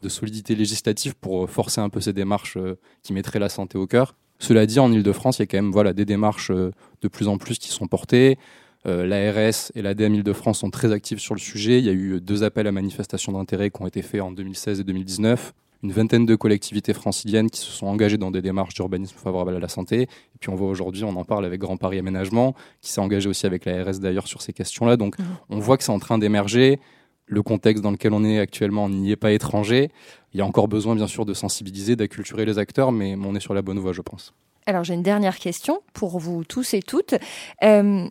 de 0.02 0.08
solidité 0.08 0.54
législative 0.54 1.16
pour 1.16 1.50
forcer 1.50 1.80
un 1.80 1.88
peu 1.88 2.00
ces 2.00 2.12
démarches 2.12 2.56
qui 3.02 3.12
mettraient 3.12 3.40
la 3.40 3.48
santé 3.48 3.78
au 3.78 3.88
cœur. 3.88 4.14
Cela 4.38 4.64
dit, 4.64 4.78
en 4.78 4.92
Ile-de-France, 4.92 5.38
il 5.38 5.42
y 5.42 5.42
a 5.42 5.46
quand 5.46 5.58
même 5.58 5.72
voilà, 5.72 5.92
des 5.92 6.04
démarches 6.04 6.52
de 6.52 7.08
plus 7.10 7.26
en 7.26 7.36
plus 7.36 7.58
qui 7.58 7.70
sont 7.70 7.88
portées. 7.88 8.38
Euh, 8.86 9.06
L'ARS 9.06 9.72
et 9.74 9.82
l'ADM 9.82 10.14
Île-de-France 10.14 10.60
sont 10.60 10.70
très 10.70 10.92
actifs 10.92 11.18
sur 11.18 11.34
le 11.34 11.40
sujet. 11.40 11.78
Il 11.78 11.84
y 11.84 11.88
a 11.88 11.92
eu 11.92 12.20
deux 12.20 12.44
appels 12.44 12.66
à 12.66 12.72
manifestation 12.72 13.32
d'intérêt 13.32 13.70
qui 13.70 13.82
ont 13.82 13.86
été 13.86 14.02
faits 14.02 14.20
en 14.20 14.32
2016 14.32 14.80
et 14.80 14.84
2019 14.84 15.52
une 15.82 15.92
vingtaine 15.92 16.26
de 16.26 16.34
collectivités 16.34 16.92
franciliennes 16.92 17.50
qui 17.50 17.60
se 17.60 17.70
sont 17.70 17.86
engagées 17.86 18.18
dans 18.18 18.30
des 18.30 18.42
démarches 18.42 18.74
d'urbanisme 18.74 19.16
favorable 19.16 19.54
à 19.54 19.60
la 19.60 19.68
santé. 19.68 20.02
Et 20.02 20.38
puis 20.40 20.50
on 20.50 20.56
voit 20.56 20.68
aujourd'hui, 20.68 21.04
on 21.04 21.16
en 21.16 21.24
parle 21.24 21.44
avec 21.44 21.60
Grand 21.60 21.76
Paris 21.76 21.98
Aménagement, 21.98 22.54
qui 22.80 22.90
s'est 22.90 23.00
engagé 23.00 23.28
aussi 23.28 23.46
avec 23.46 23.64
l'ARS 23.64 23.98
d'ailleurs 24.00 24.26
sur 24.26 24.42
ces 24.42 24.52
questions-là. 24.52 24.96
Donc 24.96 25.18
mmh. 25.18 25.22
on 25.50 25.58
voit 25.58 25.76
que 25.76 25.84
c'est 25.84 25.92
en 25.92 25.98
train 25.98 26.18
d'émerger. 26.18 26.80
Le 27.26 27.42
contexte 27.42 27.82
dans 27.82 27.90
lequel 27.90 28.14
on 28.14 28.24
est 28.24 28.38
actuellement 28.38 28.88
n'y 28.88 29.10
est 29.10 29.16
pas 29.16 29.32
étranger. 29.32 29.90
Il 30.32 30.38
y 30.38 30.40
a 30.40 30.46
encore 30.46 30.66
besoin, 30.66 30.96
bien 30.96 31.06
sûr, 31.06 31.26
de 31.26 31.34
sensibiliser, 31.34 31.94
d'acculturer 31.94 32.46
les 32.46 32.58
acteurs, 32.58 32.90
mais 32.90 33.16
on 33.22 33.34
est 33.34 33.40
sur 33.40 33.52
la 33.52 33.60
bonne 33.60 33.78
voie, 33.78 33.92
je 33.92 34.00
pense. 34.00 34.32
Alors 34.64 34.84
j'ai 34.84 34.94
une 34.94 35.02
dernière 35.02 35.38
question 35.38 35.80
pour 35.94 36.18
vous 36.18 36.44
tous 36.44 36.74
et 36.74 36.82
toutes. 36.82 37.14
Euh, 37.62 38.08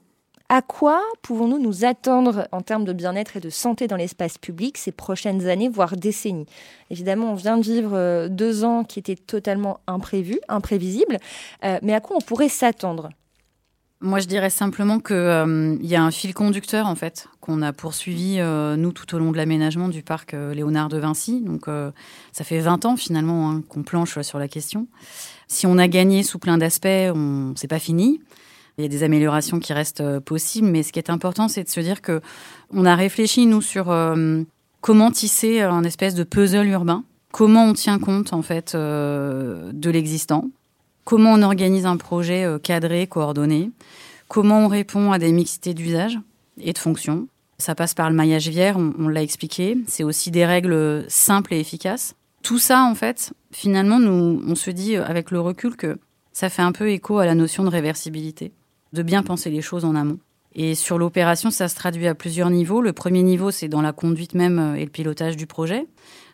à 0.49 0.61
quoi 0.61 1.01
pouvons-nous 1.21 1.59
nous 1.59 1.83
attendre 1.83 2.47
en 2.53 2.61
termes 2.61 2.85
de 2.85 2.93
bien-être 2.93 3.35
et 3.35 3.39
de 3.41 3.49
santé 3.49 3.87
dans 3.87 3.97
l'espace 3.97 4.37
public 4.37 4.77
ces 4.77 4.93
prochaines 4.93 5.47
années, 5.47 5.67
voire 5.67 5.97
décennies? 5.97 6.45
Évidemment, 6.89 7.31
on 7.31 7.35
vient 7.35 7.57
de 7.57 7.63
vivre 7.63 7.91
euh, 7.93 8.29
deux 8.29 8.63
ans 8.63 8.85
qui 8.85 8.99
étaient 8.99 9.15
totalement 9.15 9.81
imprévus, 9.87 10.39
imprévisibles, 10.47 11.17
euh, 11.65 11.79
mais 11.81 11.93
à 11.93 11.99
quoi 11.99 12.15
on 12.17 12.21
pourrait 12.21 12.47
s'attendre? 12.47 13.09
Moi, 13.99 14.19
je 14.19 14.27
dirais 14.27 14.51
simplement 14.51 14.99
qu'il 14.99 15.15
euh, 15.15 15.75
y 15.81 15.95
a 15.95 16.03
un 16.03 16.11
fil 16.11 16.33
conducteur 16.33 16.85
en 16.85 16.95
fait 16.95 17.27
qu'on 17.41 17.61
a 17.61 17.73
poursuivi 17.73 18.39
nous 18.77 18.91
tout 18.91 19.15
au 19.15 19.19
long 19.19 19.31
de 19.31 19.37
l'aménagement 19.37 19.89
du 19.89 20.03
parc 20.03 20.33
Léonard 20.33 20.87
de 20.87 20.97
Vinci. 20.97 21.41
Donc, 21.41 21.65
ça 22.31 22.43
fait 22.43 22.59
20 22.59 22.85
ans 22.85 22.95
finalement 22.95 23.49
hein, 23.49 23.63
qu'on 23.67 23.83
planche 23.83 24.21
sur 24.21 24.37
la 24.37 24.47
question. 24.47 24.87
Si 25.47 25.65
on 25.65 25.77
a 25.77 25.87
gagné 25.87 26.23
sous 26.23 26.39
plein 26.39 26.57
d'aspects, 26.57 26.87
on 26.87 27.53
c'est 27.55 27.67
pas 27.67 27.79
fini. 27.79 28.21
Il 28.79 28.83
y 28.83 28.85
a 28.85 28.89
des 28.89 29.01
améliorations 29.01 29.59
qui 29.59 29.73
restent 29.73 30.01
euh, 30.01 30.19
possibles, 30.19 30.67
mais 30.67 30.83
ce 30.83 30.93
qui 30.93 30.99
est 30.99 31.09
important, 31.09 31.47
c'est 31.47 31.63
de 31.63 31.69
se 31.69 31.79
dire 31.79 31.99
que 31.99 32.21
on 32.69 32.85
a 32.85 32.93
réfléchi 32.93 33.47
nous 33.47 33.63
sur 33.63 33.89
euh, 33.89 34.43
comment 34.81 35.09
tisser 35.09 35.61
un 35.61 35.83
espèce 35.83 36.13
de 36.13 36.23
puzzle 36.23 36.67
urbain, 36.67 37.03
comment 37.31 37.65
on 37.65 37.73
tient 37.73 37.97
compte 37.97 38.33
en 38.33 38.43
fait 38.43 38.75
euh, 38.75 39.71
de 39.73 39.89
l'existant, 39.89 40.51
comment 41.05 41.33
on 41.33 41.41
organise 41.41 41.87
un 41.87 41.97
projet 41.97 42.45
cadré, 42.61 43.07
coordonné, 43.07 43.71
comment 44.27 44.65
on 44.65 44.67
répond 44.67 45.11
à 45.11 45.17
des 45.17 45.31
mixités 45.31 45.73
d'usage 45.73 46.19
et 46.61 46.71
de 46.71 46.77
fonctions. 46.77 47.27
Ça 47.57 47.73
passe 47.73 47.95
par 47.95 48.11
le 48.11 48.15
maillage 48.15 48.47
vière, 48.47 48.77
on, 48.77 49.07
l'a 49.07 49.23
expliqué. 49.23 49.75
C'est 49.87 50.03
aussi 50.03 50.29
des 50.29 50.45
règles 50.45 51.03
simples 51.07 51.55
et 51.55 51.59
efficaces. 51.59 52.13
Tout 52.43 52.59
ça, 52.59 52.83
en 52.83 52.93
fait, 52.93 53.33
finalement, 53.51 53.97
nous, 53.97 54.43
on 54.47 54.53
se 54.53 54.69
dit 54.69 54.97
avec 54.97 55.31
le 55.31 55.39
recul 55.39 55.75
que 55.75 55.97
ça 56.31 56.49
fait 56.49 56.61
un 56.61 56.73
peu 56.73 56.91
écho 56.91 57.17
à 57.17 57.25
la 57.25 57.33
notion 57.33 57.63
de 57.63 57.69
réversibilité 57.69 58.51
de 58.93 59.03
bien 59.03 59.23
penser 59.23 59.49
les 59.49 59.61
choses 59.61 59.85
en 59.85 59.95
amont. 59.95 60.19
Et 60.59 60.73
sur 60.73 60.97
l'opération, 60.97 61.51
ça 61.51 61.67
se 61.67 61.75
traduit 61.75 62.07
à 62.07 62.15
plusieurs 62.15 62.49
niveaux. 62.49 62.81
Le 62.81 62.91
premier 62.91 63.21
niveau, 63.21 63.51
c'est 63.51 63.67
dans 63.67 63.81
la 63.81 63.93
conduite 63.93 64.33
même 64.33 64.57
euh, 64.57 64.75
et 64.75 64.83
le 64.83 64.89
pilotage 64.89 65.37
du 65.37 65.45
projet. 65.45 65.85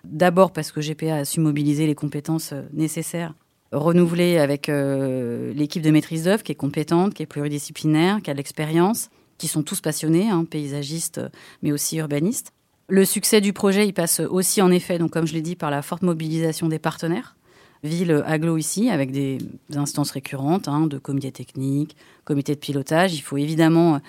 D'abord 0.05 0.53
parce 0.53 0.71
que 0.71 0.79
GPA 0.79 1.17
a 1.17 1.25
su 1.25 1.41
mobiliser 1.41 1.87
les 1.87 1.95
compétences 1.95 2.53
euh, 2.53 2.61
nécessaires, 2.71 3.33
renouveler 3.73 4.37
avec 4.37 4.69
euh, 4.69 5.53
l'équipe 5.53 5.81
de 5.81 5.91
maîtrise 5.91 6.23
d'œuvre 6.23 6.41
qui 6.41 6.53
est 6.53 6.55
compétente, 6.55 7.13
qui 7.13 7.23
est 7.23 7.25
pluridisciplinaire, 7.25 8.21
qui 8.21 8.29
a 8.29 8.33
de 8.33 8.37
l'expérience, 8.37 9.09
qui 9.37 9.49
sont 9.49 9.61
tous 9.61 9.81
passionnés, 9.81 10.29
hein, 10.29 10.45
paysagistes, 10.49 11.19
mais 11.61 11.73
aussi 11.73 11.97
urbanistes. 11.97 12.53
Le 12.87 13.03
succès 13.03 13.41
du 13.41 13.51
projet, 13.51 13.87
il 13.87 13.93
passe 13.93 14.21
aussi 14.21 14.61
en 14.61 14.71
effet, 14.71 14.99
donc 14.99 15.11
comme 15.11 15.27
je 15.27 15.33
l'ai 15.33 15.41
dit, 15.41 15.55
par 15.55 15.71
la 15.71 15.81
forte 15.81 16.03
mobilisation 16.03 16.67
des 16.67 16.79
partenaires 16.79 17.35
ville 17.83 18.23
aglo 18.25 18.57
ici, 18.57 18.89
avec 18.89 19.11
des 19.11 19.37
instances 19.75 20.11
récurrentes 20.11 20.67
hein, 20.67 20.87
de 20.87 20.97
comité 20.97 21.31
technique, 21.31 21.95
comité 22.23 22.55
de 22.55 22.59
pilotage. 22.59 23.13
Il 23.13 23.21
faut 23.21 23.37
évidemment, 23.37 23.99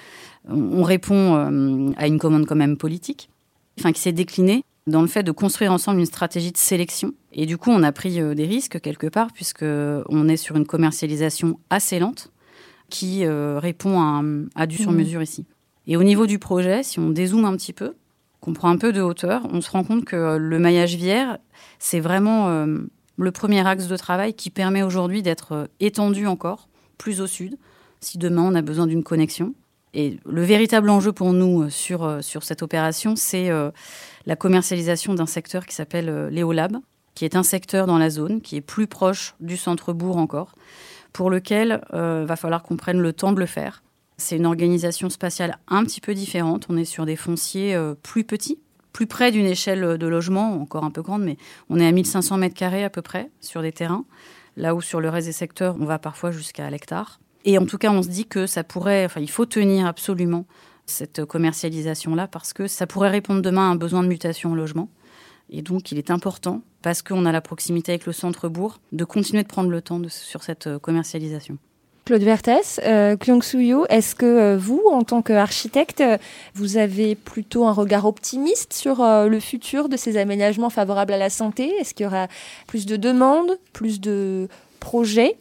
on, 0.49 0.83
répond 0.83 1.35
euh, 1.35 1.91
à 1.97 2.07
une 2.07 2.19
commande 2.19 2.47
quand 2.47 2.55
même 2.55 2.77
politique, 2.77 3.29
enfin 3.79 3.93
qui 3.93 4.01
s'est 4.01 4.13
déclinée 4.13 4.65
dans 4.87 5.01
le 5.01 5.09
fait 5.09 5.23
de 5.23 5.33
construire 5.33 5.73
ensemble 5.73 6.01
une 6.01 6.07
stratégie 6.07 6.53
de 6.53 6.57
sélection. 6.57 7.13
Et 7.33 7.47
du 7.47 7.57
coup, 7.57 7.71
on 7.71 7.83
a 7.83 7.91
pris 7.91 8.21
euh, 8.21 8.35
des 8.35 8.47
risques 8.47 8.81
quelque 8.81 9.07
part, 9.07 9.29
puisque 9.33 9.65
on 9.65 10.29
est 10.29 10.37
sur 10.37 10.57
une 10.57 10.67
commercialisation 10.67 11.59
assez 11.71 11.99
lente 11.99 12.31
qui 12.91 13.25
euh, 13.25 13.59
répond 13.59 14.01
à, 14.01 14.23
à 14.55 14.67
du 14.67 14.77
sur-mesure 14.77 15.21
mmh. 15.21 15.25
ici. 15.25 15.47
Et 15.87 15.97
au 15.97 16.03
niveau 16.03 16.27
du 16.27 16.39
projet, 16.39 16.83
si 16.83 16.99
on 16.99 17.11
dézoome 17.11 17.45
un 17.45 17.57
petit 17.57 17.73
peu, 17.73 17.95
qu'on 18.41 18.53
prend 18.53 18.69
un 18.69 18.77
peu 18.77 18.93
de 18.93 19.01
hauteur, 19.01 19.49
on 19.51 19.61
se 19.63 19.71
rend 19.71 19.85
compte 19.85 20.05
que 20.05 20.37
le 20.37 20.59
maillage 20.59 20.97
vière, 20.97 21.39
c'est 21.79 22.01
vraiment 22.01 22.67
le 23.17 23.31
premier 23.31 23.67
axe 23.67 23.87
de 23.87 23.97
travail 23.97 24.35
qui 24.35 24.51
permet 24.51 24.83
aujourd'hui 24.83 25.23
d'être 25.23 25.53
euh, 25.53 25.67
étendu 25.81 26.27
encore 26.27 26.69
plus 26.99 27.21
au 27.21 27.27
sud, 27.27 27.57
si 28.01 28.19
demain 28.19 28.43
on 28.43 28.55
a 28.55 28.63
besoin 28.63 28.87
d'une 28.87 29.05
connexion. 29.05 29.55
Et 29.95 30.19
le 30.25 30.43
véritable 30.43 30.91
enjeu 30.91 31.13
pour 31.13 31.33
nous 31.33 31.63
euh, 31.63 31.71
sur, 31.71 32.05
euh, 32.05 32.21
sur 32.21 32.43
cette 32.43 32.63
opération, 32.63 33.15
c'est 33.17 33.51
la 34.27 34.37
commercialisation 34.37 35.15
d'un 35.15 35.27
secteur 35.27 35.67
qui 35.67 35.75
s'appelle 35.75 36.29
l'Eolab, 36.29 36.79
qui 37.15 37.25
est 37.25 37.37
un 37.37 37.43
secteur 37.43 37.87
dans 37.87 37.99
la 37.99 38.11
zone, 38.11 38.41
qui 38.41 38.57
est 38.57 38.61
plus 38.61 38.87
proche 38.87 39.35
du 39.41 39.57
centre-bourg 39.57 40.17
encore, 40.17 40.55
pour 41.13 41.31
lequel 41.31 41.81
va 41.93 42.37
falloir 42.37 42.63
qu'on 42.63 42.77
prenne 42.77 42.99
le 42.99 43.13
temps 43.13 43.33
de 43.33 43.39
le 43.39 43.47
faire. 43.47 43.85
C'est 44.17 44.37
une 44.37 44.47
organisation 44.47 45.11
spatiale 45.11 45.59
un 45.69 45.85
petit 45.85 46.01
peu 46.01 46.15
différente. 46.15 46.67
On 46.69 46.77
est 46.77 46.85
sur 46.85 47.07
des 47.07 47.15
fonciers 47.15 47.79
plus 48.03 48.25
petits, 48.25 48.59
plus 48.95 49.07
près 49.07 49.33
d'une 49.33 49.45
échelle 49.45 49.99
de 49.99 50.07
logement, 50.07 50.55
encore 50.63 50.85
un 50.85 50.91
peu 50.91 51.03
grande, 51.03 51.23
mais 51.23 51.37
on 51.69 51.79
est 51.79 51.87
à 51.87 51.93
1500 51.93 52.39
mètres 52.39 52.55
carrés 52.55 52.85
à 52.85 52.91
peu 52.91 53.03
près 53.03 53.29
sur 53.41 53.61
des 53.61 53.73
terrains. 53.73 54.07
là 54.57 54.73
où 54.77 54.81
sur 54.81 55.01
le 55.01 55.09
reste 55.09 55.27
des 55.27 55.33
secteurs, 55.33 55.77
on 55.81 55.85
va 55.85 55.99
parfois 55.99 56.31
jusqu'à 56.31 56.71
l'hectare. 56.71 57.19
Et 57.45 57.59
en 57.59 57.67
tout 57.67 57.77
cas, 57.77 57.91
on 57.91 58.05
se 58.05 58.09
dit 58.09 58.25
que 58.25 58.47
ça 58.47 58.63
pourrait, 58.63 59.05
enfin, 59.05 59.21
il 59.21 59.29
faut 59.29 59.47
tenir 59.47 59.85
absolument 59.85 60.47
cette 60.87 61.25
commercialisation-là 61.25 62.29
parce 62.29 62.53
que 62.53 62.69
ça 62.69 62.87
pourrait 62.87 63.11
répondre 63.11 63.43
demain 63.43 63.69
à 63.69 63.73
un 63.73 63.75
besoin 63.75 64.05
de 64.05 64.09
mutation 64.09 64.53
au 64.53 64.55
logement. 64.55 64.89
Et 65.51 65.61
donc, 65.61 65.91
il 65.91 65.99
est 65.99 66.11
important, 66.11 66.63
parce 66.81 67.03
qu'on 67.03 67.27
a 67.27 67.33
la 67.33 67.41
proximité 67.41 67.93
avec 67.93 68.07
le 68.07 68.13
centre-bourg, 68.13 68.79
de 68.93 69.05
continuer 69.05 69.43
de 69.43 69.49
prendre 69.49 69.71
le 69.71 69.83
temps 69.83 70.01
sur 70.09 70.45
cette 70.45 70.79
commercialisation. 70.79 71.59
Claude 72.05 72.23
Vertès, 72.23 72.81
euh, 72.85 73.17
Kyung 73.17 73.43
est-ce 73.89 74.15
que 74.15 74.27
euh, 74.27 74.57
vous, 74.59 74.83
en 74.93 75.03
tant 75.03 75.23
qu'architecte, 75.23 76.03
vous 76.55 76.77
avez 76.77 77.15
plutôt 77.15 77.67
un 77.67 77.73
regard 77.73 78.05
optimiste 78.05 78.73
sur 78.73 79.03
le 79.03 79.41
futur 79.41 79.89
de 79.89 79.97
ces 79.97 80.17
aménagements 80.17 80.71
favorables 80.71 81.13
à 81.13 81.19
la 81.19 81.31
santé? 81.31 81.69
Est-ce 81.81 81.95
qu'il 81.95 82.05
y 82.05 82.07
aura 82.07 82.29
plus 82.67 82.87
de 82.87 82.97
demandes, 82.97 83.59
plus 83.73 84.01
de 84.01 84.49
projets, 84.81 85.37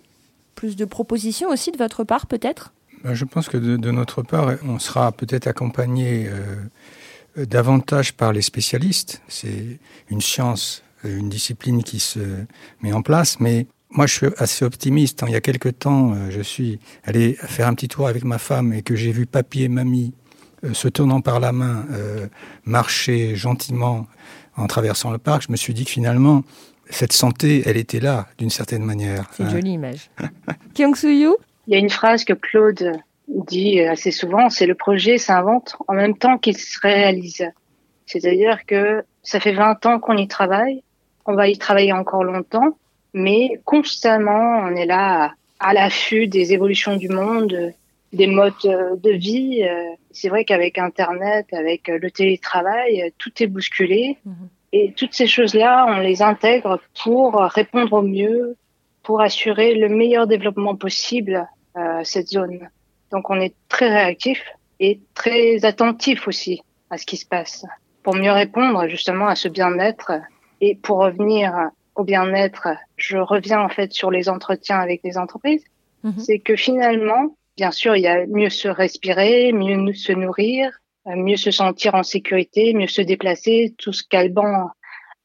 plus 0.56 0.76
de 0.76 0.86
propositions 0.86 1.50
aussi 1.50 1.72
de 1.72 1.78
votre 1.78 2.04
part 2.04 2.28
peut-être? 2.28 2.72
Ben, 3.04 3.14
Je 3.14 3.26
pense 3.26 3.50
que 3.50 3.58
de, 3.58 3.92
notre 3.92 4.22
part, 4.22 4.54
on 4.66 4.80
sera 4.80 5.12
peut-être 5.12 5.48
accompagné 5.48 6.28
euh, 6.28 7.46
davantage 7.46 8.14
par 8.14 8.32
les 8.32 8.42
spécialistes. 8.42 9.22
C'est 9.28 9.80
une 10.10 10.22
science, 10.22 10.84
euh, 11.06 11.18
une 11.18 11.30
discipline 11.30 11.84
qui 11.84 12.00
se 12.00 12.20
met 12.82 12.94
en 12.94 13.02
place, 13.02 13.40
mais 13.40 13.68
moi, 13.94 14.08
je 14.08 14.14
suis 14.14 14.28
assez 14.38 14.66
optimiste. 14.66 15.24
Il 15.28 15.34
y 15.34 15.36
a 15.36 15.42
quelque 15.42 15.70
temps, 15.70 16.14
euh, 16.14 16.30
je 16.30 16.42
suis 16.42 16.80
allé 17.04 17.34
faire 17.34 17.68
un 17.68 17.74
petit 17.74 17.88
tour 17.88 18.08
avec 18.08 18.24
ma 18.24 18.38
femme 18.38 18.74
et 18.74 18.82
que 18.82 18.96
j'ai 18.96 19.12
vu 19.12 19.26
papy 19.26 19.64
et 19.64 19.70
mamie 19.70 20.14
se 20.72 20.88
tournant 20.88 21.20
par 21.20 21.42
la 21.42 21.52
main, 21.52 21.86
marcher 22.64 23.36
gentiment 23.36 24.08
en 24.56 24.68
traversant 24.68 25.12
le 25.12 25.18
parc. 25.18 25.44
Je 25.48 25.52
me 25.52 25.58
suis 25.58 25.74
dit 25.74 25.84
que 25.84 25.92
finalement, 25.92 26.44
cette 26.90 27.14
santé, 27.14 27.64
elle 27.66 27.78
était 27.78 28.00
là, 28.00 28.28
d'une 28.38 28.50
certaine 28.50 28.84
manière. 28.84 29.30
C'est 29.32 29.44
une 29.44 29.50
hein. 29.50 29.52
jolie 29.52 29.72
image. 29.72 30.10
Kyung 30.74 30.96
Soo 30.96 31.10
Il 31.10 31.38
y 31.68 31.76
a 31.76 31.80
une 31.80 31.90
phrase 31.90 32.24
que 32.24 32.34
Claude 32.34 32.92
dit 33.28 33.80
assez 33.80 34.12
souvent, 34.12 34.50
c'est 34.50 34.66
le 34.66 34.76
projet 34.76 35.18
s'invente 35.18 35.76
en 35.88 35.94
même 35.94 36.18
temps 36.18 36.38
qu'il 36.38 36.58
se 36.58 36.80
réalise. 36.82 37.46
C'est-à-dire 38.06 38.66
que 38.66 39.04
ça 39.24 39.40
fait 39.40 39.54
20 39.54 39.86
ans 39.86 40.00
qu'on 40.00 40.18
y 40.18 40.28
travaille, 40.28 40.84
on 41.26 41.36
va 41.36 41.48
y 41.48 41.58
travailler 41.58 41.94
encore 41.94 42.24
longtemps, 42.24 42.78
mais 43.14 43.60
constamment 43.66 44.60
on 44.64 44.76
est 44.76 44.86
là 44.86 45.34
à, 45.60 45.74
l'affût 45.74 46.28
des 46.28 46.54
évolutions 46.54 46.96
du 46.96 47.10
monde, 47.10 47.74
des 48.12 48.28
modes 48.28 48.54
de 48.64 49.12
vie. 49.12 49.66
C'est 50.12 50.30
vrai 50.30 50.46
qu'avec 50.46 50.78
Internet, 50.78 51.48
avec 51.54 51.88
le 51.88 52.12
télétravail, 52.12 53.14
tout 53.18 53.32
est 53.42 53.48
bousculé. 53.48 54.18
Mhm. 54.26 54.50
Et 54.74 54.94
toutes 54.98 55.14
ces 55.14 55.28
choses-là, 55.28 55.86
on 55.88 56.00
les 56.00 56.22
intègre 56.22 56.82
pour 57.04 57.36
répondre 57.36 57.94
au 57.94 58.02
mieux, 58.02 58.58
pour 59.04 59.22
assurer 59.22 59.76
le 59.76 59.88
meilleur 59.88 60.28
développement 60.28 60.76
possible 60.76 61.48
à 61.76 62.04
cette 62.04 62.28
zone. 62.28 62.70
Donc 63.12 63.30
on 63.30 63.40
est 63.40 63.54
très 63.70 63.90
réactif 63.90 64.44
et 64.80 65.00
très 65.14 65.64
attentif 65.64 66.28
aussi 66.28 66.62
à 66.90 66.98
ce 66.98 67.06
qui 67.06 67.18
se 67.18 67.26
passe 67.26 67.66
pour 68.04 68.16
mieux 68.16 68.32
répondre 68.32 68.88
justement 68.88 69.28
à 69.28 69.36
ce 69.36 69.48
bien-être. 69.48 70.12
Et 70.62 70.76
pour 70.76 71.00
revenir 71.00 71.72
au 71.96 72.04
bien-être, 72.04 72.68
je 72.98 73.18
reviens 73.18 73.62
en 73.62 73.70
fait 73.70 73.94
sur 73.94 74.12
les 74.12 74.30
entretiens 74.30 74.80
avec 74.80 75.02
les 75.04 75.18
entreprises. 75.18 75.64
Mhm. 76.04 76.20
C'est 76.20 76.40
que 76.40 76.56
finalement, 76.56 77.38
bien 77.58 77.72
sûr, 77.72 77.96
il 77.96 78.04
y 78.04 78.08
a 78.08 78.26
mieux 78.28 78.50
se 78.50 78.68
respirer, 78.68 79.52
mieux 79.52 79.94
se 79.94 80.12
nourrir, 80.12 80.72
mieux 81.06 81.38
se 81.38 81.52
sentir 81.52 81.96
en 81.96 82.04
sécurité, 82.04 82.74
mieux 82.74 82.88
se 82.88 83.02
déplacer, 83.02 83.74
tout 83.78 83.94
ce 83.94 84.04
qu'Alban 84.04 84.70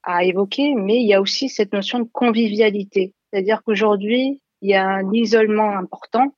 a 0.02 0.24
évoqué, 0.24 0.74
mais 0.74 0.96
il 0.96 1.06
y 1.06 1.14
a 1.14 1.20
aussi 1.20 1.48
cette 1.48 1.72
notion 1.72 2.00
de 2.00 2.08
convivialité. 2.12 3.12
C'est-à-dire 3.30 3.62
qu'aujourd'hui, 3.62 4.40
il 4.62 4.70
y 4.70 4.74
a 4.74 4.86
un 4.86 5.12
isolement 5.12 5.76
important 5.76 6.34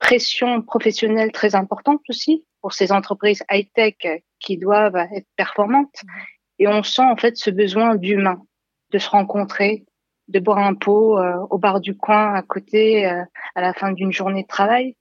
pression 0.00 0.62
professionnelle 0.62 1.30
très 1.30 1.54
importante 1.54 2.00
aussi 2.08 2.44
pour 2.60 2.72
ces 2.72 2.90
entreprises 2.90 3.44
high-tech 3.50 3.94
qui 4.40 4.56
doivent 4.56 4.96
être 4.96 5.28
performantes. 5.36 6.02
Et 6.58 6.66
on 6.66 6.82
sent 6.82 7.02
en 7.02 7.16
fait 7.16 7.36
ce 7.36 7.50
besoin 7.50 7.94
d'humain, 7.94 8.42
de 8.90 8.98
se 8.98 9.08
rencontrer, 9.08 9.84
de 10.28 10.38
boire 10.38 10.58
un 10.58 10.74
pot 10.74 11.18
euh, 11.18 11.46
au 11.50 11.58
bar 11.58 11.80
du 11.80 11.96
coin 11.96 12.34
à 12.34 12.42
côté 12.42 13.06
euh, 13.06 13.22
à 13.54 13.60
la 13.60 13.72
fin 13.72 13.92
d'une 13.92 14.12
journée 14.12 14.42
de 14.42 14.48
travail. 14.48 14.96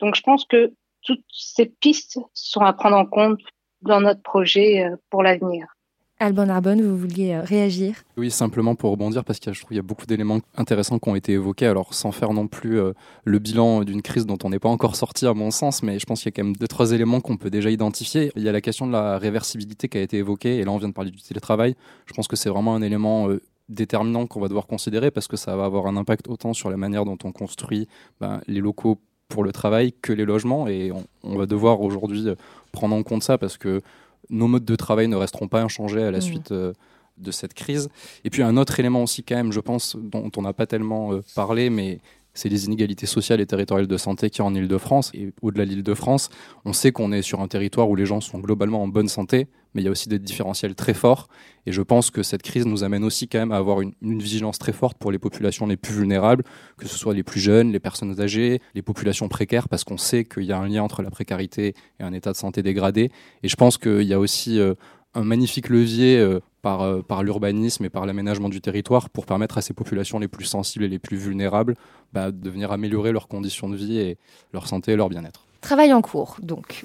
Donc 0.00 0.14
je 0.14 0.22
pense 0.22 0.44
que 0.44 0.72
toutes 1.02 1.24
ces 1.32 1.66
pistes 1.66 2.18
sont 2.32 2.60
à 2.60 2.72
prendre 2.72 2.96
en 2.96 3.06
compte 3.06 3.40
dans 3.80 4.00
notre 4.00 4.22
projet 4.22 4.84
euh, 4.84 4.96
pour 5.10 5.22
l'avenir. 5.22 5.73
Alban 6.20 6.48
Arbonne, 6.48 6.80
vous 6.80 6.96
vouliez 6.96 7.34
euh, 7.34 7.42
réagir? 7.42 7.96
Oui, 8.16 8.30
simplement 8.30 8.76
pour 8.76 8.92
rebondir, 8.92 9.24
parce 9.24 9.40
qu'il 9.40 9.52
y 9.72 9.78
a 9.78 9.82
beaucoup 9.82 10.06
d'éléments 10.06 10.38
intéressants 10.56 11.00
qui 11.00 11.08
ont 11.08 11.16
été 11.16 11.32
évoqués, 11.32 11.66
alors 11.66 11.92
sans 11.92 12.12
faire 12.12 12.32
non 12.32 12.46
plus 12.46 12.78
euh, 12.78 12.92
le 13.24 13.40
bilan 13.40 13.82
d'une 13.82 14.00
crise 14.00 14.24
dont 14.24 14.38
on 14.44 14.50
n'est 14.50 14.60
pas 14.60 14.68
encore 14.68 14.94
sorti 14.94 15.26
à 15.26 15.34
mon 15.34 15.50
sens, 15.50 15.82
mais 15.82 15.98
je 15.98 16.06
pense 16.06 16.22
qu'il 16.22 16.28
y 16.28 16.32
a 16.32 16.36
quand 16.36 16.44
même 16.44 16.56
deux, 16.56 16.68
trois 16.68 16.92
éléments 16.92 17.20
qu'on 17.20 17.36
peut 17.36 17.50
déjà 17.50 17.68
identifier. 17.68 18.30
Il 18.36 18.42
y 18.42 18.48
a 18.48 18.52
la 18.52 18.60
question 18.60 18.86
de 18.86 18.92
la 18.92 19.18
réversibilité 19.18 19.88
qui 19.88 19.98
a 19.98 20.02
été 20.02 20.18
évoquée, 20.18 20.58
et 20.58 20.64
là 20.64 20.70
on 20.70 20.78
vient 20.78 20.88
de 20.88 20.94
parler 20.94 21.10
du 21.10 21.20
télétravail. 21.20 21.74
Je 22.06 22.12
pense 22.12 22.28
que 22.28 22.36
c'est 22.36 22.48
vraiment 22.48 22.76
un 22.76 22.82
élément 22.82 23.28
euh, 23.28 23.42
déterminant 23.68 24.28
qu'on 24.28 24.40
va 24.40 24.46
devoir 24.46 24.68
considérer, 24.68 25.10
parce 25.10 25.26
que 25.26 25.36
ça 25.36 25.56
va 25.56 25.64
avoir 25.64 25.88
un 25.88 25.96
impact 25.96 26.28
autant 26.28 26.52
sur 26.52 26.70
la 26.70 26.76
manière 26.76 27.04
dont 27.04 27.18
on 27.24 27.32
construit 27.32 27.88
ben, 28.20 28.40
les 28.46 28.60
locaux 28.60 29.00
pour 29.26 29.42
le 29.42 29.50
travail 29.50 29.92
que 30.00 30.12
les 30.12 30.24
logements, 30.24 30.68
et 30.68 30.92
on 31.24 31.36
va 31.36 31.46
devoir 31.46 31.80
aujourd'hui 31.80 32.28
prendre 32.70 32.94
en 32.94 33.02
compte 33.02 33.24
ça, 33.24 33.36
parce 33.36 33.58
que 33.58 33.80
nos 34.30 34.48
modes 34.48 34.64
de 34.64 34.76
travail 34.76 35.08
ne 35.08 35.16
resteront 35.16 35.48
pas 35.48 35.62
inchangés 35.62 36.02
à 36.02 36.10
la 36.10 36.18
mmh. 36.18 36.22
suite 36.22 36.52
euh, 36.52 36.72
de 37.18 37.30
cette 37.30 37.54
crise. 37.54 37.88
Et 38.24 38.30
puis 38.30 38.42
un 38.42 38.56
autre 38.56 38.78
élément 38.80 39.02
aussi 39.02 39.22
quand 39.22 39.36
même, 39.36 39.52
je 39.52 39.60
pense, 39.60 39.96
dont 39.96 40.30
on 40.36 40.42
n'a 40.42 40.52
pas 40.52 40.66
tellement 40.66 41.12
euh, 41.12 41.22
parlé, 41.34 41.70
mais 41.70 42.00
c'est 42.34 42.48
les 42.48 42.66
inégalités 42.66 43.06
sociales 43.06 43.40
et 43.40 43.46
territoriales 43.46 43.86
de 43.86 43.96
santé 43.96 44.28
qui 44.28 44.40
y 44.40 44.42
en 44.42 44.54
Ile-de-France. 44.54 45.10
Et 45.14 45.32
au-delà 45.40 45.64
de 45.64 45.70
l'Île-de-France, 45.70 46.30
on 46.64 46.72
sait 46.72 46.92
qu'on 46.92 47.12
est 47.12 47.22
sur 47.22 47.40
un 47.40 47.48
territoire 47.48 47.88
où 47.88 47.96
les 47.96 48.06
gens 48.06 48.20
sont 48.20 48.40
globalement 48.40 48.82
en 48.82 48.88
bonne 48.88 49.08
santé, 49.08 49.46
mais 49.74 49.82
il 49.82 49.84
y 49.84 49.88
a 49.88 49.90
aussi 49.90 50.08
des 50.08 50.18
différentiels 50.18 50.74
très 50.74 50.94
forts. 50.94 51.28
Et 51.66 51.72
je 51.72 51.80
pense 51.80 52.10
que 52.10 52.22
cette 52.22 52.42
crise 52.42 52.66
nous 52.66 52.84
amène 52.84 53.04
aussi 53.04 53.28
quand 53.28 53.38
même 53.38 53.52
à 53.52 53.56
avoir 53.56 53.80
une, 53.80 53.94
vigilance 54.02 54.58
très 54.58 54.72
forte 54.72 54.98
pour 54.98 55.12
les 55.12 55.18
populations 55.18 55.66
les 55.66 55.76
plus 55.76 55.94
vulnérables, 55.94 56.44
que 56.76 56.86
ce 56.86 56.96
soit 56.96 57.14
les 57.14 57.22
plus 57.22 57.40
jeunes, 57.40 57.72
les 57.72 57.80
personnes 57.80 58.20
âgées, 58.20 58.60
les 58.74 58.82
populations 58.82 59.28
précaires, 59.28 59.68
parce 59.68 59.84
qu'on 59.84 59.96
sait 59.96 60.24
qu'il 60.24 60.44
y 60.44 60.52
a 60.52 60.58
un 60.58 60.68
lien 60.68 60.82
entre 60.82 61.02
la 61.02 61.10
précarité 61.10 61.74
et 62.00 62.02
un 62.02 62.12
état 62.12 62.32
de 62.32 62.36
santé 62.36 62.62
dégradé. 62.62 63.10
Et 63.42 63.48
je 63.48 63.56
pense 63.56 63.78
qu'il 63.78 64.02
y 64.02 64.12
a 64.12 64.18
aussi 64.18 64.58
euh, 64.58 64.74
un 65.14 65.24
magnifique 65.24 65.68
levier 65.68 66.18
euh, 66.18 66.40
par, 66.62 66.82
euh, 66.82 67.02
par 67.02 67.22
l'urbanisme 67.22 67.84
et 67.84 67.90
par 67.90 68.06
l'aménagement 68.06 68.48
du 68.48 68.60
territoire 68.60 69.10
pour 69.10 69.26
permettre 69.26 69.58
à 69.58 69.62
ces 69.62 69.74
populations 69.74 70.18
les 70.18 70.28
plus 70.28 70.44
sensibles 70.44 70.84
et 70.84 70.88
les 70.88 70.98
plus 70.98 71.16
vulnérables 71.16 71.74
bah, 72.12 72.30
de 72.30 72.50
venir 72.50 72.72
améliorer 72.72 73.12
leurs 73.12 73.28
conditions 73.28 73.68
de 73.68 73.76
vie 73.76 73.98
et 73.98 74.16
leur 74.52 74.66
santé 74.66 74.92
et 74.92 74.96
leur 74.96 75.08
bien-être. 75.08 75.46
Travail 75.60 75.92
en 75.92 76.02
cours, 76.02 76.36
donc. 76.42 76.84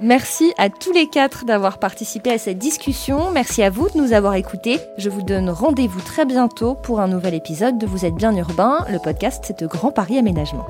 Merci 0.00 0.52
à 0.58 0.70
tous 0.70 0.92
les 0.92 1.08
quatre 1.08 1.44
d'avoir 1.44 1.80
participé 1.80 2.30
à 2.30 2.38
cette 2.38 2.58
discussion. 2.58 3.32
Merci 3.32 3.64
à 3.64 3.70
vous 3.70 3.88
de 3.88 3.98
nous 3.98 4.12
avoir 4.12 4.34
écoutés. 4.34 4.78
Je 4.96 5.10
vous 5.10 5.22
donne 5.22 5.50
rendez-vous 5.50 6.00
très 6.00 6.24
bientôt 6.24 6.76
pour 6.76 7.00
un 7.00 7.08
nouvel 7.08 7.34
épisode 7.34 7.78
de 7.78 7.86
Vous 7.86 8.04
êtes 8.04 8.14
bien 8.14 8.34
urbain. 8.36 8.84
Le 8.90 8.98
podcast, 8.98 9.52
de 9.58 9.66
Grand 9.66 9.90
Paris 9.90 10.18
Aménagement. 10.18 10.66